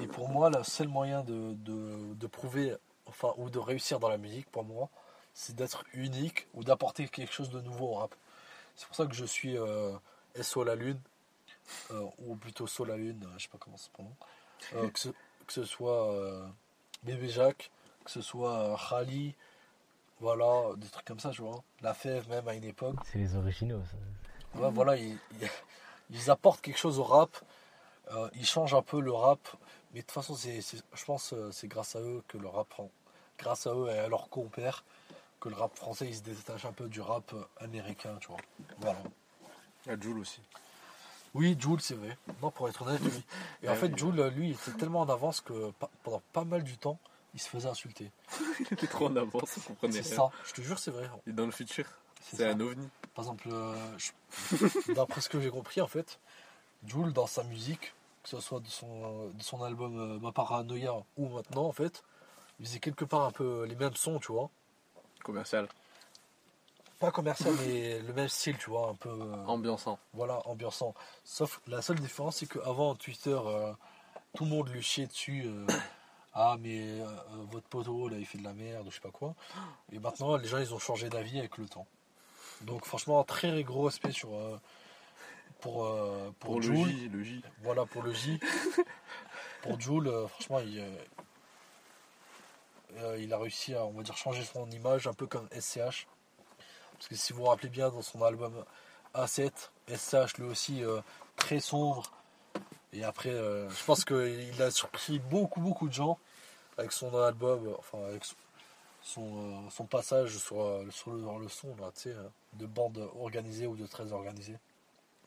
[0.00, 4.08] Et pour moi, le seul moyen de, de, de prouver, enfin, ou de réussir dans
[4.08, 4.88] la musique, pour moi,
[5.34, 8.14] c'est d'être unique ou d'apporter quelque chose de nouveau au rap.
[8.76, 9.92] C'est pour ça que je suis euh,
[10.40, 11.00] SO La Lune,
[12.18, 14.14] ou plutôt So La Lune, euh, je sais pas comment c'est nom.
[14.74, 16.46] Euh, que, ce, que ce soit euh,
[17.02, 17.70] Bébé Jacques,
[18.04, 19.34] que ce soit euh, Khali,
[20.20, 21.62] voilà, des trucs comme ça, tu vois.
[21.80, 22.96] La Fève, même à une époque.
[23.04, 23.82] C'est les originaux.
[23.90, 24.60] ça.
[24.60, 25.18] Ouais, voilà, ils,
[26.10, 27.36] ils- apportent quelque chose au rap.
[28.12, 29.38] euh, ils changent un peu le rap.
[29.92, 32.48] Mais de toute façon, c'est, c'est- je pense que c'est grâce à eux que le
[32.48, 32.90] rap prend.
[33.38, 34.84] Grâce à eux et à leurs compères
[35.40, 38.36] que le rap français il se détache un peu du rap euh, américain, tu vois.
[38.78, 38.98] Voilà.
[39.86, 40.42] Il y a Jules aussi.
[41.34, 42.16] Oui, Jules, c'est vrai.
[42.42, 43.22] Non, pour être honnête, oui.
[43.62, 43.96] Et en Ouais, fait.
[43.96, 45.72] Jules, lui, il était tellement en avance que
[46.02, 46.98] pendant pas mal du temps,
[47.34, 48.10] il se faisait insulter.
[48.60, 51.08] Il était trop en avance, on comprenait C'est ça, je te jure, c'est vrai.
[51.26, 51.84] Et dans le futur,
[52.20, 52.88] C'est un ovni.
[53.14, 56.18] Par exemple, euh, je- d'après ce que j'ai compris, en fait,
[56.86, 60.94] Jules, dans sa musique, que ce soit de son, de son album euh, Ma Paranoia
[61.16, 62.02] ou maintenant, en fait,
[62.58, 64.50] il faisait quelque part un peu les mêmes sons, tu vois.
[65.22, 65.68] Commercial.
[67.00, 69.08] Pas commercial, mais le même style, tu vois, un peu.
[69.08, 69.98] euh, Ambiançant.
[70.12, 70.94] Voilà, ambiançant.
[71.24, 73.72] Sauf la seule différence, c'est qu'avant, Twitter, euh,
[74.34, 75.44] tout le monde lui chiait dessus.
[75.46, 75.66] euh,
[76.34, 77.06] ah, mais euh,
[77.50, 79.34] votre poteau, là, il fait de la merde, ou je sais pas quoi.
[79.92, 81.86] Et maintenant, les gens, ils ont changé d'avis avec le temps.
[82.60, 84.30] Donc, franchement, très gros respect sur,
[85.60, 85.90] pour,
[86.38, 86.74] pour, le.
[86.74, 87.42] J, le J.
[87.62, 88.38] Voilà, pour le J.
[89.62, 90.84] pour Jules, euh, franchement, il,
[93.18, 96.06] il a réussi à, on va dire, changer son image, un peu comme SCH.
[97.00, 98.52] Parce que si vous vous rappelez bien, dans son album
[99.14, 99.50] A7,
[99.88, 101.00] SCH, lui aussi, euh,
[101.36, 102.02] très sombre.
[102.92, 106.18] Et après, euh, je pense qu'il a surpris beaucoup, beaucoup de gens
[106.76, 108.36] avec son album, enfin, avec son,
[109.02, 113.08] son, euh, son passage sur, sur le, le son, là, tu sais, euh, de bande
[113.18, 114.58] organisée ou de très organisée.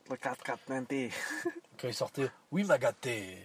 [0.08, 1.10] Le 4-4 Nantais.
[1.80, 3.42] Quand il sortait, oui, m'a gâté.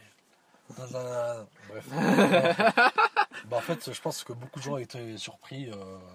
[0.77, 1.85] Bref.
[3.49, 5.73] bah, en fait, je pense que beaucoup de gens étaient surpris euh,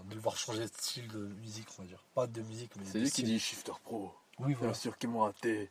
[0.09, 2.05] de le voir changer de style de musique, on va dire.
[2.15, 3.25] Pas de musique, mais C'est lui qui style.
[3.27, 4.13] dit Shifter Pro.
[4.39, 4.75] Oui, Bien voilà.
[4.75, 5.71] sûr qu'ils m'ont raté.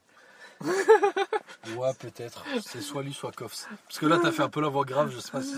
[1.78, 2.46] Ouais, peut-être.
[2.62, 3.68] C'est soit lui, soit Koffs.
[3.88, 5.56] Parce que là, t'as fait un peu la voix grave, je sais pas si.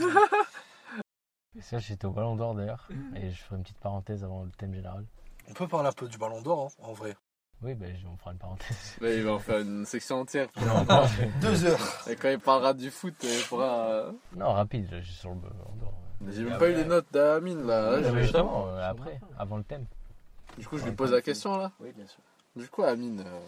[1.58, 2.88] Et ça, j'étais au Ballon d'Or d'ailleurs.
[3.16, 5.06] Et je ferai une petite parenthèse avant le thème général.
[5.48, 7.16] On peut parler un peu du ballon d'or, hein, en vrai.
[7.62, 8.96] Oui, ben, on fera une parenthèse.
[9.02, 10.50] Il va en faire une section entière.
[11.42, 11.80] Deux heures.
[12.10, 13.88] Et quand il parlera du foot, il pourra.
[13.90, 15.38] euh, non, rapide, je suis sur le
[16.32, 18.02] J'ai Ah même pas eu les notes d'Amine là.
[18.22, 19.86] Justement, euh, après, avant le thème.
[20.58, 21.72] Du coup, je lui pose la question là.
[21.80, 22.20] Oui, bien sûr.
[22.56, 23.40] Du coup, Amine, euh,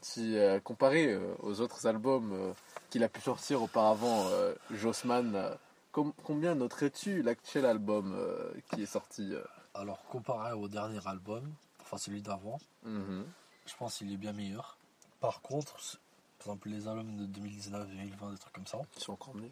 [0.00, 2.52] si euh, comparé euh, aux autres albums euh,
[2.90, 5.54] qu'il a pu sortir auparavant, euh, Jossman, euh,
[5.92, 9.42] com- combien noterais-tu l'actuel album euh, qui est sorti euh?
[9.74, 11.42] Alors, comparé au dernier album,
[11.84, 13.24] enfin celui d'avant, mhm.
[13.66, 14.76] je pense qu'il est bien meilleur.
[15.20, 15.98] Par contre, c-
[16.40, 18.78] exemple les albums de 2019, 2020, des trucs comme ça.
[18.96, 19.50] Ils sont encore mieux.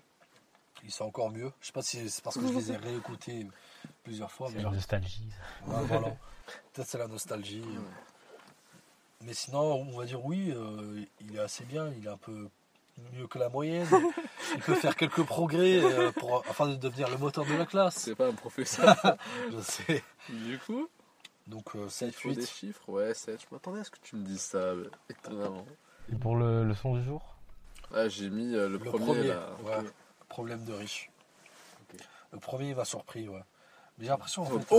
[0.85, 1.53] Ils sont encore mieux.
[1.61, 3.47] Je sais pas si c'est parce que je les ai réécoutés
[4.03, 5.29] plusieurs fois, C'est la nostalgie.
[5.67, 5.73] ça.
[5.73, 6.09] Ouais, voilà.
[6.73, 7.63] Peut-être c'est la nostalgie.
[9.21, 12.49] Mais sinon, on va dire oui, euh, il est assez bien, il est un peu
[13.15, 13.87] mieux que la moyenne.
[14.55, 17.97] Il peut faire quelques progrès euh, pour, afin de devenir le moteur de la classe.
[17.97, 18.95] C'est pas un professeur.
[19.51, 20.05] Je sais.
[20.29, 20.89] du coup,
[21.47, 22.47] Donc euh, il 7, faut des 8.
[22.49, 22.89] chiffres.
[22.89, 23.41] Ouais, 7.
[23.41, 24.73] Je m'attendais à ce que tu me dises ça,
[25.11, 25.67] étonnamment.
[26.13, 27.23] Et pour le, le son du jour?
[27.95, 29.49] Ah, j'ai mis euh, le, Le premier, premier, là.
[29.65, 29.77] ouais.
[29.79, 29.93] Ok.
[30.29, 31.11] Problème de riche.
[32.33, 33.43] Le premier il m'a surpris, ouais.
[33.99, 34.75] Mais j'ai l'impression en Oh, fait.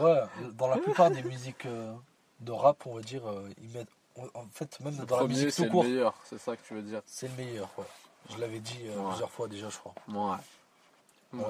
[0.00, 0.22] euh, ouais,
[0.54, 1.92] dans la plupart des musiques euh,
[2.40, 3.88] de rap, on va dire, euh, ils mettent.
[4.34, 6.62] En fait, même Le dans la musique c'est tout le court, meilleur, c'est ça que
[6.66, 7.00] tu veux dire.
[7.06, 7.84] c'est le meilleur, ouais.
[8.30, 9.08] Je l'avais dit euh, Ouais.
[9.10, 9.94] plusieurs fois déjà, je crois.
[10.08, 11.38] Ouais.
[11.38, 11.44] Ouais.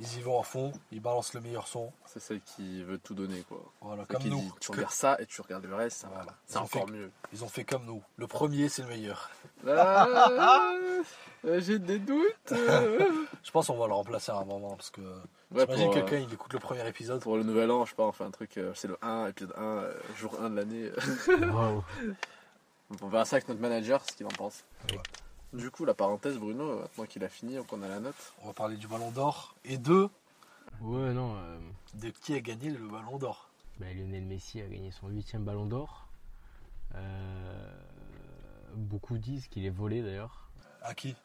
[0.00, 1.92] Ils y vont à fond, ils balancent le meilleur son.
[2.06, 3.60] C'est celle qui veut tout donner, quoi.
[3.82, 4.40] Voilà, comme nous.
[4.40, 6.14] dit, tu Que- regardes ça et tu regardes le reste, ça va.
[6.16, 6.34] Voilà.
[6.46, 7.10] C'est encore fait- mieux.
[7.34, 8.02] Ils ont fait comme nous.
[8.16, 9.30] Le premier, c'est le meilleur.
[9.68, 10.72] Ah,
[11.44, 12.52] euh, j'ai des doutes.
[12.52, 12.98] euh.
[13.42, 15.00] Je pense qu'on va le remplacer à un moment parce que
[15.52, 17.20] Ouais, j'imagine euh, quelqu'un il écoute le premier épisode.
[17.20, 19.26] pour le nouvel an, je sais pas, on fait un truc, euh, c'est le 1,
[19.28, 20.90] épisode 1, euh, jour 1 de l'année.
[21.52, 21.82] Waouh.
[23.02, 24.64] on verra ça avec notre manager, ce qu'il en pense.
[24.90, 24.98] Ouais.
[25.52, 28.32] Du coup, la parenthèse, Bruno, maintenant qu'il a fini, qu'on a la note.
[28.42, 30.08] On va parler du ballon d'or et de,
[30.80, 31.34] Ouais, non.
[31.36, 31.58] euh,
[31.94, 33.48] de qui a gagné le ballon d'or.
[33.78, 36.06] bah, Lionel Messi a gagné son huitième ballon d'or.
[36.94, 37.72] Euh,
[38.74, 40.48] beaucoup disent qu'il est volé d'ailleurs.
[40.82, 41.16] À qui?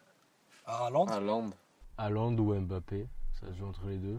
[0.66, 1.06] À Haaland?
[1.06, 1.50] À Land.
[1.98, 3.06] Haaland ou Mbappé,
[3.40, 4.18] ça se joue entre les deux.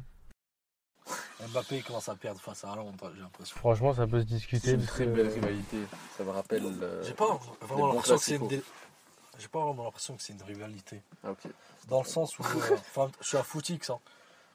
[1.51, 3.57] Mbappé commence à perdre face à Haaland, j'ai l'impression.
[3.57, 4.71] Franchement, ça peut se C'est discuter.
[4.71, 5.83] une parce très belle rivalité.
[6.17, 6.63] Ça me rappelle.
[6.81, 8.47] euh, J'ai pas vraiment l'impression que c'est une.
[8.47, 8.71] classicos.
[9.39, 11.01] J'ai pas vraiment l'impression que c'est une rivalité.
[11.87, 12.43] Dans le sens où.
[12.43, 13.99] euh, Enfin, je suis à footix, hein.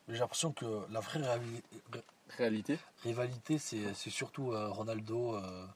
[0.08, 1.62] Mais j'ai l'impression que la vraie ravi-
[2.38, 5.66] Réalité rivalité, c'est c'est surtout euh, Ronaldo, euh,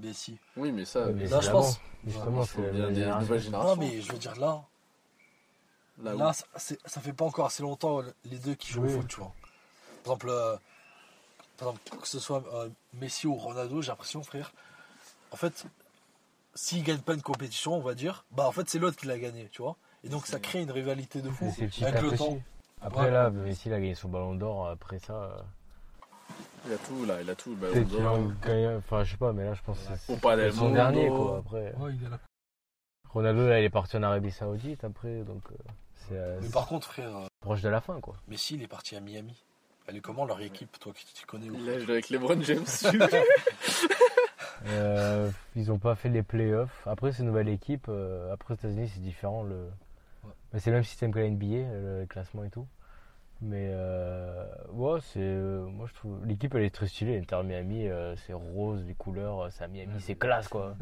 [0.00, 0.38] Messi.
[0.56, 1.06] Oui, mais ça.
[1.06, 3.06] Mais Là, c'est je pense- Justement, c'est bien des
[3.50, 4.62] Non, mais je veux dire là,
[5.98, 8.92] Là ça, c'est- ça fait pas encore assez longtemps les deux qui jouent Oui.
[8.94, 9.32] au foot, tu vois.
[10.04, 10.56] Par exemple, euh,
[11.56, 14.52] par exemple, que ce soit euh, Messi ou Ronaldo, j'ai l'impression, frère,
[15.30, 15.64] en fait,
[16.54, 19.18] s'ils gagnent pas une compétition, on va dire, bah en fait c'est l'autre qui l'a
[19.18, 19.76] gagné, tu vois.
[20.02, 22.38] Et donc ça crée une rivalité de fou Mais c'est petit avec le temps.
[22.82, 23.10] Après Ouais.
[23.10, 24.68] là, Messi il a gagné son ballon d'or.
[24.68, 25.38] Après ça, euh,
[26.66, 27.50] Il a tout, là, il a tout.
[27.50, 28.32] le ballon en d'or.
[28.46, 28.76] gagne.
[28.76, 31.38] Enfin, je sais pas, mais là, je pense que c'est son dernier quoi.
[31.38, 32.18] Après, Ouais, il est là.
[33.10, 35.54] Ronaldo là, il est parti en Arabie Saoudite après, donc euh,
[36.08, 38.14] c'est euh, Mais par contre, frère, proche de la fin quoi.
[38.28, 39.42] Messi, il est parti à Miami.
[39.86, 42.64] Elle est comment leur équipe, toi qui tu connais Il a joué avec LeBron James.
[44.66, 46.86] Euh, ils ont pas fait les playoffs.
[46.86, 47.86] Après, c'est une nouvelle équipe.
[47.88, 49.42] euh, après, aux États-Unis, c'est différent.
[49.42, 49.68] Le...
[50.52, 52.66] Mais c'est le même système que la NBA, le classement et tout.
[53.42, 55.20] Mais euh, ouais, c'est.
[55.20, 56.24] euh, moi, je trouve.
[56.24, 57.18] L'équipe, elle est très stylée.
[57.18, 57.88] Inter Miami,
[58.26, 59.48] c'est rose, les couleurs.
[59.50, 60.76] C'est à Miami, c'est classe quoi.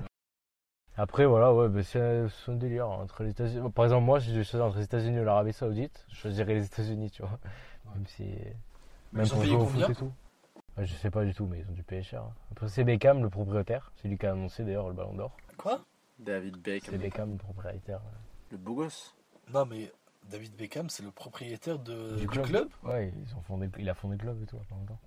[0.97, 2.01] Après, voilà, ouais, bah, c'est
[2.49, 2.89] un délire.
[2.89, 3.70] Entre les États-Unis.
[3.74, 6.66] Par exemple, moi, si je choisir entre les États-Unis ou l'Arabie Saoudite, je choisirais les
[6.66, 7.39] États-Unis, tu vois.
[7.95, 8.28] Même si.
[9.12, 10.12] Même pour jouer au foot et tout.
[10.79, 12.23] Ouais, je sais pas du tout, mais ils ont dû payer cher.
[12.23, 12.33] hein.
[12.51, 13.93] Après, c'est Beckham, le propriétaire.
[13.97, 15.37] C'est lui qui a annoncé d'ailleurs le ballon d'or.
[15.59, 15.81] Quoi?
[16.18, 16.97] David C'est Beckham.
[16.99, 18.01] Beckham, le propriétaire.
[18.51, 19.14] Le beau gosse.
[19.53, 19.93] Non, mais
[20.31, 22.68] David Beckham, c'est le propriétaire de, Du du, club.
[22.85, 24.75] Ouais, ils ont fondé, il a fondé le club et tout, il y a pas
[24.77, 24.99] longtemps.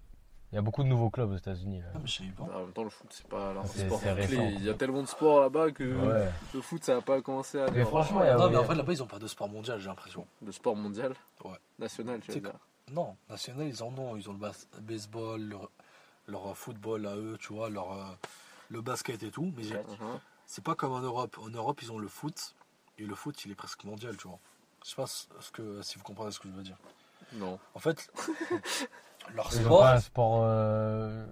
[0.51, 1.79] Il y a beaucoup de nouveaux clubs aux États-Unis.
[1.81, 1.87] là.
[1.95, 2.43] Ah, mais je savais pas.
[2.43, 4.25] En même temps, le foot, c'est pas leur C'est- sport c'est clé.
[4.37, 4.43] récent.
[4.57, 6.29] Il y a tellement de sports là-bas que Ouais.
[6.53, 7.69] le foot, ça n'a pas commencé à.
[7.71, 9.49] Mais franchement, il y a- Non, mais en fait, là-bas, ils ont pas de sport
[9.49, 10.27] mondial, j'ai l'impression.
[10.45, 11.13] Le sport mondial
[11.43, 11.51] Ouais.
[11.79, 12.53] National, tu veux C'est dire.
[12.91, 14.15] Non, national, ils en ont.
[14.15, 15.69] Ils ont le bas- baseball, leur,
[16.27, 18.05] leur football à eux, tu vois, leur, euh,
[18.69, 19.51] le basket et tout.
[19.57, 20.19] Mais Mhm.
[20.45, 21.37] c'est pas comme en Europe.
[21.41, 22.55] En Europe, ils ont le foot.
[22.97, 24.39] Et le foot, il est presque mondial, tu vois.
[24.83, 26.77] Je sais pas ce que, si vous comprenez ce que je veux dire.
[27.33, 27.59] Non.
[27.73, 28.09] En fait,
[29.35, 29.79] leur Ils ont sport.
[29.79, 31.25] pas un sport euh,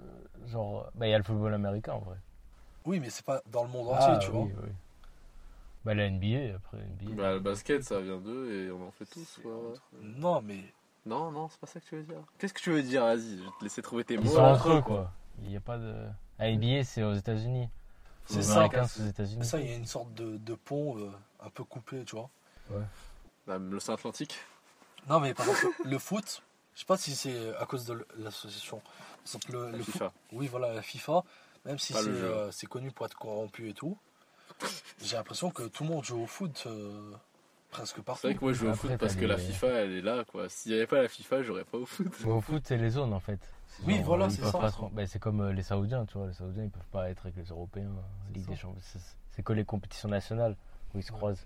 [0.47, 0.89] genre.
[0.95, 2.17] Bah, il y a le football américain en vrai.
[2.85, 4.41] Oui, mais c'est pas dans le monde entier, Ah, tu vois.
[4.43, 4.69] oui, oui.
[5.85, 7.15] Bah, la NBA, après la NBA.
[7.15, 9.39] Bah, le basket, ça vient d'eux et on en fait tous.
[9.41, 9.51] quoi.
[10.01, 10.59] Non, mais
[11.05, 12.21] Non, non, c'est pas ça que tu veux dire.
[12.37, 13.03] Qu'est-ce que tu veux dire?
[13.03, 14.31] Vas-y, je vais te laisser trouver tes Ils mots.
[14.31, 15.11] sont entre eux quoi.
[15.41, 15.93] Il n'y a pas de.
[16.39, 17.69] La NBA, c'est aux États-Unis.
[18.25, 18.65] C'est ça.
[18.67, 19.45] Aux États-Unis.
[19.45, 22.29] ça, il y a une sorte de, de pont euh, un peu coupé, tu vois.
[23.45, 24.35] Bah, L'océan Atlantique.
[25.09, 26.41] Non, mais par exemple, le foot,
[26.73, 28.77] je sais pas si c'est à cause de l'association.
[28.79, 28.95] Par
[29.25, 30.13] exemple, le, La le foot- FIFA.
[30.31, 31.23] oui, voilà, la FIFA,
[31.65, 33.97] même si c'est euh, c'est connu pour être corrompu et tout,
[35.01, 37.11] j'ai l'impression que tout le monde joue au foot euh,
[37.73, 38.21] presque partout.
[38.21, 40.01] C'est vrai que moi je joue au Après, foot parce que la FIFA elle est
[40.01, 40.47] là quoi.
[40.49, 42.07] S'il n'y avait pas la FIFA, j'aurais pas au foot.
[42.23, 43.39] Mais au foot, c'est les zones en fait.
[43.85, 44.51] Oui, Genre, voilà, c'est ça.
[44.51, 46.27] pas bah, c'est comme euh, les Saoudiens, tu vois.
[46.27, 47.89] Les Saoudiens, ils peuvent pas être avec les Européens.
[48.33, 48.79] Ligue des Champions.
[48.81, 50.55] C'est- que les compétitions nationales
[50.93, 51.45] où ils se croisent.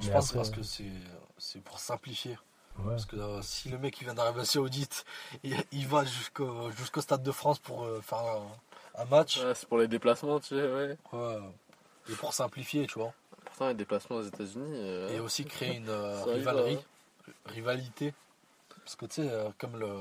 [0.00, 0.90] Je Mais pense après, parce que c'est
[1.36, 2.38] c'est pour simplifier.
[2.78, 2.90] Ouais.
[2.90, 5.04] Parce que euh, si le mec il vient d'Arabie Saoudite,
[5.42, 9.54] il, il va jusqu'au jusqu'au Stade de France pour euh, faire un, un match, Ouais,
[9.54, 10.96] c'est pour les déplacements, tu sais, ouais.
[11.12, 11.38] ouais,
[12.08, 13.12] Et pour simplifier, tu vois.
[13.52, 14.72] Pourtant, les déplacements aux États-Unis.
[14.76, 16.78] euh, Et aussi créer une euh, rivalerie,
[17.28, 17.32] hein.
[17.46, 18.14] rivalité.
[18.84, 19.94] Parce que tu sais, euh, comme le,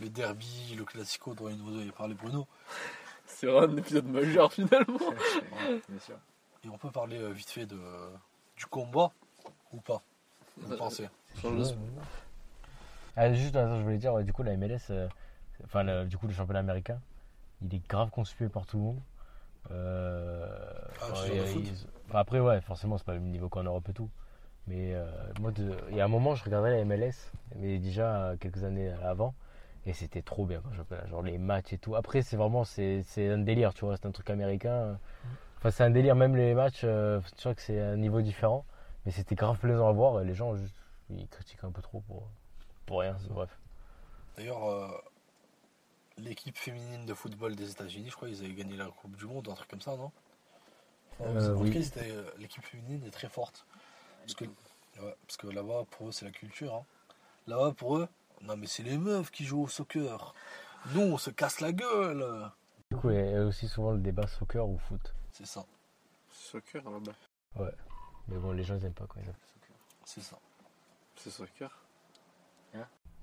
[0.00, 2.46] le derby, le classico dont il nous avait parlé Bruno,
[3.26, 4.98] C'est vraiment un épisode majeur finalement.
[5.88, 6.16] Bien sûr.
[6.64, 7.80] et on peut parler euh, vite fait de,
[8.56, 9.10] du combat
[9.72, 10.00] ou pas?
[10.58, 11.08] Vous pensez?
[13.16, 15.08] Ah, juste, attends, je voulais dire, ouais, du coup, la MLS, euh,
[15.64, 17.00] enfin, le- du coup, le championnat américain,
[17.62, 19.00] il est grave conspué par tout le monde.
[19.70, 20.46] Euh,
[21.00, 21.26] Ah, enfin,
[22.08, 24.10] enfin, après, ouais, forcément, c'est pas le même niveau qu'en Europe et tout.
[24.66, 25.04] Mais euh,
[25.40, 28.62] moi, de- il y a un moment, je regardais la MLS, mais déjà euh, quelques
[28.64, 29.34] années avant,
[29.86, 31.06] et c'était trop bien championnat.
[31.06, 31.96] Genre les matchs et tout.
[31.96, 34.98] Après, c'est vraiment, c'est c'est un délire, tu vois, c'est un truc américain.
[35.58, 38.64] Enfin, c'est un délire, même les matchs, euh, tu vois que c'est un niveau différent.
[39.04, 40.74] Mais c'était grave plaisant à voir, et les gens, juste,
[41.10, 42.28] ils critiquent un peu trop pour,
[42.86, 43.50] pour rien, bref.
[44.36, 44.88] D'ailleurs, euh,
[46.18, 49.48] l'équipe féminine de football des États-Unis, je crois qu'ils avaient gagné la Coupe du Monde,
[49.48, 50.12] un truc comme ça, non?
[51.20, 51.72] Euh, en tout oui.
[51.72, 53.66] cas, c'était, euh, l'équipe féminine est très forte.
[54.20, 56.74] Parce que, ouais, parce que là-bas, pour eux, c'est la culture.
[56.74, 56.84] hein.
[57.46, 58.08] Là-bas, pour eux,
[58.40, 60.34] non mais c'est les meufs qui jouent au soccer.
[60.94, 62.50] Nous, on se casse la gueule.
[62.90, 65.14] Du coup, il y a aussi souvent le débat soccer ou foot.
[65.32, 65.64] C'est ça,
[66.30, 67.12] Soccer là-bas.
[68.28, 69.20] Mais bon, les gens ils aiment pas quoi.
[69.22, 69.34] Ils aiment.
[70.04, 70.38] c'est ça.
[71.16, 71.70] C'est soccer.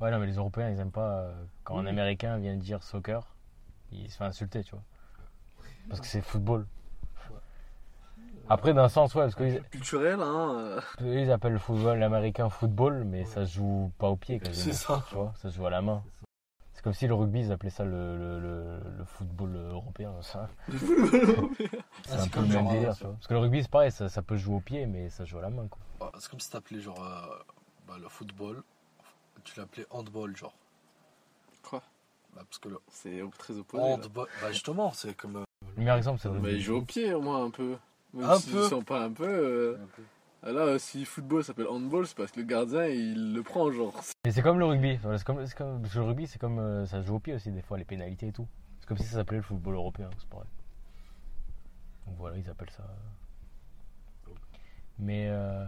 [0.01, 1.85] Ouais, non, mais les Européens ils aiment pas euh, quand un.
[1.85, 3.35] Américain vient dire soccer,
[3.91, 4.83] il se fait insulter, tu vois.
[5.89, 6.65] Parce que c'est football.
[8.51, 10.81] Après, d'un sens, ouais, parce qu'ils Culturel, hein.
[11.01, 14.65] euh, ils appellent le football américain football, mais ça se joue pas au pied quasiment.
[14.65, 15.03] C'est ça.
[15.09, 16.01] Tu vois, ça se joue à la main.
[16.73, 20.13] C'est comme si le rugby ils appelaient ça le, le, le, le football européen.
[20.21, 20.49] Ça.
[20.69, 20.77] C'est
[22.11, 23.13] Ah, un c'est peu comme le même délire, euh, tu vois.
[23.13, 25.25] Parce que le rugby c'est pareil, ça, ça peut se jouer au pied, mais ça
[25.25, 25.79] se joue à la main, quoi.
[26.01, 27.35] Ah, C'est comme si t'appelais genre euh,
[27.87, 28.63] bah, le football,
[29.53, 30.53] tu l'appelais handball, genre.
[31.63, 31.81] Quoi?
[32.35, 33.83] Bah, parce que le C'est très opposé.
[33.83, 35.37] handball, bah justement, c'est comme.
[35.37, 35.43] euh,
[35.75, 36.51] Le meilleur exemple, c'est rugby.
[36.51, 37.77] ils jouent au pied au moins un peu.
[38.13, 38.67] Même Un s'ils peu.
[38.69, 39.25] sont pas un peu.
[39.27, 40.03] euh, Un peu.
[40.43, 43.93] ah Là, si football s'appelle handball, c'est parce que le gardien il le prend, genre.
[44.25, 44.97] Mais c'est comme le rugby.
[45.01, 47.19] C'est comme, c'est comme- parce que le rugby, c'est comme euh, ça se joue au
[47.19, 48.47] pied aussi, des fois, les pénalités et tout.
[48.79, 50.47] C'est comme si ça s'appelait le football européen, c'est pareil.
[52.07, 52.83] Donc voilà, ils appellent ça.
[54.97, 55.65] Mais euh,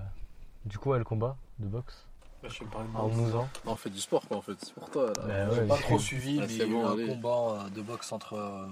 [0.65, 2.11] du coup, ouais, le combat de boxe, Bah,
[2.47, 3.49] je parler de en en.
[3.65, 4.55] On fait du sport, quoi, en fait.
[4.63, 5.13] C'est pour toi, là.
[5.27, 7.69] Bah J'ai ouais, pas trop suivi, Ah, mais il y a eu un combat euh,
[7.69, 8.67] de boxe entre euh,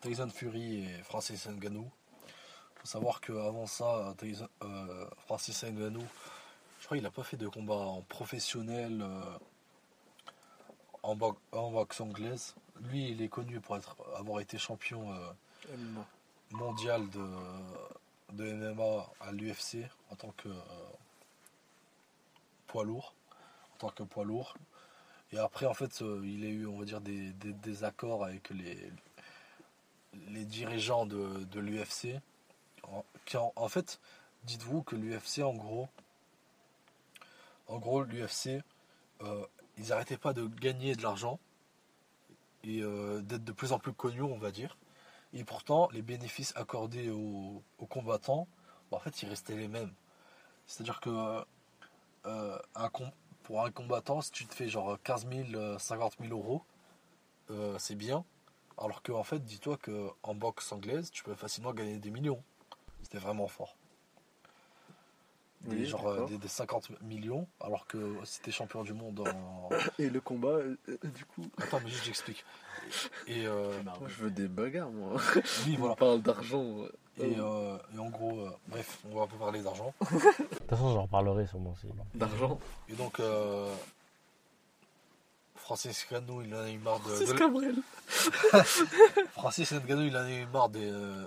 [0.00, 1.90] Tyson Fury et Francis Ngannou.
[2.76, 6.04] Faut savoir qu'avant ça, euh, Tyson- euh, Francis Ngannou,
[6.80, 9.20] je crois qu'il a pas fait de combat en professionnel euh,
[11.02, 12.54] en, bo- en boxe anglaise.
[12.82, 15.74] Lui, il est connu pour être, avoir été champion euh,
[16.52, 17.26] mondial de,
[18.34, 19.78] de MMA à l'UFC
[20.10, 20.52] en tant que euh,
[22.68, 23.14] poids lourd.
[23.74, 24.54] En tant que poids lourd.
[25.32, 28.24] Et après, en fait, euh, il a eu, on va dire, des, des, des accords
[28.24, 32.20] avec les, dirigeants de, l'UFC.
[32.84, 33.04] En,
[33.56, 34.00] en, fait,
[34.44, 35.88] dites-vous que l'UFC, en gros,
[37.66, 38.62] en gros, l'UFC,
[39.22, 39.46] euh,
[39.76, 41.38] ils n'arrêtaient pas de gagner de l'argent
[42.64, 44.78] et euh, d'être de plus en plus connus, on va dire.
[45.34, 48.48] Et pourtant, les bénéfices accordés aux, aux combattants,
[48.90, 49.92] bah, en fait, ils restaient les mêmes.
[50.66, 51.44] C'est-à-dire que
[52.28, 52.90] euh, un
[53.42, 56.62] pour un combattant, si tu te fais genre 15 000, euh, 50 000 euros,
[57.50, 58.24] euh, c'est bien.
[58.76, 62.42] Alors que, en fait, dis-toi qu'en boxe anglaise, tu peux facilement gagner des millions.
[63.02, 63.77] C'était vraiment fort.
[65.62, 69.20] Des, Oui, genre euh, des, des 50 millions, alors que si t'es champion du monde
[69.20, 69.68] en.
[69.98, 71.42] Et le combat, euh, euh, du coup.
[71.60, 72.44] Attends, mais juste j'explique.
[73.26, 75.20] Et euh, Moi, je veux des bagarres, moi.
[75.66, 75.96] oui, On voilà.
[75.96, 76.64] parle d'argent.
[77.20, 79.92] Et, euh, et en gros, euh, bref, on va pas parler d'argent.
[80.00, 81.88] De toute façon, j'en reparlerai sûrement aussi.
[82.14, 82.60] D'argent.
[82.88, 83.74] Et donc, euh,
[85.56, 87.10] Francis Ngannou, il en a eu marre de.
[87.16, 87.74] C'est de- Cabrel.
[89.32, 91.24] Francis Ngannou, il en a eu marre euh,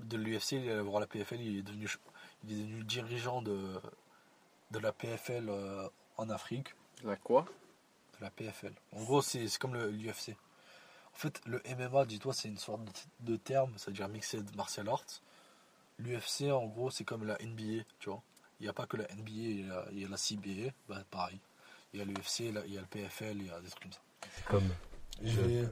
[0.00, 1.98] de l'UFC, il est allé voir la PFL, il est devenu, ch-
[2.46, 3.80] il est devenu dirigeant de,
[4.70, 6.74] de la PFL euh, en Afrique.
[7.04, 7.44] La quoi?
[8.18, 8.72] De la PFL.
[8.92, 10.30] En gros, c'est c'est comme le- l'UFC.
[11.14, 15.20] En fait, le MMA, dis-toi, c'est une sorte de, de terme, c'est-à-dire Mixed Martial Arts.
[15.98, 18.22] L'UFC, en gros, c'est comme la NBA, tu vois.
[18.60, 20.72] Il n'y a pas que la NBA, il y a, il y a la CBA,
[20.88, 21.38] bah, pareil.
[21.92, 23.92] Il y a l'UFC, il y a le PFL, il y a des trucs comme
[23.92, 24.00] ça.
[24.34, 24.68] C'est comme,
[25.22, 25.64] Et-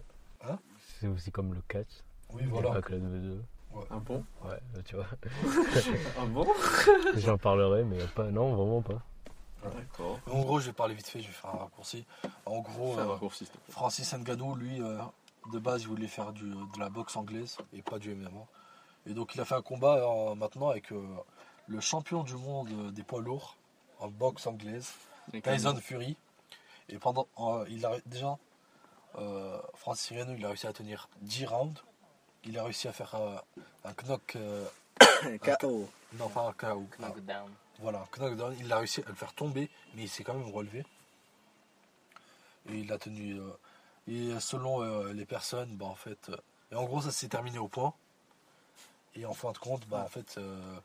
[1.01, 1.88] c'est aussi comme le catch.
[2.30, 2.70] Oui, Il voilà.
[2.72, 3.42] Pas que la 2
[3.90, 5.06] Un bon Ouais, euh, tu vois.
[6.20, 6.46] Un bon
[7.16, 9.02] J'en parlerai, mais pas, non, vraiment pas.
[9.62, 10.20] D'accord.
[10.30, 12.05] En gros, je vais parler vite fait, je vais faire un raccourci.
[12.44, 13.48] En gros, euh, raccourci.
[13.70, 14.98] Francis Ngannou, lui, euh,
[15.52, 18.28] de base, il voulait faire du, de la boxe anglaise et pas du MMA.
[19.06, 21.02] Et donc, il a fait un combat euh, maintenant avec euh,
[21.66, 23.56] le champion du monde euh, des poids lourds
[24.01, 24.92] en boxe anglaise,
[25.42, 26.16] Tyson Fury.
[26.88, 28.36] Et pendant, euh, il a déjà,
[29.18, 31.82] euh, Francis Ngannou, il a réussi à tenir 10 rounds.
[32.46, 34.66] Il a réussi à faire un knock, euh,
[35.60, 35.88] KO.
[36.14, 36.86] Non, pas un KO.
[37.02, 37.50] Ah, Knockdown.
[37.80, 40.84] Voilà, Knockdown, il a réussi à le faire tomber, mais il s'est quand même relevé.
[42.70, 43.38] Et il a tenu.
[43.40, 43.50] euh,
[44.06, 46.28] et selon euh, les personnes, bah en fait.
[46.28, 46.36] euh,
[46.70, 47.94] et en gros, ça s'est terminé au point.
[49.16, 50.36] Et en fin de compte, bah en fait.
[50.38, 50.76] euh,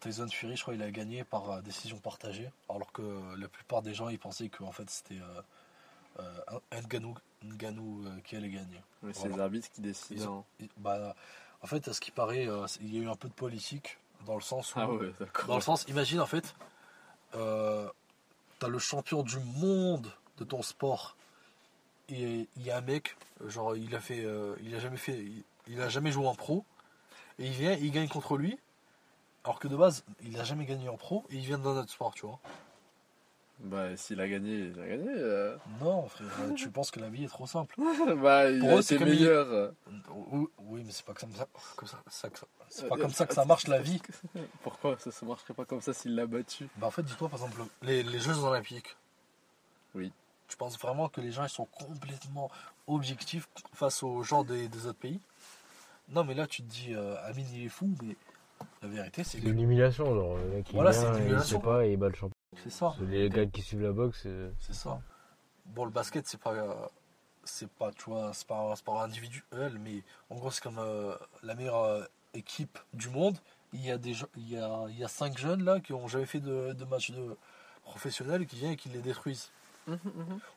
[0.00, 2.50] Tyson Fury, je crois, il a gagné par décision partagée.
[2.68, 3.02] Alors que
[3.36, 5.18] la plupart des gens, ils pensaient que en fait, c'était
[6.20, 6.40] euh,
[7.44, 8.80] Ngannou, euh, qui allait gagner.
[9.02, 10.44] Mais c'est les arbitres qui décident.
[10.60, 11.14] ils- bah,
[11.62, 13.98] en fait, à ce qui paraît, euh, il y a eu un peu de politique
[14.26, 14.78] dans le sens où.
[14.80, 15.12] Ah ouais,
[15.48, 16.54] Dans le sens, imagine en fait,
[17.34, 17.88] euh,
[18.58, 21.16] t'as le champion du monde de ton sport
[22.08, 23.16] et il y a un mec,
[23.46, 24.26] genre il a fait,
[24.62, 26.64] il a jamais fait, il, il a jamais joué en pro
[27.38, 28.58] et il vient, il gagne contre lui,
[29.44, 31.90] alors que de base il a jamais gagné en pro et il vient dans notre
[31.90, 32.40] sport, tu vois.
[33.60, 35.08] Bah, s'il a gagné, il a gagné.
[35.10, 35.56] euh.
[35.80, 37.76] Non, frère, euh, tu penses que la vie est trop simple.
[38.22, 39.72] bah, il Pour a eux, c'est été comme il- meilleur.
[40.58, 43.12] Oui, mais c'est pas comme ça, comme ça, ça que ça- c'est pas euh, comme
[43.12, 44.00] ça que ça marche la vie.
[44.62, 46.68] Pourquoi ça ne marcherait pas comme ça s'il l'a battu?
[46.76, 48.96] Bah en fait, dis-toi par exemple, les, les Jeux Olympiques.
[49.94, 50.12] Oui.
[50.48, 52.50] Tu penses vraiment que les gens ils sont complètement
[52.86, 55.20] objectifs face aux gens des, des autres pays?
[56.10, 58.16] Non, mais là tu te dis, euh, Amine il est fou, mais
[58.82, 61.14] la vérité c'est C'est que une humiliation, genre le mec il Voilà, vient, c'est une
[61.14, 61.60] il sait humiliation.
[61.60, 62.33] pas et il bat le champion.
[62.62, 62.94] C'est ça.
[63.00, 65.00] Les gars qui suivent la boxe, euh, C'est ça.
[65.66, 66.90] Bon, le basket c'est pas,
[67.44, 71.14] c'est pas, tu vois, c'est pas un sport individuel, mais en gros c'est comme euh,
[71.42, 72.04] la meilleure euh,
[72.34, 73.38] équipe du monde.
[73.72, 76.06] Il y a des, il y a, il y a cinq jeunes là qui ont
[76.06, 77.36] jamais fait de, de match de
[77.82, 79.50] professionnel et qui viennent et qui les détruisent.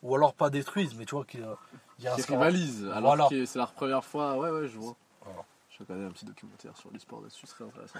[0.02, 3.14] Ou alors pas détruisent, mais tu vois qu'il y a, un Qui score- rivalise, alors
[3.16, 3.28] Voilà.
[3.28, 4.36] que c'est leur première fois.
[4.38, 4.94] Ouais, ouais, je vois.
[5.22, 5.44] Voilà.
[5.70, 7.98] Je vais regarder un petit documentaire sur l'e-sport là-dessus, ce serait intéressant.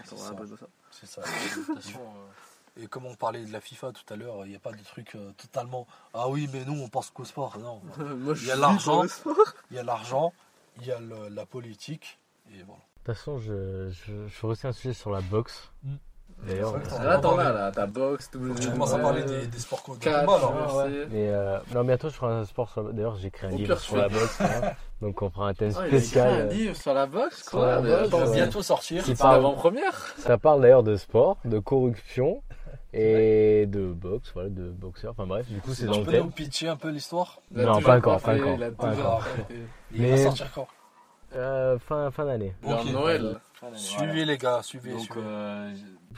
[0.90, 1.22] C'est ça.
[1.22, 1.98] C'est ça.
[2.80, 4.82] Et comme on parlait de la FIFA tout à l'heure, il n'y a pas de
[4.84, 5.86] truc euh, totalement.
[6.14, 7.58] Ah oui, mais nous on pense qu'au sport.
[7.58, 7.80] Non.
[8.16, 9.02] Moi, je Il y a l'argent.
[9.70, 10.32] Il y a l'argent,
[10.80, 12.18] il y a le- la politique,
[12.50, 12.80] et voilà.
[12.80, 15.70] De toute façon, je, je, je ferai aussi un sujet sur la boxe.
[15.82, 15.94] Mm.
[16.46, 19.82] D'ailleurs, Là, t'en as là, ta boxe, tout Tu commences à parler des, des sports
[19.88, 20.76] de combat là.
[20.86, 21.06] ouais.
[21.10, 22.92] mais, euh, non, bientôt je ferai un sport sur la...
[22.92, 24.40] D'ailleurs, j'ai écrit un Au livre pire, sur la boxe.
[24.42, 24.70] hein.
[25.00, 26.28] Donc on fera un thème il a écrit spécial.
[26.28, 27.66] un euh, livre sur la boxe, sur quoi.
[27.66, 28.34] la mais boxe, Il va attends, ouais.
[28.36, 29.04] bientôt sortir.
[29.04, 32.40] C'est l'avant-première Ça parle d'ailleurs de sport, de corruption
[32.92, 35.12] et de boxe, voilà, de boxeur.
[35.12, 36.24] Enfin bref, du coup c'est dans Tu le peux thème.
[36.24, 39.24] nous pitcher un peu l'histoire Non, pas encore, pas encore, il pas encore.
[39.90, 40.68] va sortir quand?
[41.36, 42.54] Euh, fin, fin d'année.
[42.62, 42.90] Vers Ok.
[42.92, 43.36] Noël.
[43.74, 44.92] Suivez les gars, suivez.
[44.92, 45.20] Donc, suivez.
[45.22, 45.74] euh,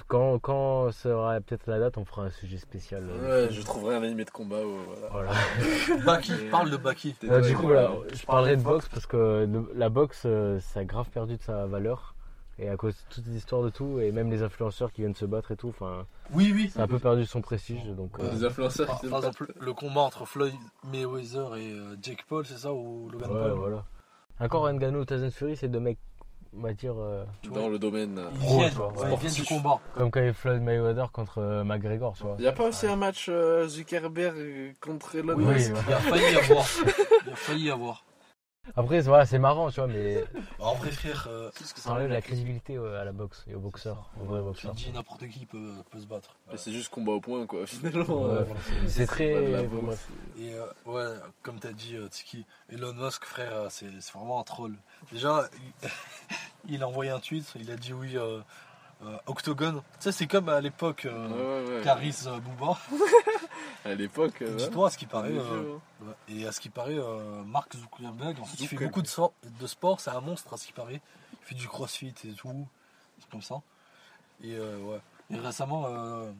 [0.07, 3.09] Quand, quand sera peut-être la date, on fera un sujet spécial.
[3.11, 4.59] euh, ouais, je trouverai un animé de combat.
[4.59, 5.33] ouais, voilà.
[5.91, 6.05] Voilà.
[6.05, 7.17] Baki, parle de Baki.
[7.25, 10.81] Euh, du coup, voilà, je parlerai de boxe parce que le- la boxe, euh, ça
[10.81, 12.15] a grave perdu de sa valeur.
[12.63, 15.15] Et à cause de toutes les histoires de tout, et même les influenceurs qui viennent
[15.15, 16.05] se battre et tout, enfin,
[16.35, 16.69] Oui, oui.
[16.69, 17.83] ça a un peu perdu son prestige.
[17.87, 20.53] Donc, euh, Les influenceurs Par, qui par exemple, le combat entre Floyd
[20.93, 23.53] Mayweather et euh, Jake Paul, c'est ça Ou Logan ouais, Paul?
[23.59, 23.85] voilà.
[24.41, 25.99] Encore Ngannou, Tyson Fury, c'est deux mecs,
[26.55, 28.21] on va dire, euh, dans le domaine.
[28.33, 29.09] Ils Pro, viennent, tu vois, ouais, ouais.
[29.15, 29.81] ils viennent du combat.
[29.95, 32.35] comme quand il y avait Floyd Mayweather contre euh, McGregor, tu vois.
[32.39, 35.73] Il n'y a pas aussi un match euh, Zuckerberg contre Elon Oui, Musk?
[35.73, 35.81] ouais.
[35.89, 36.67] il a failli y avoir.
[37.27, 38.05] Il a failli y avoir.
[38.77, 40.25] Après, voilà, c'est marrant, tu vois, mais
[40.59, 44.25] En vrai, frère, euh, ça enlève la crédibilité à la boxe et aux boxeurs, aux
[44.25, 46.37] vrais tu dis n'importe qui peut, peut se battre.
[46.51, 48.23] Mais C'est juste combat au point, quoi, finalement.
[48.23, 48.45] Ouais.
[48.87, 49.51] C'est pas de très.
[49.51, 49.85] la bon, boxe.
[49.87, 50.09] bref.
[50.39, 54.41] Et euh, ouais, comme t'as dit, euh, Tiki, Elon Musk, frère, euh, c'est c'est vraiment
[54.41, 54.75] un troll.
[55.13, 55.49] Déjà,
[55.83, 55.89] il,
[56.77, 58.41] il a envoyé un tweet, il a dit oui, euh,
[59.03, 59.77] euh, Octogone.
[59.77, 61.29] Tu sais, c'est comme à l'époque, euh,
[61.65, 61.83] Ouais, ouais, ouais.
[61.83, 62.79] Caris euh, Booba.
[63.85, 64.57] À l'époque, euh.
[64.57, 65.77] Dis-toi, à ce qui paraît, euh,
[66.07, 66.13] hein.
[66.29, 69.33] et à ce qui paraît, euh, Mark Zuckerberg, en fait, il fait beaucoup de, so-
[69.59, 71.01] de sport, c'est un monstre, à ce qui paraît.
[71.33, 72.67] Il fait du crossfit et tout,
[73.19, 73.63] c'est comme ça.
[74.43, 75.01] Et euh, ouais.
[75.31, 76.31] Et récemment, euh,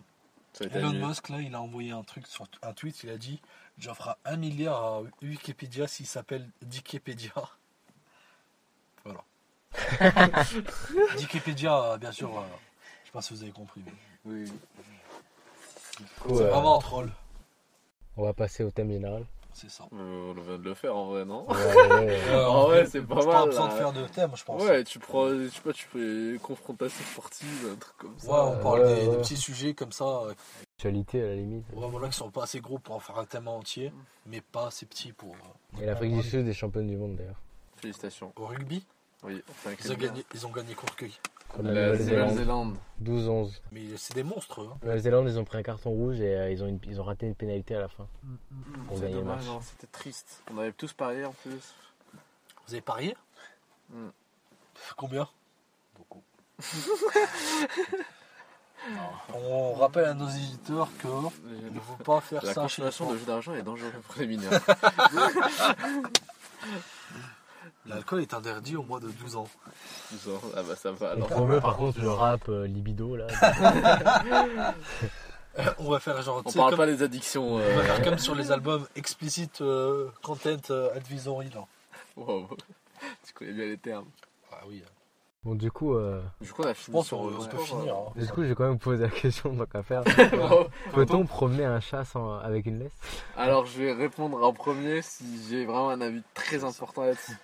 [0.61, 1.07] Elon annulé.
[1.07, 3.41] Musk, là, il a envoyé un truc sur un tweet, il a dit
[3.79, 7.33] J'offre un milliard à Wikipédia s'il s'appelle Dikipédia.
[9.05, 9.25] Voilà.
[11.17, 12.43] Dikipédia, bien sûr, euh,
[13.03, 13.93] je sais pas si vous avez compris, mais
[14.27, 14.53] Oui.
[16.29, 17.13] C'est vraiment un troll,
[18.17, 19.25] on va passer au thème général.
[19.53, 19.85] c'est ça.
[19.93, 22.87] Euh, on vient de le faire en vrai, non Ouais, ouais, Euh, en ouais, vrai,
[22.87, 23.49] c'est pas Pas mal.
[23.49, 23.77] besoin de là.
[23.79, 24.63] faire de thème, je pense.
[24.63, 28.29] Ouais, tu prends, je sais pas, tu fais confrontation sportive, un truc comme ça.
[28.31, 29.17] Ouais, on parle ouais, des, ouais.
[29.17, 30.35] des petits sujets comme ça, euh,
[30.79, 31.65] Actualité à la limite.
[31.75, 33.93] ouais, voilà, qui sont pas assez gros pour en faire un thème entier,
[34.27, 35.35] mais pas assez petits pour.
[35.81, 37.41] Et l'Afrique du Sud est championne du monde d'ailleurs.
[37.77, 38.33] Félicitations.
[38.37, 38.85] Au rugby,
[39.23, 40.97] Oui, enfin, ils ont gagné, ils ont gagné contre
[41.59, 42.29] la La Nouvelle-Zélande.
[42.31, 42.77] Nouvelle-Zélande.
[43.03, 43.61] 12-11.
[43.73, 44.77] Mais c'est des monstres, hein.
[44.83, 47.05] La Nouvelle-Zélande, ils ont pris un carton rouge et euh, ils, ont une- ils ont
[47.05, 48.07] raté une pénalité à la fin.
[48.87, 49.57] Pour C'est gagner le dommage, match.
[49.57, 50.43] hein, c'était triste.
[50.55, 51.75] On avait tous parié en plus.
[52.67, 53.17] Vous avez parié
[53.93, 54.11] Hmm.
[54.97, 55.29] Combien
[55.97, 56.23] Beaucoup.
[59.35, 61.09] On rappelle à nos éditeurs que
[61.69, 63.93] il ne faut pas faire La ça chez les consommation de jus d'argent est dangereuse
[64.07, 64.53] pour les mineurs.
[67.87, 69.49] L'alcool est interdit au moins de 12 ans.
[70.25, 71.29] Genre, ah bah ça va On alors.
[71.29, 73.27] promeut par contre le rap euh, libido là.
[75.79, 77.55] On va faire genre, On parle comme, pas des addictions.
[77.55, 81.65] on va euh, faire comme sur les albums explicit euh, content euh, advisory là.
[82.17, 82.49] wow.
[83.27, 84.07] Tu connais bien les termes.
[84.53, 84.83] Ah oui.
[85.43, 87.95] Bon du coup, euh, Du coup, on a Je fini pense qu'on on peut finir.
[87.97, 88.13] hein.
[88.15, 90.03] du coup, j'ai quand même posé la question tant qu'à faire.
[90.19, 90.65] euh.
[90.93, 92.93] Peut-on promener un chat sans, avec une laisse?
[93.39, 97.37] Alors, je vais répondre en premier si j'ai vraiment un avis très important là-dessus.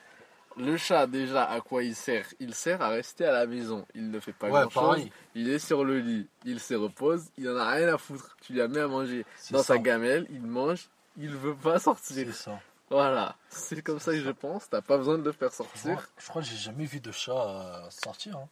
[0.58, 2.26] Le chat, déjà, à quoi il sert?
[2.40, 3.86] Il sert à rester à la maison.
[3.94, 4.72] Il ne fait pas Ouais, grand-chose.
[4.82, 5.12] pareil.
[5.34, 6.28] Il est sur le lit.
[6.46, 7.24] Il se repose.
[7.36, 8.36] Il en a rien à foutre.
[8.40, 9.74] Tu lui as mis à manger C'est dans ça.
[9.74, 10.26] sa gamelle.
[10.30, 10.88] Il mange.
[11.18, 12.26] Il veut pas sortir.
[12.28, 12.58] C'est ça.
[12.88, 13.36] Voilà.
[13.50, 14.68] C'est comme ça que je pense.
[14.70, 16.08] T'as pas besoin de le faire Je crois, sortir.
[16.18, 18.36] je crois que j'ai jamais vu de chat euh, sortir.
[18.38, 18.48] hein.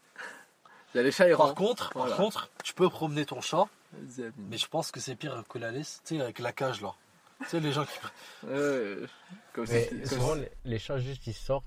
[0.93, 1.55] Il y a les chats Par errants.
[1.55, 2.11] contre, Voilà.
[2.11, 3.65] par contre, tu peux promener ton chat,
[4.49, 6.95] mais je pense que c'est pire que la laisse, tu sais, avec la cage là.
[7.41, 7.99] Tu sais, les gens qui.
[9.53, 11.65] Comme Mais si- comme souvent, si- les, les chats juste ils sortent.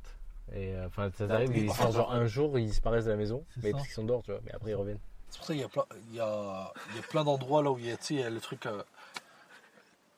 [0.53, 1.63] Et euh, enfin, ça t'arrive, oui.
[1.65, 3.43] ils sortent genre un jour, ils disparaissent de la maison.
[3.61, 3.77] Mais ça.
[3.77, 4.39] parce qu'ils sont dehors, tu vois.
[4.45, 4.99] Mais après ils reviennent.
[5.29, 7.61] C'est pour ça qu'il y a plein, il y a, il y a plein d'endroits
[7.61, 8.65] là où il y a, tu sais, le truc.
[8.65, 8.81] euh,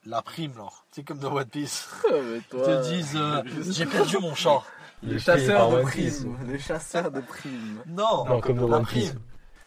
[0.05, 0.67] la prime là.
[0.91, 1.89] Tu sais, comme dans One Piece.
[2.09, 4.61] Ils te disent euh, J'ai perdu mon chat.
[5.03, 6.37] les chasseurs de primes.
[6.47, 7.81] Les chasseurs de primes.
[7.87, 9.09] Non, Non, comme dans One Piece.
[9.11, 9.21] prime.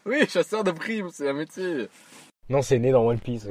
[0.06, 1.88] Oui, chasseurs de primes, c'est un métier.
[2.48, 3.46] Non, c'est né dans One Piece.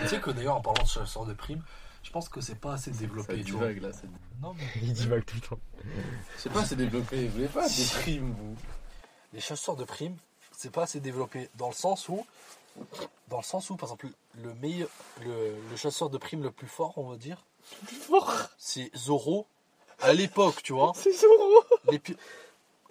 [0.00, 1.62] Tu sais que d'ailleurs, en parlant de chasseurs de primes,
[2.02, 3.68] je pense que c'est pas assez Ça développé, tu vois.
[3.68, 3.92] divague là.
[3.92, 4.02] ça-
[4.42, 5.58] Non, mais il divague tout le temps.
[6.36, 7.26] Je sais pas, c'est développé.
[7.26, 8.56] Vous voulez pas des primes, vous?
[9.32, 10.16] Les chasseurs de primes,
[10.52, 12.26] c'est pas assez développé dans le sens où,
[13.28, 14.08] dans le sens où, par exemple,
[14.42, 14.88] le meilleur,
[15.24, 17.44] le, le chasseur de primes le plus fort, on va dire,
[18.58, 19.46] c'est Zoro.
[20.00, 20.92] À l'époque, tu vois.
[20.96, 21.62] C'est Zoro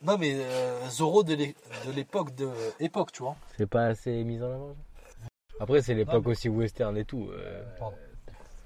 [0.04, 1.56] Non, mais euh, Zoro de l'é-
[1.88, 2.50] de l'époque de
[2.80, 3.36] époque, tu vois.
[3.58, 4.76] C'est pas assez mis en avant.
[5.08, 5.28] ça
[5.60, 7.28] Après, c'est l'époque aussi western et tout.
[7.32, 7.98] euh, Pardon.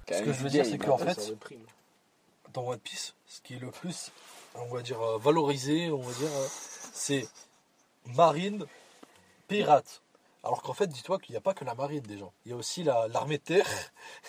[0.10, 1.34] Ce que je veux dire, c'est qu'en fait,
[2.54, 4.12] dans One Piece, ce qui est le plus,
[4.56, 6.48] on va dire, euh, valorisé, on va dire, euh,
[6.94, 7.28] c'est
[8.08, 8.66] marine,
[9.48, 10.02] pirate.
[10.44, 12.26] Alors qu'en fait, dis-toi qu'il n'y a pas que la marine déjà.
[12.46, 13.68] Il y a aussi la- l'armée de terre.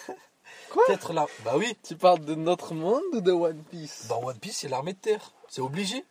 [0.71, 0.83] Quoi?
[0.87, 1.27] Peut-être la.
[1.45, 4.07] Bah oui, Tu parles de notre monde ou de One Piece?
[4.09, 5.33] Dans One Piece, il y a l'armée de terre.
[5.49, 6.05] C'est obligé.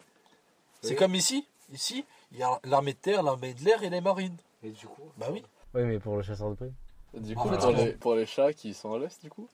[0.81, 1.47] C'est comme ici.
[1.71, 4.35] Ici, il y a l'armée de terre, l'armée de l'air et les marines.
[4.61, 5.09] Et du coup?
[5.17, 5.43] Bah oui.
[5.73, 6.73] Oui, mais pour le chasseur de primes.
[7.13, 9.47] Du coup, pour, les, pour les chats qui sont à l'est, du coup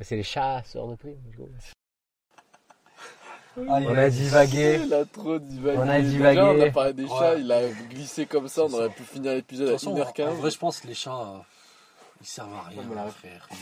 [0.00, 1.20] C'est les chasseurs de primes.
[1.30, 1.48] du coup.
[3.56, 4.80] Ah, On a divagué.
[4.84, 5.78] Il a trop divagué.
[5.78, 6.40] On a Déjà, divagué.
[6.40, 7.08] on a parlé des Ouais.
[7.08, 8.94] chats, il a glissé comme ça, on aurait ça.
[8.94, 10.34] pu finir l'épisode De à toute façon, en 1h15.
[10.40, 11.38] vrai, je pense que les chats, euh,
[12.20, 13.48] ils servent à rien, frère.
[13.52, 13.56] Ils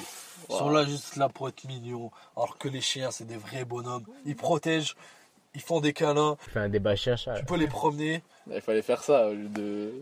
[0.52, 0.59] Wow.
[0.59, 2.10] sont là juste là pour être mignons.
[2.36, 4.04] Alors que les chiens, c'est des vrais bonhommes.
[4.24, 4.96] Ils protègent,
[5.54, 6.36] ils font des câlins.
[6.42, 7.34] Tu fais un débat chien-chat.
[7.38, 8.22] Tu peux les promener.
[8.50, 9.92] Il fallait faire ça au lieu de.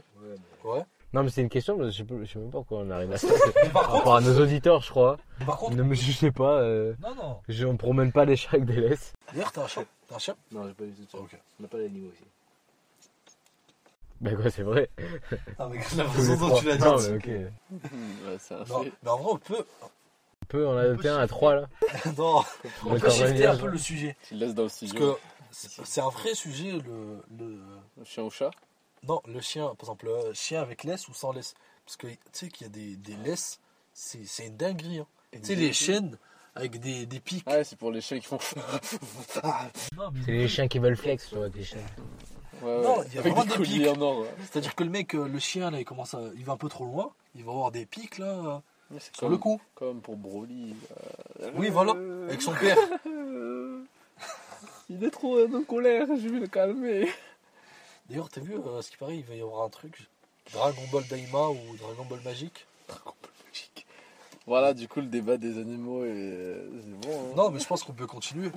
[0.64, 0.82] Ouais.
[1.12, 3.10] Non, mais c'est une question, mais je sais, je sais même pas pourquoi on arrive
[3.12, 3.26] à ça.
[3.62, 5.16] Mais par rapport à nos auditeurs, je crois.
[5.44, 6.58] Par contre, Ne me jugez pas.
[6.60, 7.38] euh, non, non.
[7.48, 9.12] je, on promène pas les chats avec des laisses.
[9.32, 9.82] D'ailleurs, t'as un chat.
[10.08, 11.18] T'as un chien Non, j'ai pas du tout de ça.
[11.18, 11.36] Ok.
[11.58, 12.24] On n'a pas d'animaux aussi.
[14.20, 14.90] Bah quoi, c'est vrai.
[15.58, 16.84] Avec Tous la façon dont tu l'as dit.
[16.84, 17.26] Non, mais ok.
[17.26, 19.64] Ouais, c'est un Non, mais en vrai, on peut.
[20.42, 21.68] On peut en adopter un à trois là.
[22.18, 22.42] non,
[22.84, 24.16] on peut shifter un peu le sujet.
[24.28, 25.14] Tu le laisses dans le Parce studio.
[25.14, 25.18] que
[25.84, 27.58] c'est un vrai sujet, le, le.
[27.98, 28.50] Le chien ou chat
[29.08, 31.54] Non, le chien, par exemple, le chien avec laisse ou sans laisse.
[31.86, 33.58] Parce que tu sais qu'il y a des, des laisses,
[33.92, 34.98] c'est c'est une dinguerie.
[35.00, 35.06] hein.
[35.32, 36.18] Tu sais, les chaînes
[36.54, 37.44] avec des, des pics.
[37.46, 38.38] Ah, ouais, c'est pour les chiens qui font.
[40.24, 41.78] C'est les chiens qui veulent flex, tu vois, des chiens.
[42.62, 42.82] Ouais, ouais.
[42.82, 43.86] Non, il y a Avec vraiment des des pics.
[43.88, 44.20] en or.
[44.20, 44.28] ouais.
[44.40, 46.20] C'est-à-dire que le mec, euh, le chien, là, il commence à.
[46.36, 47.10] Il va un peu trop loin.
[47.34, 48.60] Il va avoir des pics, là,
[48.92, 49.60] euh, sur comme, le coup.
[49.74, 50.74] Comme pour Broly.
[51.40, 51.92] euh, Oui, voilà.
[51.96, 52.76] euh, Avec son père.
[53.06, 53.82] euh,
[54.90, 57.08] Il est trop en colère, je vais le calmer.
[58.10, 60.08] D'ailleurs, t'as vu, euh, ce qui paraît, il va y avoir un truc.
[60.52, 62.66] Dragon Ball Daima ou Dragon Ball Magique.
[64.46, 66.56] Voilà, du coup, le débat des animaux, est...
[66.82, 67.12] c'est bon.
[67.30, 67.34] hein.
[67.36, 68.50] Non, mais je pense qu'on peut continuer.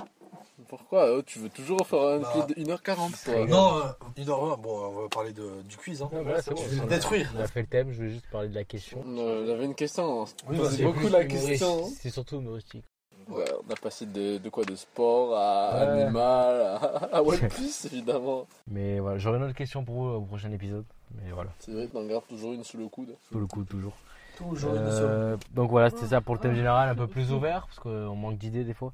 [0.67, 4.29] Pourquoi oh, Tu veux toujours faire un Bah, épisode de 1h40 toi Non, euh, une
[4.29, 4.57] heure vingt.
[4.57, 6.01] Bon, on va parler de, du quiz.
[6.01, 6.09] Hein.
[6.11, 6.61] voilà, c'est bon.
[6.63, 7.31] Je vais le On a- détruire.
[7.37, 9.03] On a fait le thème, je veux juste parler de la question.
[9.05, 10.23] Euh, J'avais une question.
[10.23, 10.83] Oui, C'est vas-y.
[10.83, 11.91] beaucoup plus la question.
[11.99, 12.85] C'est surtout humoristique.
[13.29, 15.81] Ouais, on a passé de, de quoi De sport à Ouais.
[16.03, 16.75] animal à,
[17.17, 18.47] à One Piece, évidemment.
[18.67, 20.85] Mais voilà, j'aurai une autre question pour vous au prochain épisode.
[21.15, 23.15] Mais voilà, C'est vrai que t'en gardes toujours une sous le coude.
[23.31, 23.93] sous le coup, toujours.
[24.35, 25.09] Toujours une seule.
[25.11, 28.15] Euh, donc voilà, c'était ça pour le thème général, un peu plus ouvert, parce qu'on
[28.15, 28.91] manque d'idées des fois.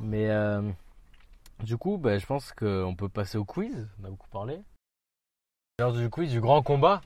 [0.00, 0.60] Mais euh,
[1.62, 3.88] du coup, bah, je pense qu'on peut passer au quiz.
[4.02, 4.60] On a beaucoup parlé.
[5.78, 7.00] L'heure du quiz, du grand combat.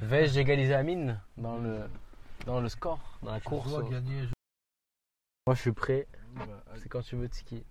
[0.00, 1.80] Vais-je égaliser Amine dans le,
[2.46, 3.70] dans le score, dans la course?
[3.90, 4.22] gagner.
[5.46, 6.06] Moi, je suis prêt.
[6.76, 7.64] C'est quand tu veux, Tiki.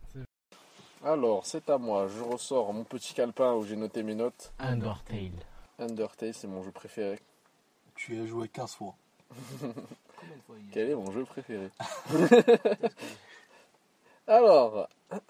[1.04, 2.08] Alors, c'est à moi.
[2.08, 4.52] Je ressors mon petit calepin où j'ai noté mes notes.
[4.60, 5.32] Undertale.
[5.80, 7.20] Undertale, c'est mon jeu préféré.
[7.96, 8.96] Tu as joué 15 fois.
[9.60, 11.70] Combien de fois il y a Quel est mon jeu préféré?
[14.28, 14.88] Alors,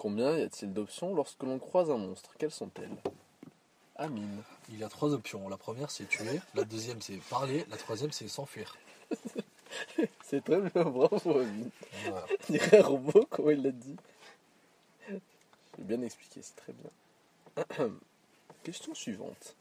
[0.00, 2.30] Combien y a-t-il d'options lorsque l'on croise un monstre?
[2.38, 2.96] Quelles sont-elles?
[3.96, 4.42] Amine.
[4.70, 5.46] Il y a trois options.
[5.50, 6.40] La première, c'est tuer.
[6.54, 7.66] La deuxième, c'est parler.
[7.68, 8.76] La troisième, c'est s'enfuir.
[10.24, 11.42] C'est très bien, bravo.
[11.42, 11.70] Il
[12.48, 13.96] dirait un robot, comment il l'a dit
[15.08, 17.88] J'ai bien expliqué, c'est très bien.
[18.62, 19.54] Question suivante.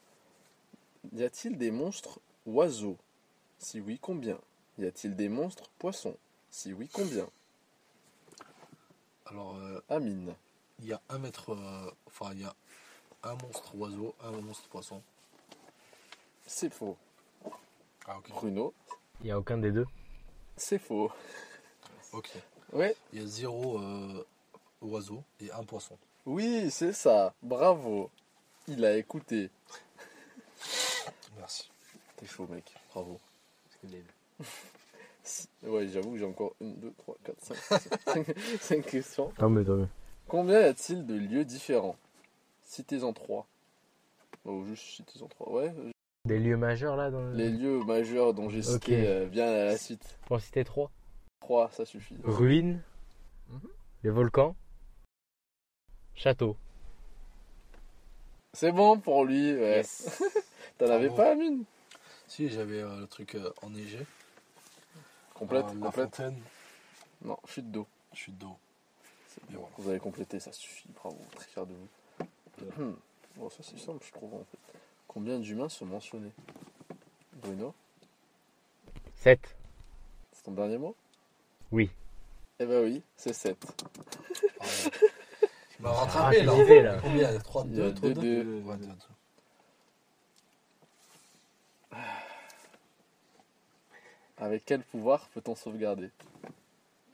[1.14, 2.98] Y a-t-il des monstres oiseaux?
[3.57, 4.38] Si oui, combien?
[4.77, 6.15] Y a-t-il des monstres poissons?
[6.49, 7.27] Si oui, combien?
[9.27, 10.34] Alors, euh, Amine.
[10.80, 11.52] il y a un mètre.
[11.53, 12.56] euh, enfin, il y a
[13.23, 15.02] un monstre oiseau, un monstre poisson.
[16.48, 16.98] C'est faux.
[18.07, 18.30] Ah, ok.
[18.30, 18.73] Bruno.
[19.22, 19.86] Il n'y a aucun des deux?
[20.60, 21.10] C'est faux.
[22.11, 22.30] Ok.
[22.73, 22.94] Ouais.
[23.14, 24.26] Il y a zéro euh,
[24.81, 25.98] oiseau et un poisson.
[26.26, 27.34] Oui, c'est ça.
[27.41, 28.11] Bravo.
[28.68, 29.49] Il a écouté.
[31.38, 31.69] Merci.
[32.18, 32.65] T'es chaud, mec.
[32.94, 33.18] Bravo.
[35.64, 38.26] Ouais, j'avoue que j'ai encore 1, 2, 3, 4, 5,
[38.60, 39.31] 5, questions.
[39.38, 39.88] Tant mieux.
[40.27, 41.95] Combien y a-t-il de lieux différents?
[42.64, 43.48] Citez-en trois.
[44.44, 45.52] Oh, juste citez-en trois.
[45.52, 45.73] Ouais,
[46.30, 47.34] Des lieux majeurs là dans le...
[47.34, 49.06] les lieux majeurs dont j'ai cité Ok.
[49.08, 50.16] euh, bien à la suite.
[50.28, 50.92] Pour en citer trois.
[51.42, 52.16] Trois, ça suffit.
[52.24, 52.82] Ruines,
[53.50, 53.62] Mhm.
[54.04, 54.56] les volcans,
[56.14, 56.56] château.
[58.54, 59.54] C'est bon pour lui.
[59.54, 59.78] Ouais.
[59.78, 60.22] Yes.
[60.78, 61.64] T'en avais pas, Amine
[62.28, 64.06] Si, j'avais euh, le truc euh, enneigé.
[65.34, 66.16] Complète, Euh, la complète.
[66.16, 66.40] fontaine,
[67.24, 67.88] Non, chute d'eau.
[68.14, 68.56] chute d'eau.
[69.28, 69.58] C'est bien.
[69.60, 69.74] voilà.
[69.78, 70.90] Vous avez complété, ça suffit.
[70.96, 71.88] Bravo, très fier de vous.
[72.84, 72.96] Hum.
[73.36, 74.58] Bon, ça c'est simple, je trouve en fait.
[75.10, 76.31] Combien d'humains sont mentionnés?
[77.34, 77.73] Bruno?
[79.15, 79.40] 7.
[80.31, 80.95] C'est ton dernier mot?
[81.72, 81.90] Oui.
[82.60, 83.57] Eh ben oui, c'est 7.
[84.61, 84.91] Ah, ouais.
[85.80, 86.81] Il m'a rattrapé là.
[86.81, 86.99] Là.
[87.02, 87.30] Combien?
[87.30, 88.22] Il y a 3, Il y a 2, 3, deux, 2.
[88.44, 88.61] deux.
[88.61, 88.94] Ouais, deux, deux.
[94.38, 96.10] Avec quel pouvoir peut-on sauvegarder?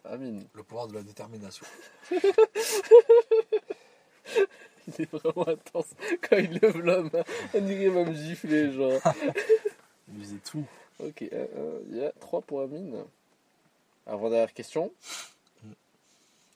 [0.04, 0.46] Amine.
[0.54, 1.66] Le pouvoir de la détermination.
[4.98, 5.88] Il est vraiment intense.
[6.22, 9.02] Quand il lève la main, on dirait va me gifler, genre.
[10.14, 10.66] Il faisait tout.
[11.00, 13.04] Ok, un, un, il y a 3 pour Amine.
[14.06, 14.92] Avant-dernière question.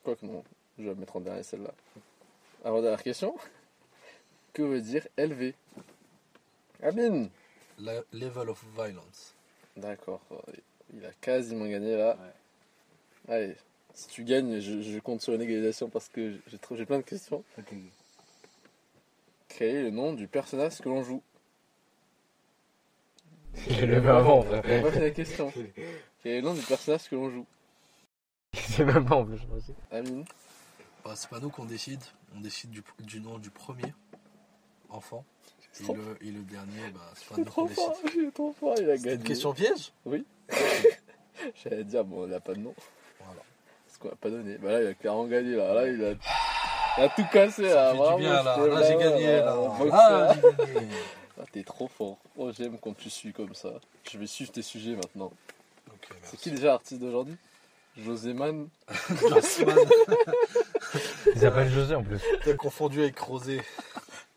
[0.04, 0.42] Quoique non,
[0.78, 1.72] je vais la mettre en dernier celle-là.
[2.64, 3.36] Avant-dernière question.
[4.52, 5.54] Que veut dire élevé
[6.82, 7.28] Amine
[7.78, 9.34] La- level of violence.
[9.76, 10.20] D'accord,
[10.94, 12.16] il a quasiment gagné là.
[13.28, 13.54] Allez,
[13.94, 16.36] si tu gagnes, je, je compte sur une égalisation parce que
[16.72, 17.44] j'ai plein de questions.
[17.58, 17.74] Ok.
[19.56, 21.22] Quel est le nom du personnage que l'on joue
[23.68, 25.52] Je l'ai pas avant, pas fait la question.
[26.22, 27.46] Quel est le nom du personnage que l'on joue
[28.54, 29.74] C'est même pas en plus, je crois aussi.
[29.90, 30.24] Amine
[31.04, 32.02] Bah, c'est pas nous qu'on décide.
[32.36, 33.92] On décide du, du nom du premier
[34.88, 35.24] enfant.
[35.80, 37.76] Et trop- le, et le dernier, bah, c'est pas C'est nous qu'on trop décide.
[37.84, 39.16] fort, j'ai trop fort, il a C'est gagné.
[39.16, 39.92] une question piège?
[41.64, 42.74] J'allais dire, bon, il a pas de nom.
[43.24, 43.40] Voilà.
[43.86, 44.58] Parce qu'on a pas donné.
[44.58, 45.74] Bah là, il a clairement gagné là.
[45.74, 46.14] Là, il a,
[47.00, 47.90] il a tout cassé Ça là.
[47.92, 48.54] fait Bravo, du bien là.
[48.56, 50.34] c'était Là, j'ai bravo, gagné là.
[50.34, 50.88] j'ai gagné.
[51.42, 52.18] Ah, t'es trop fort.
[52.36, 53.70] Oh, j'aime quand tu suis comme ça.
[54.10, 55.32] Je vais suivre tes sujets maintenant.
[56.22, 57.36] C'est qui déjà l'artiste d'aujourd'hui?
[57.96, 58.68] Joséman
[59.28, 59.78] Jossman.
[61.34, 62.20] Il s'appelle José en plus.
[62.44, 63.62] T'as confondu avec Rosé.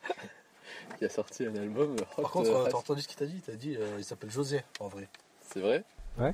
[0.98, 1.96] qui a sorti un album.
[2.16, 3.36] Par Hot, contre, euh, euh, t'as entendu ce qu'il t'a dit?
[3.36, 5.10] Il t'a dit euh, il s'appelle José en vrai.
[5.42, 5.84] C'est vrai?
[6.18, 6.34] Ouais.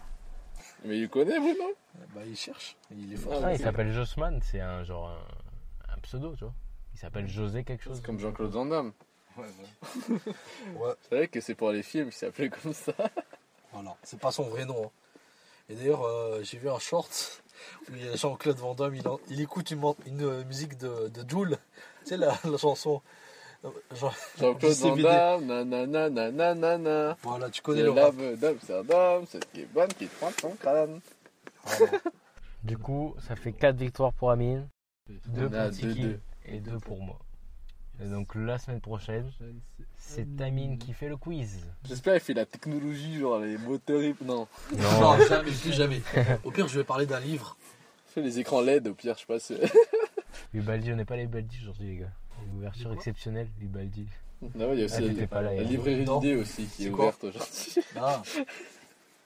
[0.85, 1.71] Mais il connaît, vous, non?
[2.13, 2.75] Bah, il cherche.
[2.91, 3.33] Il est fort.
[3.41, 5.17] Ah, Ah, il s'appelle Josman, c'est un genre un,
[5.99, 6.53] un pseudo, tu vois.
[6.93, 7.97] Il s'appelle José quelque chose.
[7.97, 8.91] C'est comme Jean-Claude Van Damme.
[9.37, 10.15] Ouais, ouais.
[10.79, 12.93] Ouais, C'est vrai que c'est pour les films qui s'appelait comme ça.
[13.73, 13.95] voilà.
[14.03, 14.85] C'est pas son vrai nom.
[14.85, 14.89] hein.
[15.69, 17.43] Et d'ailleurs, euh, j'ai vu un short
[17.89, 19.83] où il y a Jean-Claude Van Damme, il, en- il écoute une,
[20.23, 21.57] euh, musique de, de Joule.
[22.03, 23.01] Tu sais, la, la chanson.
[23.65, 24.95] euh, Jean- Jean-Claude Van.
[24.97, 27.17] Damme, nanana, nanana.
[27.21, 28.15] Voilà, tu C'est connais le rap.
[28.15, 30.99] d'Amsterdam, cette qui est bonne qui prend ton crâne.
[31.63, 31.91] Voilà.
[32.63, 34.67] Du coup, ça fait 4 victoires pour Amine,
[35.27, 36.19] 2 On a pour Tiki deux, deux.
[36.45, 37.19] et 2 pour moi.
[38.01, 39.29] Et donc la semaine prochaine,
[39.97, 41.65] c'est Amine qui fait le quiz.
[41.85, 44.01] J'espère qu'il fait la technologie, genre les moteurs.
[44.01, 46.01] hip- Non, Non, jamais, plus jamais.
[46.45, 47.57] Au pire, je vais parler d'un livre.
[48.07, 49.55] fais les écrans LED au pire, je sais pas si.
[50.53, 52.11] Ubaldi, on n'est pas les Ubaldi aujourd'hui, les gars.
[52.47, 54.05] Une ouverture exceptionnelle, Ubaldi.
[54.41, 55.53] Ah ouais, il y a Ah, aussi t'étais pas là.
[55.53, 56.19] la librairie Non.
[56.21, 57.83] d'idées aussi qui est, C'est quoi ouverte aujourd'hui.
[57.97, 58.23] Ah,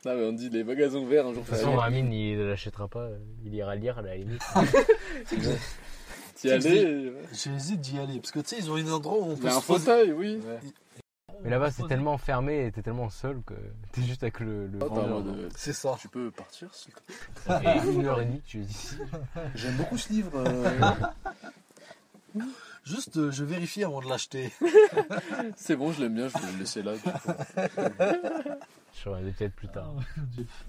[0.05, 1.43] non, mais on dit les magasins ouverts un jour.
[1.43, 3.09] De toute façon, Amine, il ne l'achètera pas.
[3.45, 4.41] Il ira lire à la limite.
[6.35, 7.09] t'y allais.
[7.09, 7.13] ouais.
[7.31, 8.19] j'hésite d'y aller.
[8.19, 9.57] Parce que tu sais, ils ont un endroit où on Il peut y a se
[9.57, 9.80] un poser.
[9.85, 10.41] fauteuil, oui.
[11.43, 13.53] Mais là-bas, c'est tellement fermé et t'es tellement seul que
[13.91, 15.95] t'es juste avec le, euh, C'est ça.
[15.99, 17.15] tu peux partir s'il te plaît
[17.45, 18.95] Ça fait une heure et demie que tu es ici.
[19.55, 20.31] J'aime beaucoup ce livre.
[20.35, 20.80] euh.
[22.85, 24.51] Juste, euh, je vérifie avant de l'acheter.
[25.55, 26.93] C'est bon, je l'aime bien, je vais le laisser là.
[29.03, 29.93] Peut-être plus tard.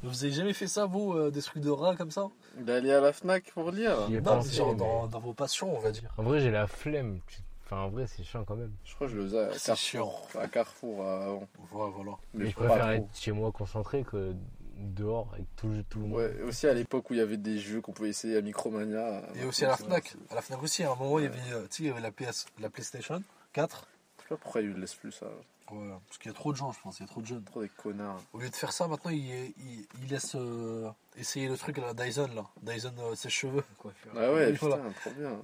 [0.03, 2.29] Vous avez jamais fait ça, vous, euh, des trucs de rats comme ça?
[2.59, 4.09] D'aller à la Fnac pour lire.
[4.11, 6.13] Non, pensé, genre mais- dans, dans vos passions, on va dire.
[6.17, 7.21] En vrai, j'ai la flemme.
[7.65, 8.73] Enfin, en vrai, c'est chiant quand même.
[8.85, 10.29] Je crois que je le faisais à C'est Carrefour.
[10.39, 11.49] À Carrefour avant.
[11.73, 12.13] Ouais, voilà.
[12.35, 14.35] Mais Mais je préfère être chez moi concentré que
[14.77, 16.19] dehors avec tout, le- tout le monde.
[16.19, 19.23] Ouais, aussi à l'époque où il y avait des jeux qu'on pouvait essayer à Micromania.
[19.35, 20.15] Et aussi à la Fnac.
[20.31, 21.91] À la Fnac aussi, à un moment, il y avait, euh, tu sais, il y
[21.91, 23.23] avait la, PS, la PlayStation
[23.55, 23.87] 4.
[24.19, 25.27] Je sais pas pourquoi ils laissent plus ça.
[25.75, 27.27] Ouais, parce qu'il y a trop de gens, je pense, il y a trop de
[27.27, 27.43] jeunes.
[27.45, 28.21] Trop des connards.
[28.33, 31.83] Au lieu de faire ça, maintenant, il, il, il laisse euh, essayer le truc à
[31.83, 32.45] la Dyson, là.
[32.63, 33.65] Dyson, euh, ses cheveux.
[34.17, 34.85] Ah ouais, putain, voilà.
[35.01, 35.39] trop bien.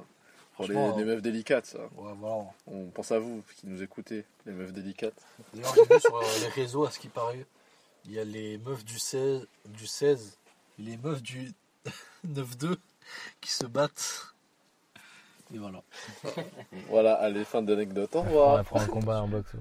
[0.56, 1.78] Pour les, meufs délicates, ça.
[1.96, 2.44] Ouais, voilà.
[2.66, 5.14] On pense à vous qui nous écoutez, les meufs délicates.
[5.54, 7.46] D'ailleurs, j'ai vu sur euh, les réseaux, à ce qui paraît,
[8.04, 10.36] il y a les meufs du 16, du 16
[10.78, 11.52] et les meufs du
[12.28, 12.76] 9-2
[13.40, 14.34] qui se battent.
[15.54, 15.82] Et voilà.
[16.88, 18.14] Voilà, allez, fin d'anecdote.
[18.14, 18.56] Au On revoir.
[18.56, 19.52] va prendre un combat en boxe.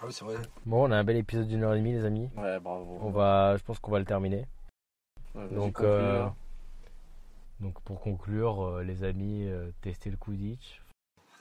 [0.00, 0.36] Ah oui, c'est vrai.
[0.64, 2.28] Bon, on a un bel épisode d'une heure et demie, les amis.
[2.36, 2.98] Ouais, bravo.
[3.00, 4.46] On va, je pense qu'on va le terminer.
[5.34, 6.26] Ouais, vas-y, Donc, euh,
[7.60, 10.16] donc pour conclure, euh, les amis, euh, testez le.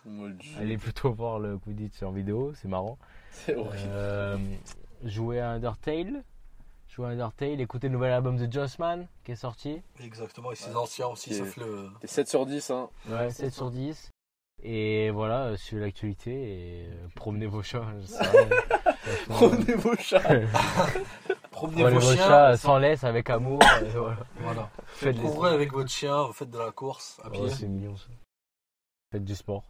[0.06, 0.56] Moldu.
[0.58, 2.98] Allez plutôt voir le Quidditch en vidéo, c'est marrant.
[3.32, 3.90] C'est horrible.
[3.90, 4.38] Euh,
[5.04, 6.24] jouez à Undertale.
[6.88, 7.60] Jouez à Undertale.
[7.60, 9.82] Écoutez le nouvel album de Jossman qui est sorti.
[10.00, 11.90] Exactement, et ses anciens aussi, sauf le.
[12.02, 12.90] Et 7 sur 10, hein.
[13.10, 14.10] Ouais, 7 sur 10.
[14.70, 17.86] Et voilà, euh, suivez l'actualité et euh, promenez vos chats.
[19.30, 20.20] Prenez vos chats.
[21.52, 22.56] Promenez Promenez vos vos chiens.
[22.58, 23.60] sans laisse, avec amour.
[23.82, 24.18] et voilà.
[24.42, 24.70] Voilà.
[24.88, 27.44] Faites Couvrez avec votre chien, faites de la course à pied.
[27.44, 28.08] Ouais, c'est mignon ça.
[29.14, 29.64] Faites du sport.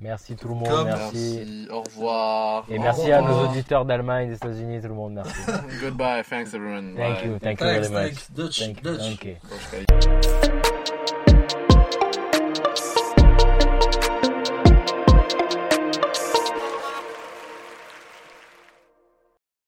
[0.00, 1.36] Merci tout le monde, merci.
[1.38, 1.68] Merci.
[1.70, 2.64] Au revoir.
[2.70, 3.50] Et Au merci à nos revoir.
[3.50, 5.40] auditeurs d'Allemagne, des États-Unis, tout le monde, merci.
[5.82, 6.22] Goodbye.
[6.24, 6.94] Thanks everyone.
[6.96, 7.26] Thank Bye.
[7.28, 8.14] you, thank you Thanks, very much.
[8.14, 8.30] thanks.
[8.32, 9.14] Dutch, Thank- Dutch.
[9.14, 10.52] okay.